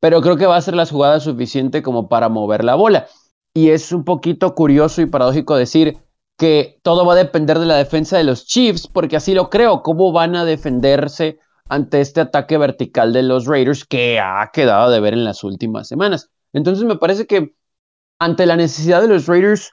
pero 0.00 0.20
creo 0.20 0.36
que 0.36 0.46
va 0.46 0.56
a 0.56 0.62
ser 0.62 0.74
la 0.74 0.86
jugada 0.86 1.20
suficiente 1.20 1.82
como 1.82 2.08
para 2.08 2.28
mover 2.28 2.64
la 2.64 2.74
bola. 2.74 3.06
Y 3.54 3.70
es 3.70 3.92
un 3.92 4.04
poquito 4.04 4.54
curioso 4.54 5.00
y 5.00 5.06
paradójico 5.06 5.56
decir 5.56 5.98
que 6.36 6.80
todo 6.82 7.06
va 7.06 7.14
a 7.14 7.16
depender 7.16 7.58
de 7.58 7.66
la 7.66 7.76
defensa 7.76 8.18
de 8.18 8.24
los 8.24 8.46
Chiefs, 8.46 8.88
porque 8.88 9.16
así 9.16 9.34
lo 9.34 9.50
creo, 9.50 9.82
cómo 9.82 10.12
van 10.12 10.34
a 10.36 10.44
defenderse 10.44 11.38
ante 11.68 12.00
este 12.00 12.20
ataque 12.20 12.58
vertical 12.58 13.12
de 13.12 13.22
los 13.22 13.46
Raiders 13.46 13.84
que 13.84 14.20
ha 14.20 14.50
quedado 14.52 14.90
de 14.90 15.00
ver 15.00 15.14
en 15.14 15.24
las 15.24 15.44
últimas 15.44 15.88
semanas. 15.88 16.30
Entonces 16.52 16.84
me 16.84 16.96
parece 16.96 17.26
que 17.26 17.54
ante 18.18 18.46
la 18.46 18.56
necesidad 18.56 19.00
de 19.00 19.08
los 19.08 19.26
Raiders 19.26 19.72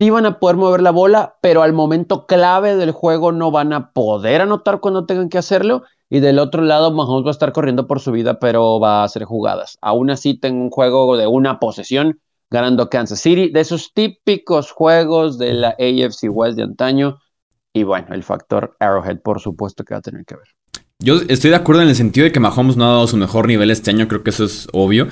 sí 0.00 0.10
van 0.10 0.26
a 0.26 0.38
poder 0.38 0.56
mover 0.56 0.82
la 0.82 0.90
bola, 0.90 1.36
pero 1.42 1.62
al 1.62 1.72
momento 1.72 2.26
clave 2.26 2.76
del 2.76 2.92
juego 2.92 3.32
no 3.32 3.50
van 3.50 3.72
a 3.72 3.92
poder 3.92 4.40
anotar 4.40 4.80
cuando 4.80 5.06
tengan 5.06 5.28
que 5.28 5.38
hacerlo. 5.38 5.82
Y 6.10 6.20
del 6.20 6.38
otro 6.38 6.62
lado, 6.62 6.92
Mahomes 6.92 7.24
va 7.24 7.30
a 7.30 7.32
estar 7.32 7.52
corriendo 7.52 7.86
por 7.86 8.00
su 8.00 8.12
vida, 8.12 8.38
pero 8.38 8.80
va 8.80 9.02
a 9.02 9.04
hacer 9.04 9.24
jugadas. 9.24 9.78
Aún 9.82 10.10
así, 10.10 10.38
tengo 10.38 10.62
un 10.62 10.70
juego 10.70 11.16
de 11.16 11.26
una 11.26 11.60
posesión 11.60 12.20
ganando 12.50 12.88
Kansas 12.88 13.20
City, 13.20 13.50
de 13.50 13.60
esos 13.60 13.92
típicos 13.92 14.70
juegos 14.70 15.38
de 15.38 15.52
la 15.52 15.68
AFC 15.70 16.28
West 16.30 16.56
de 16.56 16.62
antaño. 16.62 17.18
Y 17.74 17.82
bueno, 17.82 18.14
el 18.14 18.22
factor 18.22 18.74
Arrowhead, 18.80 19.20
por 19.20 19.40
supuesto, 19.40 19.84
que 19.84 19.94
va 19.94 19.98
a 19.98 20.02
tener 20.02 20.24
que 20.24 20.36
ver. 20.36 20.48
Yo 21.00 21.20
estoy 21.28 21.50
de 21.50 21.56
acuerdo 21.56 21.82
en 21.82 21.88
el 21.88 21.94
sentido 21.94 22.24
de 22.24 22.32
que 22.32 22.40
Mahomes 22.40 22.76
no 22.76 22.86
ha 22.86 22.92
dado 22.92 23.06
su 23.06 23.16
mejor 23.16 23.46
nivel 23.46 23.70
este 23.70 23.90
año, 23.90 24.08
creo 24.08 24.24
que 24.24 24.30
eso 24.30 24.44
es 24.44 24.66
obvio. 24.72 25.08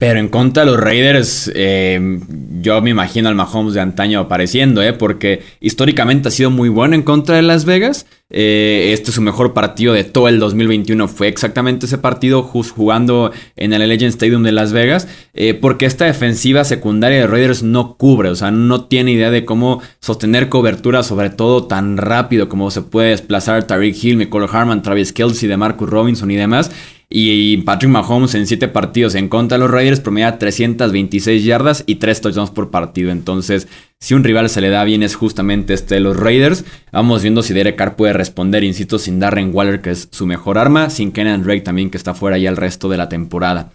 Pero 0.00 0.18
en 0.18 0.28
contra 0.28 0.64
de 0.64 0.70
los 0.70 0.80
Raiders, 0.80 1.52
eh, 1.54 2.20
yo 2.62 2.80
me 2.80 2.88
imagino 2.88 3.28
al 3.28 3.34
Mahomes 3.34 3.74
de 3.74 3.82
antaño 3.82 4.20
apareciendo, 4.20 4.82
¿eh? 4.82 4.94
porque 4.94 5.42
históricamente 5.60 6.28
ha 6.28 6.30
sido 6.30 6.50
muy 6.50 6.70
bueno 6.70 6.94
en 6.94 7.02
contra 7.02 7.36
de 7.36 7.42
Las 7.42 7.66
Vegas. 7.66 8.06
Eh, 8.30 8.92
este 8.94 9.10
es 9.10 9.16
su 9.16 9.20
mejor 9.20 9.52
partido 9.52 9.92
de 9.92 10.04
todo 10.04 10.28
el 10.28 10.38
2021. 10.38 11.06
Fue 11.06 11.28
exactamente 11.28 11.84
ese 11.84 11.98
partido 11.98 12.42
jugando 12.42 13.30
en 13.56 13.74
el 13.74 13.86
Legend 13.86 14.14
Stadium 14.14 14.42
de 14.42 14.52
Las 14.52 14.72
Vegas. 14.72 15.06
Eh, 15.34 15.52
porque 15.52 15.84
esta 15.84 16.06
defensiva 16.06 16.64
secundaria 16.64 17.18
de 17.18 17.26
Raiders 17.26 17.62
no 17.62 17.96
cubre. 17.96 18.30
O 18.30 18.36
sea, 18.36 18.50
no 18.50 18.84
tiene 18.84 19.12
idea 19.12 19.30
de 19.30 19.44
cómo 19.44 19.82
sostener 20.00 20.48
cobertura, 20.48 21.02
sobre 21.02 21.28
todo 21.28 21.66
tan 21.66 21.98
rápido 21.98 22.48
como 22.48 22.70
se 22.70 22.80
puede 22.80 23.10
desplazar 23.10 23.64
Tariq 23.64 24.02
Hill, 24.02 24.16
Michael 24.16 24.48
Harman, 24.50 24.82
Travis 24.82 25.12
Kelsey, 25.12 25.46
de 25.46 25.58
Marcus 25.58 25.90
Robinson 25.90 26.30
y 26.30 26.36
demás. 26.36 26.70
Y 27.12 27.56
Patrick 27.58 27.90
Mahomes 27.90 28.36
en 28.36 28.46
7 28.46 28.68
partidos 28.68 29.16
en 29.16 29.28
contra 29.28 29.58
de 29.58 29.64
los 29.64 29.70
Raiders 29.70 29.98
promedia 29.98 30.38
326 30.38 31.44
yardas 31.44 31.82
y 31.84 31.96
3 31.96 32.20
touchdowns 32.20 32.50
por 32.50 32.70
partido. 32.70 33.10
Entonces, 33.10 33.66
si 33.98 34.14
un 34.14 34.22
rival 34.22 34.48
se 34.48 34.60
le 34.60 34.70
da 34.70 34.84
bien 34.84 35.02
es 35.02 35.16
justamente 35.16 35.74
este 35.74 35.96
de 35.96 36.00
los 36.00 36.16
Raiders. 36.16 36.64
Vamos 36.92 37.22
viendo 37.22 37.42
si 37.42 37.52
Derek 37.52 37.74
Carr 37.74 37.96
puede 37.96 38.12
responder, 38.12 38.62
insisto, 38.62 39.00
sin 39.00 39.18
Darren 39.18 39.50
Waller, 39.52 39.80
que 39.80 39.90
es 39.90 40.06
su 40.12 40.24
mejor 40.24 40.56
arma, 40.56 40.88
sin 40.88 41.10
Kenan 41.10 41.42
Drake 41.42 41.62
también, 41.62 41.90
que 41.90 41.96
está 41.96 42.14
fuera 42.14 42.38
ya 42.38 42.48
el 42.48 42.56
resto 42.56 42.88
de 42.88 42.98
la 42.98 43.08
temporada. 43.08 43.72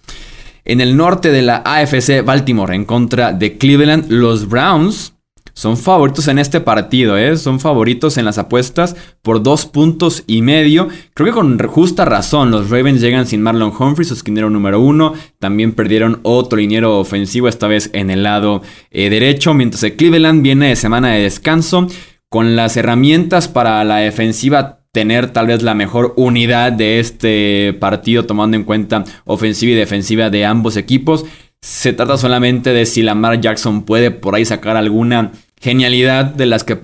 En 0.64 0.80
el 0.80 0.96
norte 0.96 1.30
de 1.30 1.42
la 1.42 1.62
AFC, 1.66 2.24
Baltimore 2.24 2.74
en 2.74 2.86
contra 2.86 3.34
de 3.34 3.58
Cleveland, 3.58 4.10
los 4.10 4.48
Browns 4.48 5.15
son 5.56 5.78
favoritos 5.78 6.28
en 6.28 6.38
este 6.38 6.60
partido, 6.60 7.18
¿eh? 7.18 7.38
Son 7.38 7.62
favoritos 7.62 8.18
en 8.18 8.26
las 8.26 8.38
apuestas 8.38 8.98
por 9.22 9.42
dos 9.42 9.66
puntos 9.66 10.26
y 10.28 10.42
medio. 10.42 10.90
Creo 11.14 11.28
que 11.28 11.32
con 11.32 11.58
justa 11.68 12.04
razón, 12.04 12.52
los 12.52 12.70
Ravens 12.70 13.00
llegan 13.00 13.26
sin 13.26 13.42
Marlon 13.42 13.72
Humphrey, 13.72 14.06
su 14.06 14.16
esquinero 14.16 14.50
número 14.50 14.82
uno. 14.82 15.14
También 15.40 15.72
perdieron 15.72 16.20
otro 16.24 16.58
liniero 16.58 17.00
ofensivo, 17.00 17.48
esta 17.48 17.68
vez 17.68 17.90
en 17.94 18.10
el 18.10 18.24
lado 18.24 18.64
eh, 18.92 19.10
derecho, 19.10 19.54
mientras 19.54 19.82
que 19.82 19.96
Cleveland 19.96 20.42
viene 20.42 20.68
de 20.68 20.76
semana 20.76 21.12
de 21.12 21.24
descanso. 21.24 21.88
Con 22.28 22.58
las 22.58 22.76
herramientas 22.76 23.48
para 23.48 23.82
la 23.86 23.98
defensiva 23.98 24.82
tener 24.92 25.32
tal 25.32 25.48
vez 25.48 25.64
la 25.64 25.74
mejor 25.74 26.14
unidad 26.18 26.74
de 26.74 27.00
este 27.00 27.72
partido 27.80 28.26
tomando 28.26 28.58
en 28.58 28.66
cuenta 28.66 29.06
ofensiva 29.24 29.72
y 29.72 29.76
defensiva 29.76 30.30
de 30.30 30.44
ambos 30.44 30.76
equipos. 30.76 31.24
Se 31.62 31.94
trata 31.94 32.18
solamente 32.18 32.72
de 32.72 32.86
si 32.86 33.02
Lamar 33.02 33.42
Jackson 33.42 33.84
puede 33.84 34.12
por 34.12 34.36
ahí 34.36 34.46
sacar 34.46 34.78
alguna 34.78 35.32
genialidad 35.60 36.26
de 36.26 36.46
las 36.46 36.64
que 36.64 36.82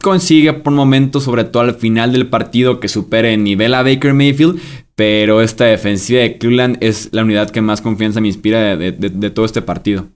consigue 0.00 0.52
por 0.52 0.72
momentos, 0.72 1.24
sobre 1.24 1.44
todo 1.44 1.62
al 1.62 1.74
final 1.74 2.12
del 2.12 2.28
partido, 2.28 2.80
que 2.80 2.88
supere 2.88 3.32
en 3.32 3.44
nivel 3.44 3.74
a 3.74 3.82
Baker 3.82 4.14
Mayfield. 4.14 4.60
Pero 4.94 5.40
esta 5.40 5.64
defensiva 5.64 6.20
de 6.20 6.38
Cleveland 6.38 6.78
es 6.80 7.08
la 7.12 7.22
unidad 7.22 7.50
que 7.50 7.60
más 7.60 7.80
confianza 7.80 8.20
me 8.20 8.28
inspira 8.28 8.76
de, 8.76 9.30
todo 9.30 9.44
este 9.44 9.60
partido. 9.60 10.08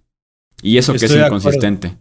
Y 0.63 0.79
eso 0.79 0.93
que 0.93 1.05
es 1.05 1.15
inconsistente. 1.15 1.97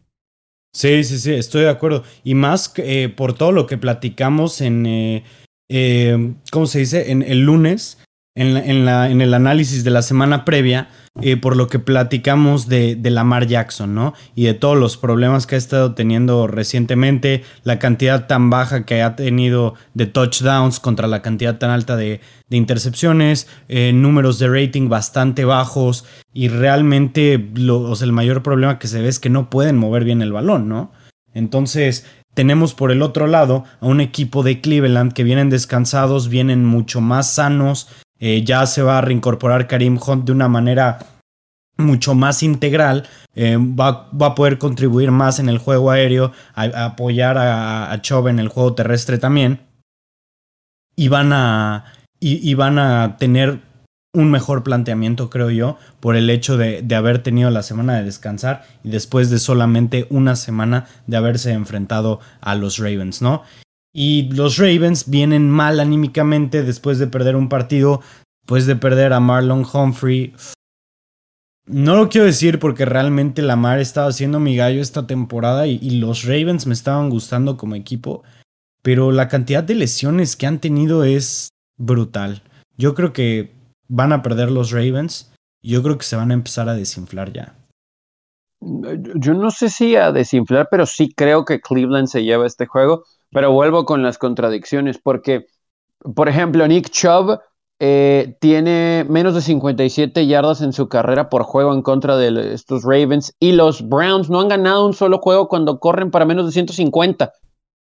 Sí, 0.73 1.03
sí, 1.03 1.17
sí, 1.17 1.33
estoy 1.33 1.63
de 1.63 1.69
acuerdo. 1.69 2.03
Y 2.23 2.35
más 2.35 2.71
eh, 2.77 3.09
por 3.09 3.33
todo 3.33 3.51
lo 3.51 3.65
que 3.65 3.79
platicamos 3.79 4.61
en, 4.61 4.85
eh, 4.85 5.23
eh, 5.69 6.33
¿cómo 6.51 6.67
se 6.67 6.79
dice? 6.79 7.11
En 7.11 7.23
el 7.23 7.41
lunes, 7.41 7.97
en, 8.37 9.21
el 9.21 9.33
análisis 9.33 9.83
de 9.83 9.89
la 9.89 10.03
semana 10.03 10.45
previa 10.45 10.89
eh, 11.21 11.37
por 11.37 11.55
lo 11.55 11.67
que 11.67 11.79
platicamos 11.79 12.67
de, 12.67 12.95
de, 12.95 13.09
Lamar 13.09 13.47
Jackson, 13.47 13.95
¿no? 13.95 14.13
Y 14.35 14.45
de 14.45 14.53
todos 14.53 14.77
los 14.77 14.97
problemas 14.97 15.47
que 15.47 15.55
ha 15.55 15.57
estado 15.57 15.95
teniendo 15.95 16.45
recientemente, 16.45 17.43
la 17.63 17.79
cantidad 17.79 18.27
tan 18.27 18.51
baja 18.51 18.85
que 18.85 19.01
ha 19.01 19.15
tenido 19.15 19.73
de 19.95 20.05
touchdowns 20.05 20.79
contra 20.79 21.07
la 21.07 21.23
cantidad 21.23 21.57
tan 21.57 21.71
alta 21.71 21.95
de, 21.95 22.21
intercepciones, 22.51 23.47
eh, 23.67 23.91
números 23.93 24.37
de 24.37 24.47
rating 24.47 24.87
bastante 24.87 25.43
bajos 25.43 26.05
y 26.31 26.49
realmente 26.49 27.33
el 27.33 28.11
mayor 28.11 28.43
problema 28.43 28.77
que 28.77 28.87
se 28.87 29.01
ve 29.01 29.07
es 29.07 29.19
que 29.19 29.29
no 29.29 29.49
pueden 29.49 29.77
mover 29.77 30.03
bien 30.03 30.21
el 30.21 30.31
balón, 30.31 30.69
¿no? 30.69 30.91
Entonces, 31.33 32.05
tenemos 32.35 32.75
por 32.75 32.91
el 32.91 33.01
otro 33.01 33.25
lado 33.25 33.63
a 33.81 33.87
un 33.87 33.99
equipo 33.99 34.43
de 34.43 34.61
Cleveland 34.61 35.13
que 35.13 35.23
vienen 35.23 35.49
descansados, 35.49 36.29
vienen 36.29 36.63
mucho 36.63 37.01
más 37.01 37.33
sanos, 37.33 37.87
eh, 38.19 38.43
ya 38.43 38.65
se 38.65 38.81
va 38.81 38.97
a 38.97 39.01
reincorporar 39.01 39.67
Karim 39.67 39.99
Hunt 40.05 40.25
de 40.25 40.31
una 40.31 40.47
manera 40.47 40.99
mucho 41.77 42.15
más 42.15 42.43
integral, 42.43 43.07
eh, 43.35 43.57
va, 43.57 44.09
a 44.19 44.35
poder 44.35 44.57
contribuir 44.57 45.11
más 45.11 45.39
en 45.39 45.49
el 45.49 45.59
juego 45.59 45.91
aéreo, 45.91 46.31
a, 46.55 46.85
apoyar 46.85 47.37
a, 47.37 47.91
a 47.91 48.01
en 48.29 48.39
el 48.39 48.47
juego 48.47 48.73
terrestre 48.73 49.17
también. 49.17 49.61
Y 50.95 51.09
van 51.09 51.31
a, 51.31 51.85
y, 52.19 52.53
van 52.55 52.79
a 52.79 53.17
tener 53.17 53.61
un 54.13 54.31
mejor 54.31 54.63
planteamiento, 54.63 55.29
creo 55.29 55.51
yo, 55.51 55.77
por 55.99 56.15
el 56.15 56.31
hecho 56.31 56.57
de, 56.57 56.81
de, 56.81 56.95
haber 56.95 57.21
tenido 57.21 57.51
la 57.51 57.61
semana 57.61 57.97
de 57.97 58.03
descansar 58.03 58.63
y 58.83 58.89
después 58.89 59.29
de 59.29 59.37
solamente 59.37 60.07
una 60.09 60.35
semana 60.35 60.87
de 61.05 61.17
haberse 61.17 61.51
enfrentado 61.51 62.19
a 62.41 62.55
los 62.55 62.79
Ravens, 62.79 63.21
¿no? 63.21 63.43
Y 63.99 64.29
los 64.31 64.57
Ravens 64.57 65.09
vienen 65.09 65.49
mal 65.49 65.79
anímicamente 65.79 66.61
después 66.61 66.99
de 66.99 67.07
perder 67.07 67.35
un 67.35 67.49
partido, 67.49 68.03
después 68.41 68.67
de 68.67 68.75
perder 68.75 69.11
a 69.11 69.19
Marlon 69.19 69.65
Humphrey. 69.73 70.35
No 71.65 71.95
lo 71.95 72.07
quiero 72.07 72.27
decir 72.27 72.59
porque 72.59 72.85
realmente 72.85 73.41
Lamar 73.41 73.79
estaba 73.79 74.09
haciendo 74.09 74.39
mi 74.39 74.55
gallo 74.55 74.83
esta 74.83 75.07
temporada 75.07 75.65
y, 75.65 75.79
y 75.81 75.97
los 75.99 76.25
Ravens 76.25 76.67
me 76.67 76.75
estaban 76.75 77.09
gustando 77.09 77.57
como 77.57 77.73
equipo, 77.73 78.21
pero 78.83 79.11
la 79.11 79.29
cantidad 79.29 79.63
de 79.63 79.73
lesiones 79.73 80.35
que 80.35 80.45
han 80.45 80.59
tenido 80.59 81.03
es 81.03 81.49
brutal. 81.75 82.43
Yo 82.77 82.93
creo 82.93 83.13
que 83.13 83.51
van 83.87 84.13
a 84.13 84.21
perder 84.21 84.51
los 84.51 84.69
Ravens. 84.69 85.33
Yo 85.63 85.81
creo 85.81 85.97
que 85.97 86.05
se 86.05 86.15
van 86.15 86.29
a 86.29 86.35
empezar 86.35 86.69
a 86.69 86.75
desinflar 86.75 87.33
ya. 87.33 87.55
Yo 88.61 89.33
no 89.33 89.49
sé 89.49 89.69
si 89.69 89.95
a 89.95 90.11
desinflar, 90.11 90.67
pero 90.69 90.85
sí 90.85 91.11
creo 91.15 91.45
que 91.45 91.61
Cleveland 91.61 92.07
se 92.07 92.23
lleva 92.23 92.45
este 92.45 92.67
juego. 92.67 93.03
Pero 93.31 93.51
vuelvo 93.51 93.85
con 93.85 94.03
las 94.03 94.17
contradicciones, 94.17 94.99
porque, 94.99 95.47
por 96.15 96.29
ejemplo, 96.29 96.67
Nick 96.67 96.89
Chubb 96.89 97.39
eh, 97.79 98.35
tiene 98.39 99.05
menos 99.07 99.35
de 99.35 99.41
57 99.41 100.25
yardas 100.25 100.61
en 100.61 100.73
su 100.73 100.89
carrera 100.89 101.29
por 101.29 101.43
juego 101.43 101.73
en 101.73 101.83
contra 101.83 102.17
de 102.17 102.53
estos 102.53 102.83
Ravens 102.83 103.35
y 103.39 103.51
los 103.51 103.87
Browns 103.87 104.31
no 104.31 104.39
han 104.39 104.47
ganado 104.47 104.85
un 104.85 104.93
solo 104.93 105.19
juego 105.19 105.47
cuando 105.47 105.79
corren 105.79 106.09
para 106.09 106.25
menos 106.25 106.47
de 106.47 106.53
150. 106.53 107.33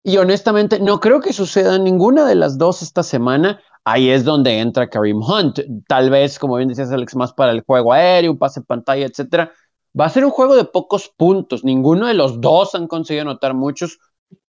Y 0.03 0.17
honestamente, 0.17 0.79
no 0.79 0.99
creo 0.99 1.21
que 1.21 1.31
suceda 1.31 1.77
ninguna 1.77 2.25
de 2.25 2.35
las 2.35 2.57
dos 2.57 2.81
esta 2.81 3.03
semana. 3.03 3.61
Ahí 3.85 4.09
es 4.09 4.25
donde 4.25 4.59
entra 4.59 4.89
Kareem 4.89 5.21
Hunt. 5.21 5.59
Tal 5.87 6.09
vez, 6.09 6.39
como 6.39 6.57
bien 6.57 6.69
decías, 6.69 6.91
Alex, 6.91 7.15
más 7.15 7.33
para 7.33 7.51
el 7.51 7.61
juego 7.61 7.93
aéreo, 7.93 8.31
un 8.31 8.37
pase 8.37 8.61
pantalla, 8.61 9.05
etcétera. 9.05 9.53
Va 9.97 10.05
a 10.05 10.09
ser 10.09 10.25
un 10.25 10.31
juego 10.31 10.55
de 10.55 10.65
pocos 10.65 11.09
puntos. 11.15 11.63
Ninguno 11.63 12.07
de 12.07 12.15
los 12.15 12.41
dos 12.41 12.75
han 12.75 12.87
conseguido 12.87 13.21
anotar 13.21 13.53
muchos. 13.53 13.99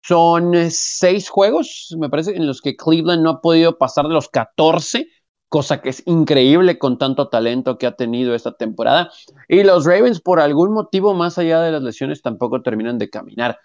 Son 0.06 0.54
eh, 0.54 0.68
seis 0.70 1.28
juegos, 1.28 1.94
me 1.98 2.08
parece, 2.08 2.36
en 2.36 2.46
los 2.46 2.60
que 2.60 2.76
Cleveland 2.76 3.22
no 3.22 3.30
ha 3.30 3.40
podido 3.40 3.76
pasar 3.76 4.06
de 4.06 4.14
los 4.14 4.28
14, 4.28 5.08
cosa 5.48 5.80
que 5.80 5.88
es 5.88 6.02
increíble 6.06 6.78
con 6.78 6.98
tanto 6.98 7.28
talento 7.28 7.76
que 7.76 7.86
ha 7.86 7.96
tenido 7.96 8.34
esta 8.34 8.52
temporada. 8.52 9.10
Y 9.48 9.64
los 9.64 9.84
Ravens, 9.84 10.20
por 10.20 10.38
algún 10.38 10.72
motivo, 10.72 11.14
más 11.14 11.38
allá 11.38 11.60
de 11.60 11.72
las 11.72 11.82
lesiones, 11.82 12.22
tampoco 12.22 12.62
terminan 12.62 12.98
de 12.98 13.10
caminar. 13.10 13.58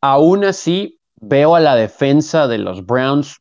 Aún 0.00 0.44
así, 0.44 1.00
veo 1.20 1.56
a 1.56 1.60
la 1.60 1.74
defensa 1.74 2.46
de 2.46 2.58
los 2.58 2.86
Browns, 2.86 3.40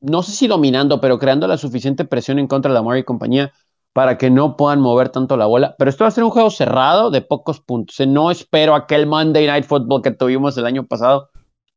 no 0.00 0.22
sé 0.22 0.32
si 0.32 0.46
dominando, 0.46 1.00
pero 1.00 1.18
creando 1.18 1.48
la 1.48 1.58
suficiente 1.58 2.04
presión 2.04 2.38
en 2.38 2.46
contra 2.46 2.70
de 2.70 2.74
Lamar 2.74 2.98
y 2.98 3.04
compañía 3.04 3.52
para 3.92 4.18
que 4.18 4.30
no 4.30 4.56
puedan 4.56 4.80
mover 4.80 5.08
tanto 5.08 5.36
la 5.36 5.46
bola. 5.46 5.74
Pero 5.78 5.88
esto 5.88 6.04
va 6.04 6.08
a 6.08 6.12
ser 6.12 6.22
un 6.22 6.30
juego 6.30 6.50
cerrado 6.50 7.10
de 7.10 7.22
pocos 7.22 7.60
puntos. 7.60 7.98
No 8.06 8.30
espero 8.30 8.74
aquel 8.74 9.06
Monday 9.06 9.46
Night 9.46 9.64
Football 9.64 10.02
que 10.02 10.10
tuvimos 10.12 10.56
el 10.58 10.66
año 10.66 10.86
pasado 10.86 11.30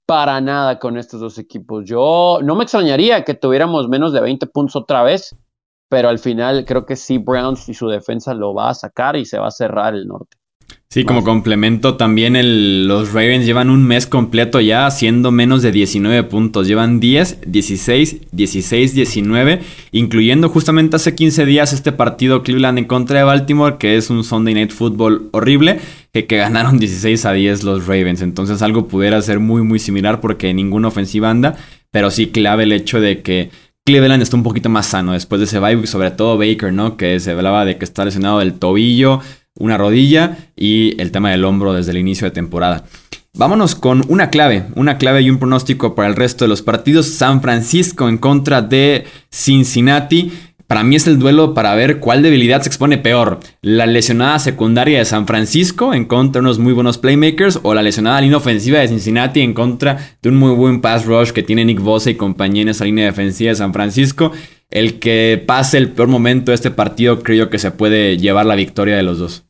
para 0.09 0.41
nada 0.41 0.79
con 0.79 0.97
estos 0.97 1.19
dos 1.19 1.37
equipos. 1.37 1.85
Yo 1.85 2.39
no 2.41 2.55
me 2.55 2.63
extrañaría 2.63 3.23
que 3.23 3.35
tuviéramos 3.35 3.87
menos 3.87 4.11
de 4.11 4.21
20 4.21 4.47
puntos 4.47 4.75
otra 4.75 5.03
vez, 5.03 5.35
pero 5.87 6.09
al 6.09 6.17
final 6.17 6.65
creo 6.65 6.83
que 6.87 6.95
sí 6.95 7.19
Browns 7.19 7.69
y 7.69 7.75
su 7.75 7.87
defensa 7.87 8.33
lo 8.33 8.55
va 8.55 8.71
a 8.71 8.73
sacar 8.73 9.15
y 9.15 9.25
se 9.25 9.37
va 9.37 9.49
a 9.49 9.51
cerrar 9.51 9.93
el 9.93 10.07
norte. 10.07 10.35
Sí, 10.91 11.03
como 11.03 11.23
complemento 11.23 11.97
también 11.97 12.35
el, 12.35 12.87
los 12.87 13.13
Ravens 13.13 13.45
llevan 13.45 13.69
un 13.69 13.85
mes 13.85 14.07
completo 14.07 14.59
ya 14.59 14.87
haciendo 14.87 15.29
menos 15.29 15.61
de 15.61 15.71
19 15.71 16.23
puntos. 16.23 16.65
Llevan 16.65 16.99
10, 16.99 17.41
16, 17.45 18.31
16, 18.31 18.95
19, 18.95 19.61
incluyendo 19.91 20.49
justamente 20.49 20.95
hace 20.95 21.13
15 21.13 21.45
días 21.45 21.73
este 21.73 21.91
partido 21.91 22.41
Cleveland 22.41 22.79
en 22.79 22.85
contra 22.85 23.19
de 23.19 23.25
Baltimore, 23.25 23.77
que 23.77 23.97
es 23.97 24.09
un 24.09 24.23
Sunday 24.23 24.55
Night 24.55 24.71
Football 24.71 25.29
horrible, 25.31 25.79
que, 26.11 26.37
ganaron 26.37 26.79
16 26.79 27.25
a 27.25 27.33
10 27.33 27.63
los 27.63 27.87
Ravens. 27.87 28.21
Entonces 28.21 28.61
algo 28.61 28.87
pudiera 28.87 29.21
ser 29.21 29.39
muy, 29.39 29.61
muy 29.61 29.79
similar 29.79 30.21
porque 30.21 30.53
ninguna 30.53 30.87
ofensiva 30.87 31.29
anda, 31.29 31.55
pero 31.91 32.11
sí 32.11 32.27
clave 32.27 32.63
el 32.63 32.71
hecho 32.71 32.99
de 32.99 33.21
que 33.21 33.49
Cleveland 33.85 34.21
está 34.21 34.35
un 34.35 34.43
poquito 34.43 34.69
más 34.69 34.87
sano 34.87 35.13
después 35.13 35.39
de 35.39 35.45
ese 35.45 35.59
bye, 35.59 35.87
sobre 35.87 36.11
todo 36.11 36.37
Baker, 36.37 36.71
¿no? 36.71 36.97
Que 36.97 37.19
se 37.19 37.31
hablaba 37.31 37.65
de 37.65 37.77
que 37.77 37.85
está 37.85 38.05
lesionado 38.05 38.39
del 38.39 38.53
tobillo, 38.53 39.21
una 39.57 39.77
rodilla 39.77 40.37
y 40.55 40.99
el 41.01 41.11
tema 41.11 41.31
del 41.31 41.45
hombro 41.45 41.73
desde 41.73 41.91
el 41.91 41.97
inicio 41.97 42.25
de 42.25 42.31
temporada. 42.31 42.85
Vámonos 43.33 43.75
con 43.75 44.03
una 44.09 44.29
clave, 44.31 44.65
una 44.75 44.97
clave 44.97 45.21
y 45.21 45.29
un 45.29 45.37
pronóstico 45.37 45.95
para 45.95 46.07
el 46.07 46.15
resto 46.15 46.45
de 46.45 46.49
los 46.49 46.61
partidos. 46.61 47.07
San 47.07 47.41
Francisco 47.41 48.09
en 48.09 48.17
contra 48.17 48.61
de 48.61 49.05
Cincinnati. 49.31 50.31
Para 50.69 50.83
mí 50.83 50.97
es 50.97 51.07
el 51.07 51.17
duelo 51.17 51.55
para 51.55 51.73
ver 51.73 51.99
cuál 51.99 52.21
debilidad 52.21 52.61
se 52.61 52.69
expone 52.69 52.99
peor. 52.99 53.39
La 53.63 53.87
lesionada 53.87 54.37
secundaria 54.37 54.99
de 54.99 55.05
San 55.05 55.25
Francisco 55.25 55.95
en 55.95 56.05
contra 56.05 56.41
de 56.41 56.45
unos 56.45 56.59
muy 56.59 56.73
buenos 56.73 56.99
playmakers 56.99 57.59
o 57.63 57.73
la 57.73 57.81
lesionada 57.81 58.21
línea 58.21 58.37
ofensiva 58.37 58.77
de 58.77 58.87
Cincinnati 58.87 59.41
en 59.41 59.55
contra 59.55 59.97
de 60.21 60.29
un 60.29 60.35
muy 60.35 60.53
buen 60.53 60.79
pass 60.79 61.07
rush 61.07 61.31
que 61.31 61.41
tiene 61.41 61.65
Nick 61.65 61.79
Bosa 61.79 62.11
y 62.11 62.15
compañía 62.15 62.61
en 62.61 62.69
esa 62.69 62.85
línea 62.85 63.05
defensiva 63.05 63.49
de 63.49 63.55
San 63.55 63.73
Francisco. 63.73 64.31
El 64.69 64.99
que 64.99 65.43
pase 65.43 65.79
el 65.79 65.91
peor 65.91 66.07
momento 66.07 66.51
de 66.51 66.55
este 66.55 66.69
partido 66.69 67.23
creo 67.23 67.49
que 67.49 67.57
se 67.57 67.71
puede 67.71 68.17
llevar 68.17 68.45
la 68.45 68.53
victoria 68.53 68.95
de 68.95 69.01
los 69.01 69.17
dos. 69.17 69.45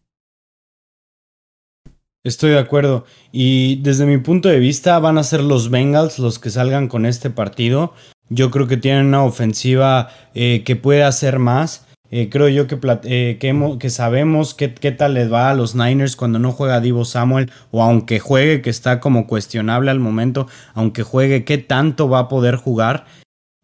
Estoy 2.24 2.52
de 2.52 2.60
acuerdo. 2.60 3.04
Y 3.34 3.78
desde 3.82 4.06
mi 4.06 4.20
punto 4.20 4.48
de 4.48 4.60
vista 4.60 4.98
van 5.00 5.18
a 5.18 5.24
ser 5.24 5.44
los 5.44 5.70
Bengals 5.70 6.18
los 6.18 6.40
que 6.40 6.50
salgan 6.50 6.88
con 6.88 7.06
este 7.06 7.30
partido. 7.30 7.94
Yo 8.30 8.52
creo 8.52 8.68
que 8.68 8.78
tienen 8.78 9.08
una 9.08 9.24
ofensiva 9.24 10.10
eh, 10.36 10.62
que 10.64 10.76
puede 10.76 11.04
hacer 11.04 11.40
más. 11.40 11.86
Eh, 12.12 12.30
creo 12.30 12.48
yo 12.48 12.68
que, 12.68 12.78
eh, 13.04 13.38
que, 13.40 13.90
sabemos 13.90 14.56
qué, 14.56 14.68
tal 14.68 15.14
les 15.16 15.32
va 15.32 15.52
a 15.52 15.54
los 15.54 15.76
Niners 15.76 16.16
cuando 16.16 16.40
no 16.40 16.52
juega 16.52 16.80
Divo 16.80 17.06
Samuel 17.06 17.52
o 17.72 17.84
aunque 17.84 18.20
juegue, 18.20 18.62
que 18.62 18.70
está 18.70 19.00
como 19.00 19.28
cuestionable 19.28 19.92
al 19.92 20.00
momento, 20.00 20.48
aunque 20.74 21.04
juegue, 21.04 21.44
qué 21.44 21.60
tanto 21.60 22.10
va 22.10 22.20
a 22.20 22.28
poder 22.28 22.56
jugar. 22.56 23.06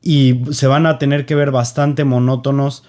Y 0.01 0.41
se 0.51 0.67
van 0.67 0.85
a 0.85 0.99
tener 0.99 1.25
que 1.25 1.35
ver 1.35 1.51
bastante 1.51 2.03
monótonos 2.03 2.83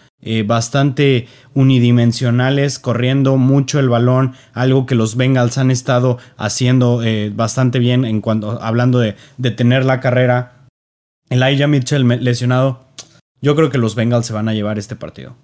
bastante 0.44 1.28
unidimensionales, 1.54 2.80
corriendo 2.80 3.36
mucho 3.36 3.78
el 3.78 3.88
balón, 3.88 4.32
algo 4.54 4.84
que 4.84 4.96
los 4.96 5.14
Bengals 5.14 5.56
han 5.56 5.70
estado 5.70 6.18
haciendo 6.36 7.00
bastante 7.34 7.78
bien 7.78 8.04
en 8.04 8.20
cuanto 8.20 8.60
hablando 8.60 8.98
de, 8.98 9.14
de 9.36 9.50
tener 9.52 9.84
la 9.84 10.00
carrera. 10.00 10.55
Elijah 11.28 11.66
Mitchell 11.66 12.06
lesionado. 12.22 12.80
Yo 13.40 13.54
creo 13.54 13.70
que 13.70 13.78
los 13.78 13.94
Bengals 13.94 14.26
se 14.26 14.32
van 14.32 14.48
a 14.48 14.54
llevar 14.54 14.78
este 14.78 14.96
partido. 14.96 15.34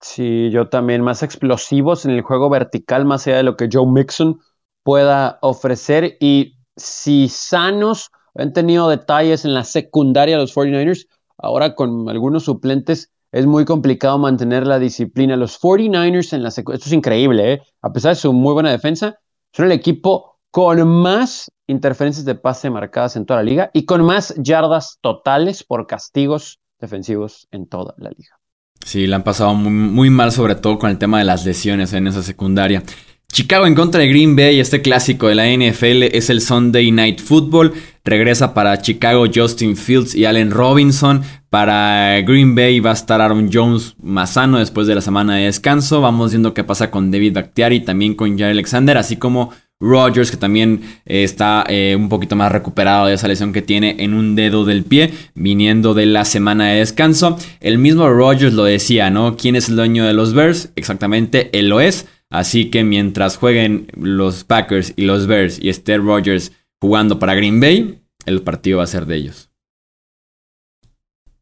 Sí, 0.00 0.50
yo 0.50 0.68
también 0.68 1.02
más 1.02 1.22
explosivos 1.22 2.04
en 2.04 2.12
el 2.12 2.22
juego 2.22 2.48
vertical, 2.48 3.04
más 3.04 3.26
allá 3.26 3.38
de 3.38 3.42
lo 3.42 3.56
que 3.56 3.68
Joe 3.70 3.86
Mixon 3.86 4.40
pueda 4.82 5.38
ofrecer. 5.42 6.16
Y 6.20 6.56
si 6.76 7.28
sanos 7.28 8.10
han 8.34 8.52
tenido 8.52 8.88
detalles 8.88 9.44
en 9.44 9.52
la 9.52 9.64
secundaria 9.64 10.36
de 10.36 10.42
los 10.42 10.54
49ers, 10.54 11.06
ahora 11.36 11.74
con 11.74 12.08
algunos 12.08 12.44
suplentes 12.44 13.10
es 13.32 13.46
muy 13.46 13.64
complicado 13.64 14.18
mantener 14.18 14.66
la 14.66 14.78
disciplina. 14.78 15.36
Los 15.36 15.60
49ers 15.60 16.32
en 16.32 16.42
la 16.42 16.48
esto 16.48 16.72
es 16.72 16.92
increíble, 16.92 17.52
¿eh? 17.52 17.62
a 17.82 17.92
pesar 17.92 18.12
de 18.12 18.20
su 18.20 18.32
muy 18.32 18.54
buena 18.54 18.70
defensa, 18.70 19.18
son 19.52 19.66
el 19.66 19.72
equipo 19.72 20.39
con 20.50 20.86
más 20.86 21.50
interferencias 21.66 22.24
de 22.24 22.34
pase 22.34 22.70
marcadas 22.70 23.16
en 23.16 23.26
toda 23.26 23.42
la 23.42 23.50
liga 23.50 23.70
y 23.72 23.84
con 23.84 24.04
más 24.04 24.34
yardas 24.36 24.98
totales 25.00 25.62
por 25.62 25.86
castigos 25.86 26.58
defensivos 26.80 27.46
en 27.50 27.66
toda 27.66 27.94
la 27.98 28.10
liga. 28.10 28.40
Sí, 28.84 29.06
la 29.06 29.16
han 29.16 29.24
pasado 29.24 29.54
muy, 29.54 30.10
mal, 30.10 30.32
sobre 30.32 30.54
todo 30.54 30.78
con 30.78 30.90
el 30.90 30.98
tema 30.98 31.18
de 31.18 31.24
las 31.24 31.44
lesiones 31.44 31.92
en 31.92 32.06
esa 32.06 32.22
secundaria. 32.22 32.82
Chicago 33.30 33.66
en 33.66 33.76
contra 33.76 34.00
de 34.00 34.08
Green 34.08 34.34
Bay, 34.34 34.58
este 34.58 34.82
clásico 34.82 35.28
de 35.28 35.36
la 35.36 35.46
NFL 35.46 36.02
es 36.16 36.30
el 36.30 36.40
Sunday 36.40 36.90
Night 36.90 37.20
Football. 37.20 37.74
Regresa 38.02 38.54
para 38.54 38.80
Chicago 38.80 39.26
Justin 39.32 39.76
Fields 39.76 40.16
y 40.16 40.24
Allen 40.24 40.50
Robinson. 40.50 41.22
Para 41.48 42.20
Green 42.22 42.56
Bay 42.56 42.80
va 42.80 42.90
a 42.90 42.94
estar 42.94 43.20
Aaron 43.20 43.50
Jones 43.52 43.94
más 44.02 44.30
sano 44.30 44.58
después 44.58 44.88
de 44.88 44.96
la 44.96 45.00
semana 45.00 45.36
de 45.36 45.44
descanso. 45.44 46.00
Vamos 46.00 46.32
viendo 46.32 46.54
qué 46.54 46.64
pasa 46.64 46.90
con 46.90 47.12
David 47.12 47.34
Bakhtiari, 47.34 47.80
también 47.80 48.14
con 48.14 48.36
Jared 48.36 48.52
Alexander, 48.52 48.98
así 48.98 49.16
como 49.16 49.52
Rogers, 49.80 50.30
que 50.30 50.36
también 50.36 50.82
eh, 51.06 51.24
está 51.24 51.64
eh, 51.68 51.96
un 51.96 52.08
poquito 52.08 52.36
más 52.36 52.52
recuperado 52.52 53.06
de 53.06 53.14
esa 53.14 53.28
lesión 53.28 53.52
que 53.52 53.62
tiene 53.62 53.96
en 53.98 54.14
un 54.14 54.36
dedo 54.36 54.64
del 54.64 54.84
pie, 54.84 55.12
viniendo 55.34 55.94
de 55.94 56.06
la 56.06 56.24
semana 56.24 56.68
de 56.68 56.80
descanso. 56.80 57.38
El 57.60 57.78
mismo 57.78 58.08
Rogers 58.08 58.52
lo 58.52 58.64
decía, 58.64 59.10
¿no? 59.10 59.36
¿Quién 59.36 59.56
es 59.56 59.68
el 59.68 59.76
dueño 59.76 60.04
de 60.04 60.12
los 60.12 60.34
Bears? 60.34 60.70
Exactamente, 60.76 61.50
él 61.58 61.68
lo 61.68 61.80
es. 61.80 62.06
Así 62.30 62.70
que 62.70 62.84
mientras 62.84 63.36
jueguen 63.36 63.88
los 63.94 64.44
Packers 64.44 64.92
y 64.94 65.02
los 65.02 65.26
Bears 65.26 65.58
y 65.60 65.68
esté 65.68 65.96
Rogers 65.96 66.52
jugando 66.80 67.18
para 67.18 67.34
Green 67.34 67.58
Bay, 67.58 68.00
el 68.26 68.42
partido 68.42 68.78
va 68.78 68.84
a 68.84 68.86
ser 68.86 69.06
de 69.06 69.16
ellos. 69.16 69.50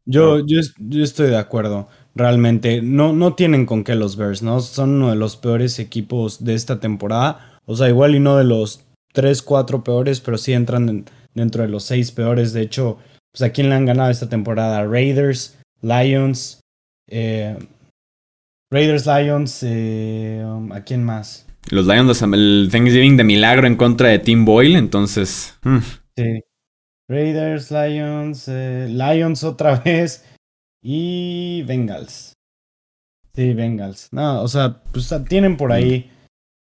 Yo, 0.05 0.43
yo, 0.43 0.59
estoy 1.03 1.27
de 1.27 1.37
acuerdo. 1.37 1.87
Realmente, 2.15 2.81
no, 2.81 3.13
no 3.13 3.35
tienen 3.35 3.67
con 3.67 3.83
qué 3.83 3.93
los 3.93 4.15
Bears, 4.15 4.41
¿no? 4.41 4.59
Son 4.59 4.95
uno 4.95 5.11
de 5.11 5.15
los 5.15 5.37
peores 5.37 5.77
equipos 5.77 6.43
de 6.43 6.55
esta 6.55 6.79
temporada. 6.79 7.58
O 7.69 7.75
sea, 7.75 7.87
igual 7.87 8.15
y 8.15 8.19
no 8.19 8.35
de 8.35 8.45
los 8.45 8.83
3, 9.13 9.43
4 9.43 9.83
peores, 9.83 10.21
pero 10.21 10.39
sí 10.39 10.53
entran 10.53 11.05
dentro 11.35 11.61
de 11.61 11.69
los 11.69 11.83
6 11.83 12.11
peores. 12.13 12.51
De 12.51 12.63
hecho, 12.63 12.97
pues 13.31 13.43
a 13.43 13.53
quién 13.53 13.69
le 13.69 13.75
han 13.75 13.85
ganado 13.85 14.09
esta 14.09 14.27
temporada? 14.27 14.83
Raiders, 14.87 15.59
Lions, 15.83 16.61
eh, 17.07 17.59
Raiders, 18.71 19.05
Lions, 19.05 19.59
eh, 19.61 20.43
um, 20.43 20.71
¿a 20.71 20.83
quién 20.83 21.03
más? 21.03 21.45
Los 21.69 21.85
Lions, 21.85 22.19
el 22.23 22.69
Thanksgiving 22.71 23.17
de 23.17 23.23
milagro 23.23 23.67
en 23.67 23.75
contra 23.75 24.09
de 24.09 24.17
Tim 24.17 24.45
Boyle, 24.45 24.75
entonces. 24.75 25.55
Mm. 25.61 25.77
Sí. 26.17 26.43
Raiders, 27.07 27.69
Lions, 27.69 28.47
eh, 28.47 28.87
Lions 28.89 29.43
otra 29.43 29.75
vez 29.85 30.25
y 30.81 31.61
Bengals. 31.67 32.33
Sí, 33.35 33.53
Bengals. 33.53 34.09
No, 34.11 34.41
o 34.41 34.47
sea, 34.47 34.81
pues 34.91 35.13
tienen 35.27 35.55
por 35.55 35.71
ahí. 35.71 36.09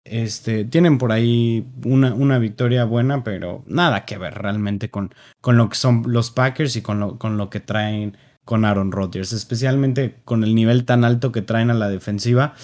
Este, 0.08 0.64
tienen 0.64 0.98
por 0.98 1.10
ahí 1.12 1.66
una, 1.84 2.38
victoria 2.38 2.84
buena, 2.84 3.24
pero 3.24 3.62
nada 3.66 4.04
que 4.04 4.18
ver 4.18 4.34
realmente 4.34 4.90
con, 4.90 5.12
lo 5.44 5.68
que 5.68 5.76
son 5.76 6.04
los 6.06 6.30
Packers 6.30 6.76
y 6.76 6.82
con 6.82 7.00
lo, 7.00 7.50
que 7.50 7.60
traen 7.60 8.16
con 8.44 8.64
Aaron 8.64 8.92
Rodgers, 8.92 9.32
especialmente 9.32 10.16
con 10.24 10.44
el 10.44 10.54
nivel 10.54 10.84
tan 10.84 11.04
alto 11.04 11.32
que 11.32 11.42
traen 11.42 11.70
a 11.70 11.74
la 11.74 11.88
defensiva. 11.88 12.54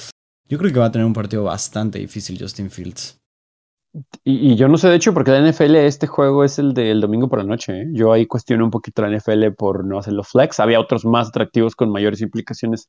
Yo 0.49 0.59
creo 0.59 0.72
que 0.72 0.78
va 0.78 0.86
a 0.86 0.93
tener 0.93 1.07
un 1.07 1.12
partido 1.12 1.45
bastante 1.45 1.99
difícil 1.99 2.38
Justin 2.38 2.70
Fields. 2.70 3.18
Y, 4.24 4.55
yo 4.55 4.68
no 4.68 4.78
sé, 4.78 4.88
de 4.88 4.97
hecho, 4.97 5.12
porque 5.12 5.32
la 5.32 5.40
NFL 5.40 5.76
este 5.76 6.07
juego 6.07 6.45
es 6.45 6.59
el 6.59 6.72
del 6.72 7.01
domingo 7.01 7.28
por 7.28 7.40
la 7.40 7.45
noche. 7.45 7.82
¿eh? 7.82 7.86
Yo 7.93 8.12
ahí 8.12 8.26
cuestiono 8.26 8.64
un 8.64 8.70
poquito 8.70 9.03
la 9.03 9.16
NFL 9.16 9.51
por 9.57 9.84
no 9.84 9.99
hacerlo 9.99 10.22
flex. 10.22 10.61
Había 10.61 10.80
otros 10.80 11.05
más 11.05 11.28
atractivos 11.28 11.74
con 11.74 11.90
mayores 11.90 12.20
implicaciones 12.22 12.88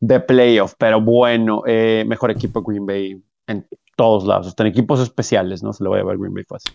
de 0.00 0.18
playoff, 0.18 0.74
pero 0.76 1.00
bueno, 1.00 1.62
eh, 1.66 2.04
mejor 2.06 2.32
equipo 2.32 2.62
Green 2.62 2.84
Bay 2.84 3.22
en 3.46 3.66
todos 3.96 4.24
lados, 4.24 4.46
hasta 4.46 4.62
en 4.62 4.68
equipos 4.68 5.00
especiales, 5.00 5.62
¿no? 5.62 5.72
Se 5.72 5.84
lo 5.84 5.90
voy 5.90 6.00
a 6.00 6.04
ver 6.04 6.18
Green 6.18 6.34
Bay 6.34 6.44
fácil. 6.44 6.72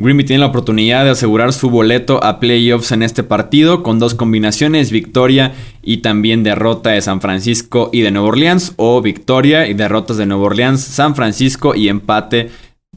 Green 0.00 0.16
Bay 0.16 0.26
tiene 0.26 0.40
la 0.40 0.46
oportunidad 0.46 1.04
de 1.04 1.10
asegurar 1.10 1.52
su 1.52 1.70
boleto 1.70 2.22
a 2.22 2.38
playoffs 2.38 2.92
en 2.92 3.02
este 3.02 3.24
partido 3.24 3.82
con 3.82 3.98
dos 3.98 4.14
combinaciones, 4.14 4.92
victoria 4.92 5.54
y 5.82 5.98
también 5.98 6.44
derrota 6.44 6.90
de 6.90 7.00
San 7.00 7.20
Francisco 7.20 7.90
y 7.92 8.02
de 8.02 8.12
Nueva 8.12 8.28
Orleans 8.28 8.74
o 8.76 9.02
victoria 9.02 9.66
y 9.66 9.74
derrotas 9.74 10.16
de 10.16 10.26
Nueva 10.26 10.44
Orleans, 10.44 10.80
San 10.80 11.16
Francisco 11.16 11.74
y 11.74 11.88
empate 11.88 12.50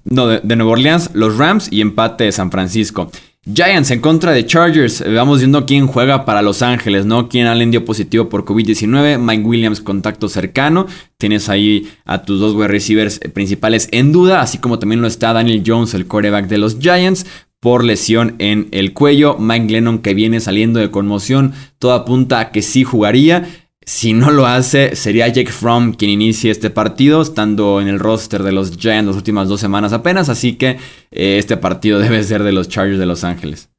no, 0.04 0.28
de, 0.28 0.42
de 0.44 0.56
Nueva 0.56 0.74
Orleans, 0.74 1.10
los 1.14 1.38
Rams 1.38 1.72
y 1.72 1.82
empate 1.82 2.26
de 2.26 2.32
San 2.32 2.52
Francisco. 2.52 3.10
Giants 3.44 3.90
en 3.90 4.02
contra 4.02 4.34
de 4.34 4.46
Chargers. 4.46 5.04
Vamos 5.16 5.40
viendo 5.40 5.66
quién 5.66 5.88
juega 5.88 6.26
para 6.26 6.44
Los 6.44 6.62
Ángeles, 6.62 7.08
¿no? 7.08 7.28
Quién 7.28 7.48
Allen 7.48 7.72
dio 7.72 7.84
positivo 7.84 8.30
por 8.30 8.46
COVID-19. 8.46 9.18
Mike 9.18 9.44
Williams, 9.44 9.82
contacto 9.82 10.30
cercano. 10.30 10.86
Tienes 11.18 11.50
ahí 11.50 11.92
a 12.06 12.22
tus 12.22 12.40
dos 12.40 12.54
wide 12.54 12.68
receivers 12.68 13.20
principales 13.34 13.90
en 13.92 14.12
duda, 14.12 14.42
así 14.42 14.60
como 14.60 14.78
también 14.78 15.02
lo 15.02 15.08
está 15.08 15.34
Daniel 15.34 15.64
Jones, 15.66 15.96
el 15.96 16.06
quarterback 16.06 16.48
de 16.50 16.60
los 16.60 16.78
Giants 16.78 17.26
por 17.60 17.84
lesión 17.84 18.36
en 18.38 18.68
el 18.72 18.94
cuello. 18.94 19.38
Mike 19.40 19.72
Lennon 19.74 20.00
que 20.00 20.14
viene 20.14 20.40
saliendo 20.40 20.80
de 20.80 20.92
conmoción, 20.92 21.54
todo 21.80 21.94
apunta 21.94 22.40
a 22.40 22.52
que 22.52 22.62
sí 22.62 22.84
jugaría. 22.84 23.48
Si 23.84 24.14
no 24.14 24.30
lo 24.30 24.46
hace, 24.46 24.96
sería 24.96 25.28
Jake 25.28 25.52
Fromm 25.52 25.94
quien 25.94 26.12
inicie 26.12 26.52
este 26.52 26.70
partido, 26.70 27.22
estando 27.22 27.82
en 27.82 27.88
el 27.88 28.00
roster 28.00 28.44
de 28.44 28.52
los 28.52 28.78
Giants 28.78 29.08
las 29.08 29.16
últimas 29.16 29.50
dos 29.50 29.60
semanas 29.60 29.92
apenas, 29.92 30.30
así 30.30 30.54
que 30.56 30.78
eh, 31.12 31.38
este 31.40 31.58
partido 31.58 32.00
debe 32.00 32.24
ser 32.24 32.44
de 32.44 32.52
los 32.52 32.70
Chargers 32.70 33.00
de 33.00 33.06
Los 33.06 33.24
Ángeles. 33.24 33.70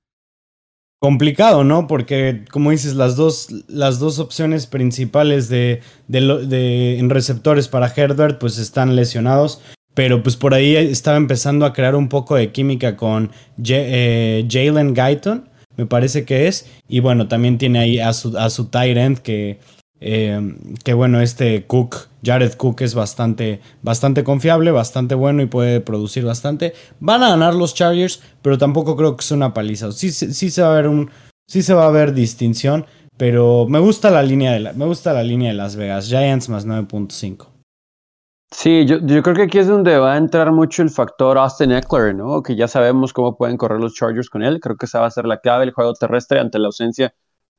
Complicado, 1.01 1.65
¿no? 1.65 1.89
Porque, 1.89 2.45
como 2.51 2.71
dices, 2.71 2.95
las 2.95 3.17
dos, 3.17 3.49
las 3.67 3.99
dos 3.99 4.21
opciones 4.21 4.69
principales 4.69 5.49
de, 5.49 5.81
de, 6.07 6.99
en 6.99 7.11
receptores 7.11 7.67
para 7.67 7.93
Herbert, 7.93 8.39
pues 8.39 8.59
están 8.59 8.95
lesionados. 8.95 9.61
Pero 9.95 10.23
pues 10.23 10.37
por 10.37 10.55
ahí 10.55 10.77
estaba 10.77 11.17
empezando 11.17 11.67
a 11.67 11.73
crear 11.73 11.97
un 11.97 12.09
poco 12.09 12.37
de 12.37 12.51
química 12.51 12.97
con 12.97 13.31
eh, 13.67 14.47
Jalen 14.49 14.95
Guyton, 14.95 15.49
me 15.77 15.87
parece 15.87 16.25
que 16.25 16.47
es. 16.47 16.67
Y 16.89 17.01
bueno, 17.01 17.29
también 17.29 17.59
tiene 17.59 17.81
ahí 17.81 17.99
a 17.99 18.13
su, 18.13 18.39
a 18.39 18.49
su 18.49 18.67
tight 18.67 18.97
end 18.97 19.19
que 19.19 19.59
eh, 20.05 20.57
que 20.85 20.95
bueno, 20.95 21.21
este 21.21 21.65
Cook, 21.67 22.09
Jared 22.25 22.55
Cook 22.55 22.83
es 22.83 22.95
bastante, 22.95 23.61
bastante 23.83 24.25
confiable, 24.25 24.73
bastante 24.73 25.15
bueno 25.15 25.43
y 25.43 25.47
puede 25.47 25.81
producir 25.81 26.25
bastante. 26.25 26.75
Van 26.99 27.23
a 27.23 27.31
ganar 27.31 27.55
los 27.55 27.75
Chargers, 27.75 28.21
pero 28.43 28.59
tampoco 28.59 28.97
creo 28.97 29.17
que 29.17 29.25
sea 29.25 29.37
una 29.37 29.55
paliza. 29.55 29.93
Sí, 29.93 30.11
sí, 30.11 30.51
se 30.51 30.63
va 30.63 30.73
a 30.73 30.77
ver 30.77 30.89
un, 30.89 31.11
sí 31.47 31.63
se 31.63 31.73
va 31.73 31.87
a 31.87 31.91
ver 31.91 32.15
distinción, 32.15 32.85
pero 33.17 33.67
me 33.69 33.79
gusta 33.79 34.11
la 34.11 34.23
línea 34.23 34.53
de 34.53 34.73
me 34.73 34.87
gusta 34.87 35.13
la 35.13 35.23
línea 35.23 35.51
de 35.51 35.55
Las 35.55 35.77
Vegas 35.77 36.09
Giants 36.09 36.49
más 36.49 36.67
9.5. 36.67 37.47
Sí, 38.51 38.85
yo, 38.85 38.99
yo, 39.01 39.23
creo 39.23 39.35
que 39.35 39.43
aquí 39.43 39.59
es 39.59 39.67
donde 39.67 39.97
va 39.99 40.15
a 40.15 40.19
entrar 40.19 40.53
mucho 40.53 40.83
el 40.83 40.91
factor 40.91 41.39
Austin 41.39 41.73
Eckler, 41.73 42.15
¿no? 42.15 42.43
Que 42.43 42.55
ya 42.55 42.69
sabemos 42.69 43.13
cómo 43.15 43.37
pueden 43.37 43.57
correr 43.57 43.81
los 43.81 43.95
Chargers 43.95 44.29
con 44.29 44.43
él. 44.43 44.61
Creo 44.61 44.77
que 44.77 44.85
esa 44.87 45.01
va 45.01 45.07
a 45.07 45.11
ser 45.11 45.25
la 45.25 45.39
clave, 45.39 45.65
el 45.65 45.73
juego 45.73 45.95
terrestre 45.95 46.39
ante 46.39 46.59
la 46.59 46.67
ausencia 46.67 47.15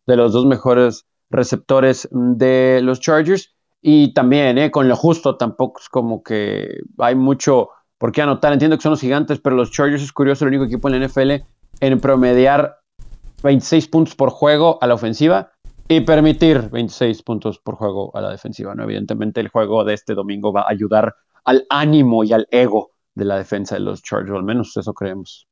de 0.06 0.16
los 0.18 0.34
dos 0.34 0.46
mejores 0.46 1.06
receptores 1.30 2.08
de 2.12 2.82
los 2.84 3.00
Chargers. 3.00 3.56
Y 3.82 4.14
también, 4.14 4.58
eh, 4.58 4.72
con 4.72 4.88
lo 4.88 4.96
justo, 4.96 5.36
tampoco 5.36 5.82
es 5.82 5.90
como 5.90 6.24
que 6.24 6.80
hay 7.00 7.16
mucho 7.16 7.70
por 7.98 8.12
qué 8.12 8.22
anotar. 8.22 8.54
Entiendo 8.54 8.78
que 8.78 8.84
son 8.84 8.92
los 8.92 9.02
gigantes, 9.02 9.40
pero 9.40 9.56
los 9.56 9.72
Chargers 9.72 10.04
es 10.04 10.14
curioso, 10.14 10.46
el 10.46 10.50
único 10.50 10.66
equipo 10.66 10.88
en 10.90 11.00
la 11.00 11.08
NFL 11.08 11.32
en 11.80 12.00
promediar 12.00 12.80
26 13.44 13.88
puntos 13.90 14.16
por 14.16 14.30
juego 14.30 14.78
a 14.82 14.88
la 14.88 14.94
ofensiva 14.94 15.52
y 15.88 16.02
permitir 16.02 16.70
26 16.70 17.24
puntos 17.24 17.60
por 17.60 17.76
juego 17.76 18.16
a 18.16 18.22
la 18.22 18.32
defensiva. 18.32 18.74
¿no? 18.74 18.84
Evidentemente, 18.84 19.42
el 19.42 19.50
juego 19.50 19.84
de 19.84 19.94
este 19.94 20.14
domingo 20.14 20.54
va 20.54 20.62
a 20.62 20.70
ayudar 20.70 21.16
al 21.44 21.66
ánimo 21.70 22.24
y 22.24 22.32
al 22.32 22.48
ego 22.52 22.92
de 23.16 23.26
la 23.26 23.38
defensa 23.38 23.76
de 23.76 23.82
los 23.82 24.02
Chargers, 24.02 24.38
al 24.38 24.44
menos 24.44 24.76
eso 24.78 24.94
creemos. 24.94 25.48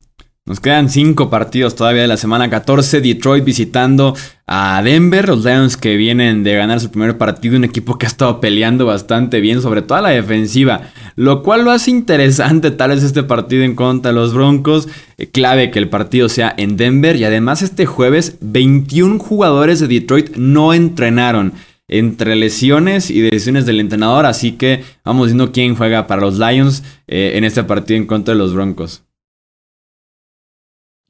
Nos 0.48 0.60
quedan 0.60 0.90
cinco 0.90 1.30
partidos 1.30 1.76
todavía 1.76 2.02
de 2.02 2.08
la 2.08 2.18
semana 2.18 2.50
14. 2.50 3.00
Detroit 3.00 3.46
visitando 3.46 4.16
a 4.48 4.82
Denver. 4.84 5.28
Los 5.28 5.46
Lions 5.46 5.78
que 5.78 5.96
vienen 5.98 6.44
de 6.44 6.56
ganar 6.56 6.80
su 6.80 6.90
primer 6.90 7.20
partido. 7.20 7.58
Un 7.58 7.64
equipo 7.64 8.00
que 8.00 8.08
ha 8.08 8.10
estado 8.10 8.42
peleando 8.42 8.88
bastante 8.88 9.40
bien, 9.40 9.62
sobre 9.62 9.84
todo 9.84 10.00
a 10.00 10.02
la 10.02 10.10
defensiva. 10.10 10.82
Lo 11.16 11.44
cual 11.44 11.64
lo 11.64 11.70
hace 11.70 11.92
interesante 11.92 12.72
tal 12.72 12.90
vez 12.90 13.04
este 13.04 13.22
partido 13.22 13.64
en 13.64 13.76
contra 13.76 14.12
de 14.12 14.16
los 14.16 14.34
Broncos. 14.34 14.88
Eh, 15.20 15.30
clave 15.30 15.70
que 15.70 15.78
el 15.78 15.90
partido 15.90 16.28
sea 16.28 16.56
en 16.58 16.76
Denver. 16.76 17.18
Y 17.18 17.24
además 17.24 17.62
este 17.62 17.86
jueves 17.86 18.38
21 18.42 19.20
jugadores 19.20 19.80
de 19.80 19.88
Detroit 19.88 20.38
no 20.38 20.74
entrenaron 20.74 21.54
entre 21.88 22.36
lesiones 22.36 23.12
y 23.12 23.22
decisiones 23.22 23.68
del 23.68 23.80
entrenador. 23.80 24.26
Así 24.26 24.54
que 24.54 24.84
vamos 25.06 25.28
viendo 25.28 25.52
quién 25.52 25.76
juega 25.76 26.08
para 26.08 26.22
los 26.22 26.40
Lions 26.40 26.82
eh, 27.08 27.34
en 27.36 27.44
este 27.44 27.64
partido 27.64 27.98
en 27.98 28.08
contra 28.08 28.34
de 28.34 28.40
los 28.40 28.56
Broncos. 28.56 29.04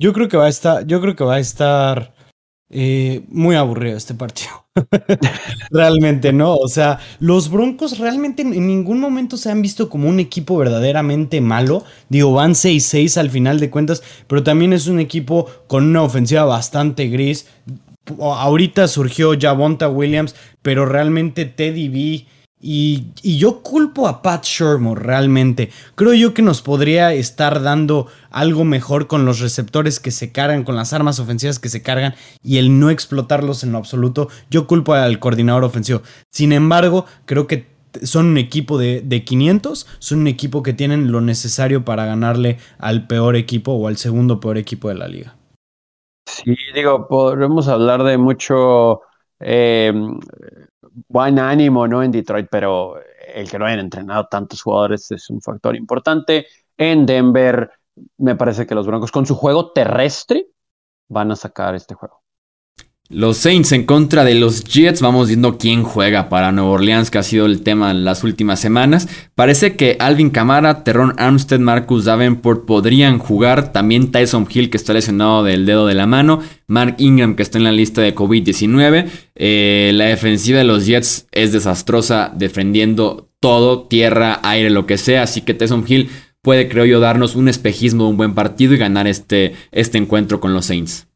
Yo 0.02 0.14
creo 0.14 0.28
que 0.28 0.36
va 0.36 0.48
a 0.48 0.50
estar, 0.50 0.88
yo 0.88 1.00
creo 1.00 1.16
que 1.16 1.24
va 1.24 1.36
a 1.36 1.40
estar 1.40 2.16
eh, 2.72 3.24
muy 3.28 3.56
aburrido 3.56 3.96
este 3.96 4.16
partido. 4.16 4.50
realmente, 5.70 6.34
¿no? 6.34 6.56
O 6.56 6.68
sea, 6.68 6.98
los 7.20 7.52
Broncos 7.52 8.00
realmente 8.00 8.42
en 8.42 8.66
ningún 8.66 9.00
momento 9.00 9.38
se 9.38 9.52
han 9.52 9.62
visto 9.62 9.90
como 9.90 10.10
un 10.10 10.20
equipo 10.20 10.58
verdaderamente 10.58 11.40
malo. 11.40 11.84
Digo, 12.10 12.34
van 12.34 12.54
6-6 12.54 13.18
al 13.18 13.30
final 13.30 13.60
de 13.60 13.70
cuentas, 13.70 14.02
pero 14.26 14.42
también 14.42 14.74
es 14.74 14.88
un 14.88 15.00
equipo 15.00 15.48
con 15.68 15.86
una 15.86 16.02
ofensiva 16.02 16.46
bastante 16.46 17.08
gris. 17.08 17.46
Ahorita 18.20 18.88
surgió 18.88 19.38
Javonta 19.40 19.88
Williams, 19.88 20.34
pero 20.64 20.88
realmente 20.88 21.46
Teddy 21.46 21.90
B 21.90 22.26
y, 22.62 23.12
yo 23.24 23.62
culpo 23.62 24.08
a 24.08 24.22
Pat 24.22 24.46
Shermer 24.46 24.98
realmente. 24.98 25.72
Creo 25.96 26.14
yo 26.14 26.34
que 26.34 26.42
nos 26.42 26.62
podría 26.62 27.14
estar 27.14 27.62
dando 27.62 28.08
algo 28.30 28.64
mejor 28.64 29.08
con 29.08 29.26
los 29.26 29.40
receptores 29.40 30.00
que 30.00 30.12
se 30.12 30.32
cargan, 30.32 30.64
con 30.64 30.76
las 30.76 30.94
armas 30.94 31.20
ofensivas 31.20 31.60
que 31.60 31.70
se 31.70 31.82
cargan 31.82 32.14
y 32.44 32.58
el 32.58 32.80
no 32.80 32.90
explotarlos 32.90 33.64
en 33.64 33.72
lo 33.72 33.80
absoluto. 33.80 34.30
Yo 34.50 34.68
culpo 34.68 34.94
al 34.94 35.20
coordinador 35.20 35.64
ofensivo. 35.64 36.02
Sin 36.30 36.54
embargo, 36.54 37.06
creo 37.26 37.48
que 37.48 37.66
son 38.04 38.28
un 38.28 38.38
equipo 38.38 38.78
de, 38.78 39.02
de 39.02 39.26
500, 39.26 39.88
son 40.00 40.20
un 40.20 40.28
equipo 40.28 40.64
que 40.64 40.74
tienen 40.74 41.12
lo 41.12 41.20
necesario 41.20 41.84
para 41.84 42.06
ganarle 42.06 42.58
al 42.78 43.08
peor 43.08 43.36
equipo 43.36 43.74
o 43.74 43.88
al 43.88 43.98
segundo 43.98 44.40
peor 44.40 44.58
equipo 44.58 44.88
de 44.90 44.96
la 44.96 45.08
liga. 45.08 45.36
Sí, 46.26 46.56
digo, 46.74 47.08
podemos 47.08 47.68
hablar 47.68 48.04
de 48.04 48.18
mucho 48.18 49.02
eh, 49.40 49.92
buen 51.08 51.40
ánimo 51.40 51.88
¿no? 51.88 52.04
en 52.04 52.12
Detroit, 52.12 52.48
pero 52.50 52.96
el 53.34 53.50
que 53.50 53.58
no 53.58 53.66
hayan 53.66 53.80
entrenado 53.80 54.28
tantos 54.28 54.62
jugadores 54.62 55.12
es 55.12 55.30
un 55.30 55.42
factor 55.42 55.76
importante. 55.76 56.48
En 56.78 57.06
Denver, 57.06 57.72
me 58.18 58.36
parece 58.36 58.66
que 58.66 58.76
los 58.76 58.88
Broncos 58.88 59.12
con 59.12 59.26
su 59.26 59.36
juego 59.36 59.72
terrestre 59.72 60.48
van 61.08 61.32
a 61.32 61.36
sacar 61.36 61.76
este 61.76 61.94
juego. 61.94 62.21
Los 63.14 63.40
Saints 63.40 63.74
en 63.74 63.84
contra 63.84 64.24
de 64.24 64.36
los 64.36 64.64
Jets. 64.64 65.02
Vamos 65.02 65.28
viendo 65.28 65.58
quién 65.58 65.84
juega 65.84 66.30
para 66.30 66.54
Nueva 66.54 66.72
Orleans, 66.72 67.12
que 67.12 67.18
ha 67.18 67.24
sido 67.24 67.46
el 67.46 67.62
tema 67.62 67.92
en 67.92 68.06
las 68.06 68.24
últimas 68.24 68.62
semanas. 68.62 69.10
Parece 69.36 69.76
que 69.76 69.98
Alvin 70.00 70.30
Kamara, 70.30 70.86
Terron 70.86 71.14
Armstead, 71.18 71.60
Marcus 71.60 72.06
Davenport 72.06 72.66
podrían 72.66 73.20
jugar. 73.20 73.74
También 73.74 74.12
Tyson 74.12 74.48
Hill, 74.50 74.70
que 74.70 74.78
está 74.78 74.94
lesionado 74.94 75.44
del 75.44 75.66
dedo 75.66 75.88
de 75.88 75.94
la 75.94 76.08
mano. 76.08 76.40
Mark 76.68 76.96
Ingram, 77.00 77.36
que 77.36 77.44
está 77.44 77.58
en 77.58 77.66
la 77.66 77.74
lista 77.74 78.02
de 78.02 78.16
COVID-19. 78.16 79.08
Eh, 79.36 79.92
la 79.94 80.06
defensiva 80.06 80.60
de 80.60 80.64
los 80.64 80.86
Jets 80.86 81.28
es 81.34 81.52
desastrosa, 81.52 82.32
defendiendo 82.34 83.30
todo, 83.42 83.88
tierra, 83.88 84.40
aire, 84.42 84.70
lo 84.70 84.86
que 84.86 84.98
sea. 84.98 85.24
Así 85.24 85.42
que 85.42 85.54
Tyson 85.54 85.84
Hill 85.86 86.10
puede, 86.42 86.70
creo 86.70 86.86
yo, 86.86 87.02
darnos 87.02 87.36
un 87.36 87.50
espejismo 87.50 88.06
de 88.06 88.10
un 88.12 88.18
buen 88.18 88.36
partido 88.36 88.74
y 88.74 88.78
ganar 88.78 89.06
este, 89.08 89.54
este 89.74 89.98
encuentro 89.98 90.40
con 90.40 90.54
los 90.54 90.68
Saints. 90.68 91.08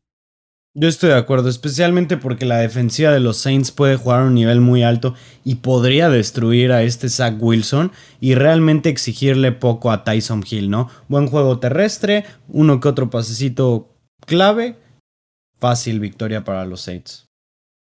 Yo 0.78 0.90
estoy 0.90 1.12
de 1.12 1.16
acuerdo, 1.16 1.48
especialmente 1.48 2.18
porque 2.18 2.46
la 2.46 2.58
defensiva 2.58 3.12
de 3.12 3.22
los 3.22 3.38
Saints 3.38 3.72
puede 3.72 3.96
jugar 3.96 4.24
a 4.24 4.26
un 4.26 4.34
nivel 4.34 4.60
muy 4.60 4.84
alto 4.84 5.14
y 5.46 5.56
podría 5.56 6.10
destruir 6.10 6.74
a 6.74 6.84
este 6.84 7.08
Zach 7.08 7.38
Wilson 7.40 7.94
y 8.20 8.36
realmente 8.36 8.90
exigirle 8.90 9.54
poco 9.54 9.90
a 9.90 10.04
Tyson 10.04 10.44
Hill, 10.46 10.70
¿no? 10.70 10.90
Buen 11.08 11.28
juego 11.28 11.60
terrestre, 11.60 12.26
uno 12.50 12.82
que 12.82 12.90
otro 12.90 13.10
pasecito 13.10 13.88
clave, 14.26 14.76
fácil 15.60 16.02
victoria 16.02 16.44
para 16.44 16.66
los 16.66 16.82
Saints. 16.82 17.26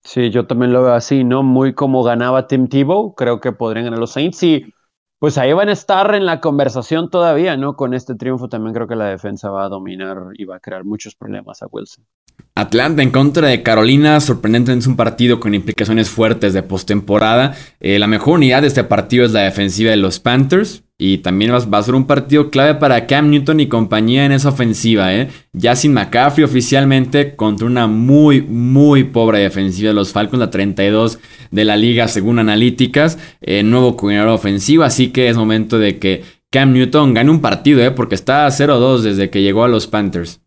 Sí, 0.02 0.30
yo 0.30 0.46
también 0.46 0.72
lo 0.72 0.82
veo 0.82 0.94
así, 0.94 1.22
¿no? 1.22 1.42
Muy 1.42 1.74
como 1.74 2.02
ganaba 2.02 2.46
Tim 2.46 2.66
Tebow, 2.66 3.14
creo 3.14 3.40
que 3.42 3.52
podrían 3.52 3.84
ganar 3.84 3.98
los 4.00 4.12
Saints 4.12 4.42
y 4.42 4.72
pues 5.20 5.36
ahí 5.36 5.52
van 5.52 5.68
a 5.68 5.72
estar 5.72 6.14
en 6.14 6.24
la 6.24 6.40
conversación 6.40 7.10
todavía, 7.10 7.54
¿no? 7.58 7.76
Con 7.76 7.92
este 7.92 8.14
triunfo 8.14 8.48
también 8.48 8.74
creo 8.74 8.88
que 8.88 8.96
la 8.96 9.04
defensa 9.04 9.50
va 9.50 9.66
a 9.66 9.68
dominar 9.68 10.16
y 10.34 10.46
va 10.46 10.56
a 10.56 10.60
crear 10.60 10.84
muchos 10.84 11.14
problemas 11.14 11.62
a 11.62 11.66
Wilson. 11.70 12.06
Atlanta 12.54 13.02
en 13.02 13.10
contra 13.10 13.48
de 13.48 13.62
Carolina, 13.62 14.18
sorprendente 14.20 14.72
es 14.72 14.86
un 14.86 14.96
partido 14.96 15.38
con 15.38 15.54
implicaciones 15.54 16.08
fuertes 16.08 16.54
de 16.54 16.62
postemporada. 16.62 17.54
Eh, 17.80 17.98
la 17.98 18.06
mejor 18.06 18.36
unidad 18.36 18.62
de 18.62 18.68
este 18.68 18.82
partido 18.82 19.26
es 19.26 19.32
la 19.32 19.42
defensiva 19.42 19.90
de 19.90 19.98
los 19.98 20.20
Panthers. 20.20 20.84
Y 21.02 21.16
también 21.18 21.50
va, 21.50 21.78
a 21.78 21.82
ser 21.82 21.94
un 21.94 22.06
partido 22.06 22.50
clave 22.50 22.74
para 22.74 23.06
Cam 23.06 23.30
Newton 23.30 23.58
y 23.60 23.68
compañía 23.68 24.26
en 24.26 24.32
esa 24.32 24.50
ofensiva, 24.50 25.14
¿eh? 25.14 25.30
Ya 25.54 25.74
sin 25.74 25.94
McCaffrey 25.94 26.44
oficialmente 26.44 27.36
contra 27.36 27.66
una 27.66 27.86
muy, 27.86 28.42
muy 28.42 29.04
pobre 29.04 29.38
defensiva 29.38 29.88
de 29.88 29.94
los 29.94 30.12
Falcons, 30.12 30.40
la 30.40 30.50
32 30.50 31.18
de 31.50 31.64
la 31.64 31.78
liga 31.78 32.06
según 32.06 32.38
analíticas. 32.38 33.18
Eh, 33.40 33.62
nuevo 33.62 33.96
coordinador 33.96 34.34
ofensivo, 34.34 34.84
así 34.84 35.08
que 35.08 35.30
es 35.30 35.38
momento 35.38 35.78
de 35.78 35.98
que 35.98 36.22
Cam 36.50 36.74
Newton 36.74 37.14
gane 37.14 37.30
un 37.30 37.40
partido, 37.40 37.80
¿eh? 37.80 37.92
Porque 37.92 38.14
está 38.14 38.44
a 38.44 38.50
0-2 38.50 39.00
desde 39.00 39.30
que 39.30 39.40
llegó 39.40 39.64
a 39.64 39.68
los 39.68 39.86
Panthers. 39.86 40.42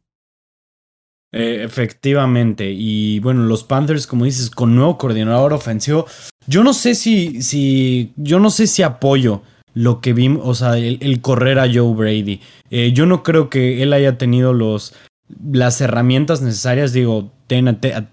Eh, 1.31 1.63
efectivamente. 1.63 2.71
Y 2.71 3.17
bueno, 3.21 3.41
los 3.45 3.63
Panthers, 3.63 4.05
como 4.05 4.25
dices, 4.25 4.51
con 4.51 4.75
nuevo 4.75 4.99
coordinador 4.99 5.51
ofensivo. 5.51 6.05
Yo 6.45 6.63
no 6.63 6.73
sé 6.73 6.93
si. 6.93 7.41
si 7.41 8.13
yo 8.17 8.39
no 8.39 8.51
sé 8.51 8.67
si 8.67 8.83
apoyo 8.83 9.41
lo 9.73 10.01
que 10.01 10.13
vimos, 10.13 10.41
o 10.43 10.53
sea, 10.53 10.77
el, 10.77 11.21
correr 11.21 11.59
a 11.59 11.71
Joe 11.71 11.93
Brady. 11.95 12.41
Eh, 12.69 12.91
yo 12.93 13.05
no 13.05 13.23
creo 13.23 13.49
que 13.49 13.81
él 13.81 13.93
haya 13.93 14.17
tenido 14.17 14.53
los, 14.53 14.93
las 15.51 15.81
herramientas 15.81 16.41
necesarias. 16.41 16.93
Digo, 16.93 17.31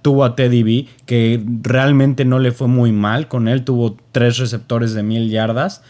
tuvo 0.02 0.24
a 0.24 0.34
Teddy 0.34 0.62
B, 0.62 0.86
que 1.06 1.42
realmente 1.62 2.24
no 2.24 2.38
le 2.38 2.52
fue 2.52 2.68
muy 2.68 2.92
mal 2.92 3.28
con 3.28 3.48
él. 3.48 3.64
Tuvo 3.64 3.96
tres 4.12 4.38
receptores 4.38 4.94
de 4.94 5.02
mil 5.02 5.30
yardas. 5.30 5.82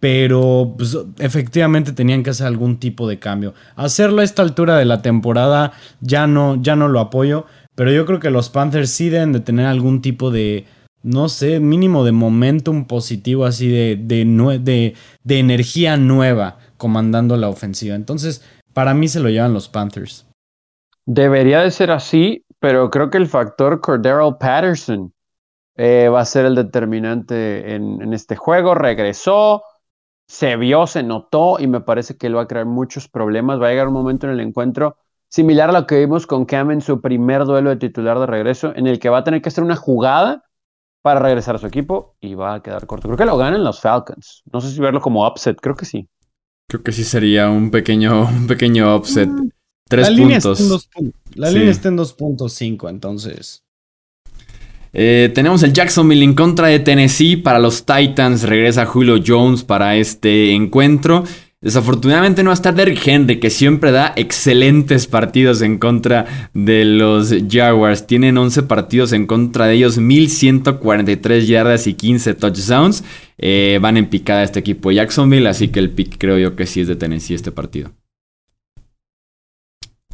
Pero 0.00 0.74
pues, 0.76 0.98
efectivamente 1.18 1.92
tenían 1.92 2.24
que 2.24 2.30
hacer 2.30 2.46
algún 2.46 2.78
tipo 2.78 3.06
de 3.06 3.20
cambio. 3.20 3.54
Hacerlo 3.76 4.20
a 4.20 4.24
esta 4.24 4.42
altura 4.42 4.76
de 4.76 4.84
la 4.84 5.00
temporada 5.00 5.72
ya 6.00 6.26
no, 6.26 6.60
ya 6.60 6.74
no 6.74 6.88
lo 6.88 6.98
apoyo. 6.98 7.46
Pero 7.74 7.92
yo 7.92 8.04
creo 8.04 8.18
que 8.18 8.30
los 8.30 8.48
Panthers 8.50 8.90
sí 8.90 9.10
deben 9.10 9.32
de 9.32 9.40
tener 9.40 9.66
algún 9.66 10.02
tipo 10.02 10.30
de, 10.30 10.66
no 11.02 11.28
sé, 11.28 11.60
mínimo 11.60 12.04
de 12.04 12.12
momentum 12.12 12.86
positivo, 12.86 13.44
así 13.44 13.68
de, 13.68 13.96
de, 13.96 14.94
de, 15.24 15.38
energía 15.38 15.96
nueva 15.96 16.58
comandando 16.76 17.36
la 17.36 17.48
ofensiva. 17.48 17.94
Entonces, 17.94 18.44
para 18.72 18.94
mí 18.94 19.08
se 19.08 19.20
lo 19.20 19.28
llevan 19.28 19.54
los 19.54 19.68
Panthers. 19.68 20.26
Debería 21.04 21.60
de 21.60 21.70
ser 21.70 21.90
así, 21.90 22.44
pero 22.60 22.90
creo 22.90 23.10
que 23.10 23.18
el 23.18 23.26
factor 23.26 23.80
Cordero 23.80 24.38
Patterson 24.38 25.12
eh, 25.76 26.08
va 26.08 26.20
a 26.20 26.24
ser 26.24 26.44
el 26.44 26.54
determinante 26.54 27.74
en, 27.74 28.00
en, 28.00 28.12
este 28.12 28.36
juego. 28.36 28.74
Regresó, 28.74 29.62
se 30.28 30.56
vio, 30.56 30.86
se 30.86 31.02
notó 31.02 31.58
y 31.58 31.66
me 31.66 31.80
parece 31.80 32.16
que 32.16 32.28
él 32.28 32.36
va 32.36 32.42
a 32.42 32.46
crear 32.46 32.66
muchos 32.66 33.08
problemas. 33.08 33.60
Va 33.60 33.66
a 33.66 33.70
llegar 33.70 33.88
un 33.88 33.94
momento 33.94 34.26
en 34.26 34.34
el 34.34 34.40
encuentro 34.40 34.96
similar 35.28 35.70
a 35.70 35.72
lo 35.72 35.86
que 35.86 35.98
vimos 35.98 36.26
con 36.26 36.44
Cam 36.44 36.70
en 36.70 36.82
su 36.82 37.00
primer 37.00 37.46
duelo 37.46 37.70
de 37.70 37.76
titular 37.76 38.18
de 38.18 38.26
regreso, 38.26 38.72
en 38.76 38.86
el 38.86 38.98
que 38.98 39.08
va 39.08 39.18
a 39.18 39.24
tener 39.24 39.40
que 39.40 39.48
hacer 39.48 39.64
una 39.64 39.76
jugada 39.76 40.44
para 41.02 41.20
regresar 41.20 41.56
a 41.56 41.58
su 41.58 41.66
equipo 41.66 42.16
y 42.20 42.34
va 42.34 42.54
a 42.54 42.62
quedar 42.62 42.86
corto. 42.86 43.08
Creo 43.08 43.18
que 43.18 43.24
lo 43.24 43.36
ganan 43.36 43.64
los 43.64 43.80
Falcons. 43.80 44.42
No 44.52 44.60
sé 44.60 44.70
si 44.70 44.80
verlo 44.80 45.00
como 45.00 45.26
upset, 45.26 45.58
creo 45.60 45.74
que 45.74 45.84
sí. 45.84 46.08
Creo 46.68 46.82
que 46.82 46.92
sí 46.92 47.04
sería 47.04 47.50
un 47.50 47.70
pequeño, 47.70 48.22
un 48.28 48.46
pequeño 48.46 48.96
upset. 48.96 49.28
Mm. 49.28 49.50
Tres 49.88 50.08
la 50.08 50.16
puntos. 50.16 50.88
la 51.34 51.50
línea 51.50 51.70
está 51.70 51.88
en 51.88 51.98
2.5, 51.98 52.88
entonces. 52.88 53.62
Eh, 54.94 55.30
tenemos 55.34 55.62
el 55.62 55.72
Jacksonville 55.72 56.24
en 56.24 56.34
contra 56.34 56.68
de 56.68 56.78
Tennessee. 56.78 57.36
Para 57.36 57.58
los 57.58 57.84
Titans 57.84 58.44
regresa 58.44 58.86
Julio 58.86 59.16
Jones 59.24 59.64
para 59.64 59.96
este 59.96 60.52
encuentro. 60.52 61.24
Desafortunadamente 61.62 62.42
no 62.42 62.52
está 62.52 62.72
Derrick 62.72 63.06
Henry, 63.06 63.38
que 63.38 63.48
siempre 63.48 63.92
da 63.92 64.12
excelentes 64.16 65.06
partidos 65.06 65.62
en 65.62 65.78
contra 65.78 66.50
de 66.54 66.84
los 66.84 67.32
Jaguars. 67.48 68.08
Tienen 68.08 68.36
11 68.36 68.64
partidos 68.64 69.12
en 69.12 69.28
contra 69.28 69.66
de 69.66 69.74
ellos, 69.74 69.96
1143 69.96 71.46
yardas 71.46 71.86
y 71.86 71.94
15 71.94 72.34
touchdowns. 72.34 73.04
Eh, 73.38 73.78
van 73.80 73.96
en 73.96 74.06
picada 74.06 74.42
este 74.42 74.58
equipo 74.58 74.88
de 74.88 74.96
Jacksonville, 74.96 75.48
así 75.48 75.68
que 75.68 75.78
el 75.78 75.90
pick 75.90 76.18
creo 76.18 76.36
yo 76.36 76.56
que 76.56 76.66
sí 76.66 76.80
es 76.80 76.88
de 76.88 76.96
Tennessee 76.96 77.34
este 77.34 77.52
partido. 77.52 77.92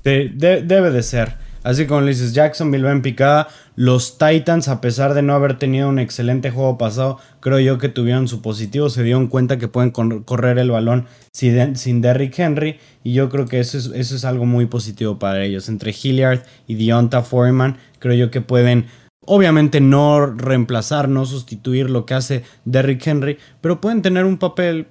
debe 0.04 0.90
de 0.90 1.02
ser. 1.02 1.47
Así 1.62 1.86
como 1.86 2.00
le 2.00 2.08
dices, 2.08 2.32
Jacksonville 2.34 2.84
va 2.84 2.92
en 2.92 3.02
picada. 3.02 3.48
Los 3.76 4.18
Titans, 4.18 4.68
a 4.68 4.80
pesar 4.80 5.14
de 5.14 5.22
no 5.22 5.34
haber 5.34 5.58
tenido 5.58 5.88
un 5.88 5.98
excelente 5.98 6.50
juego 6.50 6.78
pasado, 6.78 7.18
creo 7.40 7.58
yo 7.60 7.78
que 7.78 7.88
tuvieron 7.88 8.28
su 8.28 8.42
positivo. 8.42 8.90
Se 8.90 9.02
dieron 9.02 9.28
cuenta 9.28 9.58
que 9.58 9.68
pueden 9.68 9.90
correr 9.90 10.58
el 10.58 10.70
balón 10.70 11.06
sin, 11.32 12.00
Derrick 12.00 12.38
Henry. 12.38 12.78
Y 13.04 13.12
yo 13.12 13.28
creo 13.28 13.46
que 13.46 13.60
eso 13.60 13.78
es, 13.78 13.86
eso 13.86 14.16
es 14.16 14.24
algo 14.24 14.46
muy 14.46 14.66
positivo 14.66 15.18
para 15.18 15.44
ellos. 15.44 15.68
Entre 15.68 15.92
Hilliard 15.92 16.42
y 16.66 16.74
Deonta 16.74 17.22
Foreman, 17.22 17.78
creo 17.98 18.14
yo 18.14 18.30
que 18.30 18.40
pueden 18.40 18.86
Obviamente 19.30 19.82
no 19.82 20.24
reemplazar, 20.24 21.10
no 21.10 21.26
sustituir 21.26 21.90
lo 21.90 22.06
que 22.06 22.14
hace 22.14 22.44
Derrick 22.64 23.06
Henry, 23.06 23.36
pero 23.60 23.78
pueden 23.78 24.00
tener 24.00 24.24
un 24.24 24.38
papel 24.38 24.86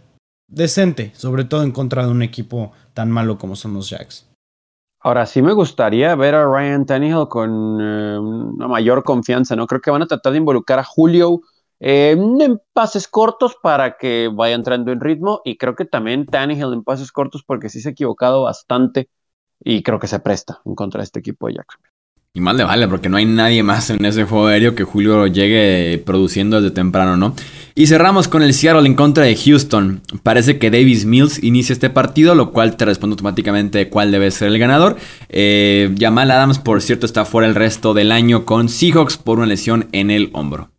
decente, 0.48 1.12
sobre 1.16 1.44
todo 1.44 1.64
en 1.64 1.72
contra 1.72 2.06
de 2.06 2.12
un 2.12 2.22
equipo 2.22 2.72
tan 2.94 3.10
malo 3.10 3.40
como 3.40 3.56
son 3.56 3.74
los 3.74 3.90
Jacks. 3.90 4.28
Ahora 5.08 5.26
sí 5.26 5.42
me 5.42 5.54
gustaría 5.54 6.14
ver 6.16 6.36
a 6.36 6.46
Ryan 6.46 6.86
Tannehill 6.86 7.30
con 7.30 7.80
eh, 7.80 8.20
una 8.20 8.68
mayor 8.68 9.06
confianza, 9.06 9.56
¿no? 9.56 9.66
Creo 9.66 9.80
que 9.80 9.90
van 9.90 10.02
a 10.02 10.06
tratar 10.06 10.34
de 10.34 10.40
involucrar 10.40 10.80
a 10.80 10.84
Julio 10.84 11.40
eh, 11.80 12.12
en 12.12 12.62
pases 12.74 13.08
cortos 13.08 13.56
para 13.64 13.96
que 13.96 14.30
vaya 14.30 14.54
entrando 14.56 14.92
en 14.92 15.00
ritmo 15.00 15.40
y 15.46 15.56
creo 15.56 15.76
que 15.76 15.86
también 15.86 16.26
Tannehill 16.26 16.74
en 16.74 16.84
pases 16.84 17.14
cortos 17.14 17.42
porque 17.48 17.70
sí 17.70 17.80
se 17.80 17.88
ha 17.88 17.92
equivocado 17.94 18.44
bastante 18.44 19.10
y 19.62 19.82
creo 19.82 19.98
que 19.98 20.08
se 20.08 20.20
presta 20.20 20.60
en 20.66 20.76
contra 20.76 21.00
de 21.00 21.06
este 21.06 21.20
equipo 21.20 21.48
de 21.48 21.54
Jacksonville. 21.54 21.97
Y 22.38 22.40
más 22.40 22.56
le 22.56 22.64
vale, 22.64 22.88
porque 22.88 23.10
no 23.10 23.18
hay 23.18 23.26
nadie 23.26 23.64
más 23.64 23.90
en 23.90 24.06
ese 24.06 24.24
juego 24.26 24.46
aéreo 24.46 24.76
que 24.76 24.84
Julio 24.84 25.26
llegue 25.26 26.00
produciendo 26.06 26.62
desde 26.62 26.72
temprano, 26.72 27.18
¿no? 27.18 27.34
Y 27.74 27.88
cerramos 27.88 28.28
con 28.28 28.44
el 28.44 28.54
Seattle 28.54 28.86
en 28.86 28.94
contra 28.94 29.24
de 29.24 29.36
Houston. 29.36 30.04
Parece 30.22 30.60
que 30.60 30.70
Davis 30.70 31.04
Mills 31.04 31.44
inicia 31.44 31.74
este 31.74 31.90
partido, 31.90 32.36
lo 32.36 32.52
cual 32.52 32.78
te 32.78 32.86
responde 32.86 33.16
automáticamente 33.16 33.90
cuál 33.90 34.12
debe 34.12 34.30
ser 34.30 34.50
el 34.50 34.60
ganador. 34.60 34.98
Eh, 35.30 35.96
Adams, 36.00 36.60
por 36.60 36.84
cierto, 36.84 37.08
está 37.08 37.26
fuera 37.26 37.48
el 37.48 37.56
resto 37.56 37.96
del 37.96 38.12
año 38.12 38.46
con 38.46 38.70
Seahawks 38.70 39.18
por 39.18 39.40
una 39.40 39.48
lesión 39.48 39.88
en 39.92 40.12
el 40.12 40.30
hombro. 40.34 40.70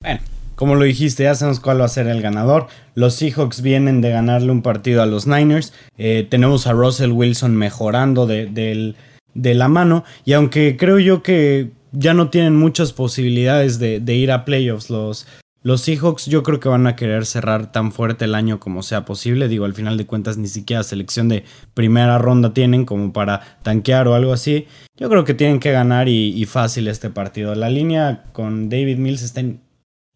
Bueno, 0.00 0.20
como 0.54 0.74
lo 0.74 0.84
dijiste, 0.84 1.24
ya 1.24 1.34
sabemos 1.34 1.60
cuál 1.60 1.82
va 1.82 1.84
a 1.84 1.88
ser 1.88 2.06
el 2.06 2.22
ganador. 2.22 2.68
Los 2.94 3.16
Seahawks 3.16 3.60
vienen 3.60 4.00
de 4.00 4.08
ganarle 4.08 4.52
un 4.52 4.62
partido 4.62 5.02
a 5.02 5.06
los 5.06 5.26
Niners. 5.26 5.74
Eh, 5.98 6.26
tenemos 6.30 6.66
a 6.66 6.72
Russell 6.72 7.12
Wilson 7.12 7.54
mejorando 7.56 8.26
del 8.26 8.54
de 8.54 8.94
la 9.34 9.68
mano. 9.68 10.04
Y 10.24 10.32
aunque 10.32 10.76
creo 10.76 10.98
yo 10.98 11.22
que 11.22 11.70
ya 11.92 12.14
no 12.14 12.30
tienen 12.30 12.56
muchas 12.56 12.92
posibilidades 12.92 13.78
de, 13.78 14.14
ir 14.14 14.32
a 14.32 14.44
playoffs 14.44 14.90
los, 14.90 15.26
los 15.62 15.82
Seahawks, 15.82 16.26
yo 16.26 16.42
creo 16.42 16.58
que 16.58 16.68
van 16.68 16.86
a 16.86 16.96
querer 16.96 17.26
cerrar 17.26 17.70
tan 17.70 17.92
fuerte 17.92 18.24
el 18.24 18.34
año 18.34 18.58
como 18.58 18.82
sea 18.82 19.04
posible. 19.04 19.48
Digo, 19.48 19.64
al 19.64 19.74
final 19.74 19.96
de 19.96 20.06
cuentas 20.06 20.38
ni 20.38 20.48
siquiera 20.48 20.82
selección 20.82 21.28
de 21.28 21.44
primera 21.74 22.18
ronda 22.18 22.54
tienen 22.54 22.84
como 22.84 23.12
para 23.12 23.58
tanquear 23.62 24.08
o 24.08 24.14
algo 24.14 24.32
así. 24.32 24.66
Yo 24.96 25.08
creo 25.08 25.24
que 25.24 25.34
tienen 25.34 25.60
que 25.60 25.72
ganar 25.72 26.08
y, 26.08 26.44
fácil 26.46 26.88
este 26.88 27.10
partido. 27.10 27.54
La 27.54 27.70
línea 27.70 28.24
con 28.32 28.68
David 28.68 28.96
Mills 28.98 29.22
está 29.22 29.40
en 29.40 29.60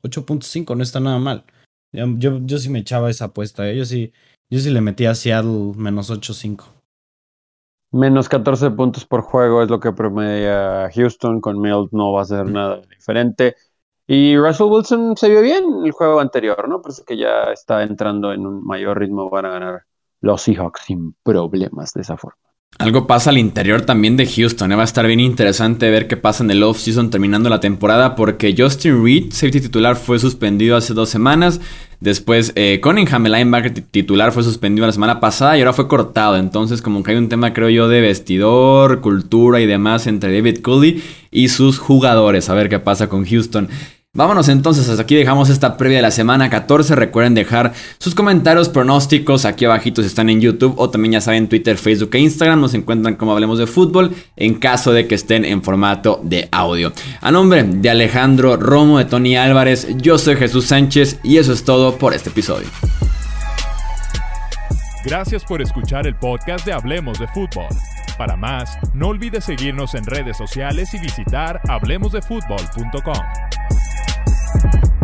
8.5, 0.03 0.77
no 0.77 0.83
está 0.83 1.01
nada 1.01 1.19
mal. 1.19 1.45
Yo, 1.93 2.41
yo, 2.45 2.59
sí 2.59 2.69
me 2.69 2.81
echaba 2.81 3.11
esa 3.11 3.27
apuesta, 3.27 3.71
¿eh? 3.71 3.77
yo, 3.77 3.85
sí, 3.87 4.13
yo 4.51 4.59
sí 4.59 4.71
le 4.71 4.83
metía 4.83 5.13
a 5.13 5.15
Seattle 5.15 5.73
menos 5.77 6.11
8.5. 6.11 6.76
Menos 7.97 8.29
14 8.29 8.73
puntos 8.73 9.07
por 9.07 9.23
juego 9.23 9.63
es 9.63 9.71
lo 9.71 9.81
que 9.81 9.91
promedia 9.91 10.91
Houston. 10.95 11.41
Con 11.41 11.61
Mills 11.61 11.93
no 11.93 12.13
va 12.13 12.23
a 12.23 12.25
ser 12.27 12.45
nada 12.45 12.83
diferente. 12.91 13.57
Y 14.07 14.37
Russell 14.37 14.67
Wilson 14.67 15.17
se 15.17 15.31
vio 15.31 15.41
bien 15.41 15.65
el 15.83 15.93
juego 15.93 16.21
anterior, 16.21 16.69
¿no? 16.69 16.83
Parece 16.83 17.05
que 17.07 17.17
ya 17.17 17.45
está 17.53 17.83
entrando 17.83 18.35
en 18.35 18.47
un 18.47 18.65
mayor 18.65 18.99
ritmo. 18.99 19.31
Van 19.31 19.47
a 19.47 19.51
ganar 19.51 19.83
los 20.21 20.43
Seahawks 20.43 20.83
sin 20.83 21.17
problemas 21.23 21.95
de 21.95 22.03
esa 22.03 22.19
forma. 22.19 22.39
Algo 22.79 23.07
pasa 23.07 23.31
al 23.31 23.39
interior 23.39 23.83
también 23.83 24.19
de 24.19 24.27
Houston. 24.27 24.71
¿eh? 24.71 24.77
Va 24.77 24.83
a 24.83 24.85
estar 24.85 25.07
bien 25.07 25.19
interesante 25.19 25.91
ver 25.91 26.07
qué 26.09 26.19
pasa 26.19 26.45
en 26.45 26.51
el 26.51 26.63
offseason 26.63 27.09
terminando 27.09 27.49
la 27.49 27.59
temporada 27.59 28.15
porque 28.15 28.55
Justin 28.57 29.03
Reed, 29.03 29.33
safety 29.33 29.63
titular, 29.63 29.97
fue 29.97 30.19
suspendido 30.19 30.77
hace 30.77 30.93
dos 30.93 31.09
semanas. 31.09 31.59
Después 32.01 32.53
eh, 32.55 32.79
Cunningham, 32.83 33.25
el 33.25 33.33
linebacker 33.33 33.73
titular, 33.73 34.31
fue 34.31 34.43
suspendido 34.43 34.87
la 34.87 34.93
semana 34.93 35.21
pasada 35.21 35.57
y 35.57 35.61
ahora 35.61 35.73
fue 35.73 35.89
cortado. 35.89 36.37
Entonces 36.37 36.83
como 36.83 37.03
que 37.03 37.13
hay 37.13 37.17
un 37.17 37.31
tema, 37.31 37.55
creo 37.55 37.71
yo, 37.71 37.89
de 37.89 38.03
vestidor, 38.03 39.01
cultura 39.01 39.61
y 39.63 39.67
demás 39.67 40.07
entre 40.07 40.35
David 40.35 40.61
Cooley 40.61 41.03
y 41.31 41.49
sus 41.49 41.79
jugadores. 41.79 42.51
A 42.51 42.55
ver 42.55 42.69
qué 42.69 42.79
pasa 42.79 43.09
con 43.09 43.25
Houston. 43.25 43.71
Vámonos 44.17 44.49
entonces, 44.49 44.89
hasta 44.89 45.03
aquí 45.03 45.15
dejamos 45.15 45.51
esta 45.51 45.77
previa 45.77 45.99
de 45.99 46.03
la 46.03 46.11
semana 46.11 46.49
14. 46.49 46.95
Recuerden 46.95 47.35
dejar 47.35 47.75
sus 47.99 48.15
comentarios, 48.15 48.71
pronósticos 48.71 49.45
aquí 49.45 49.67
abajito 49.67 50.01
si 50.01 50.09
están 50.09 50.31
en 50.31 50.41
YouTube 50.41 50.73
o 50.79 50.89
también 50.89 51.13
ya 51.13 51.21
saben 51.21 51.49
Twitter, 51.49 51.77
Facebook 51.77 52.15
e 52.15 52.21
Instagram. 52.21 52.59
Nos 52.59 52.73
encuentran 52.73 53.17
como 53.17 53.33
hablemos 53.33 53.59
de 53.59 53.67
fútbol 53.67 54.15
en 54.37 54.55
caso 54.55 54.95
de 54.95 55.07
que 55.07 55.17
estén 55.17 55.45
en 55.45 55.63
formato 55.63 56.19
de 56.25 56.49
audio. 56.51 56.95
A 57.21 57.31
nombre 57.31 57.63
de 57.65 57.91
Alejandro 57.91 58.57
Romo, 58.57 58.97
de 58.97 59.05
Tony 59.05 59.37
Álvarez, 59.37 59.87
yo 59.99 60.17
soy 60.17 60.37
Jesús 60.37 60.65
Sánchez 60.65 61.19
y 61.23 61.37
eso 61.37 61.53
es 61.53 61.65
todo 61.65 61.99
por 61.99 62.15
este 62.15 62.31
episodio. 62.31 62.69
Gracias 65.05 65.45
por 65.45 65.61
escuchar 65.61 66.07
el 66.07 66.17
podcast 66.17 66.65
de 66.65 66.73
Hablemos 66.73 67.19
de 67.19 67.29
Fútbol. 67.29 67.69
Para 68.17 68.35
más, 68.35 68.79
no 68.95 69.09
olvides 69.09 69.45
seguirnos 69.45 69.95
en 69.95 70.07
redes 70.07 70.39
sociales 70.39 70.95
y 70.95 71.01
visitar 71.01 71.61
hablemosdefutbol.com. 71.69 73.13
you 74.55 74.96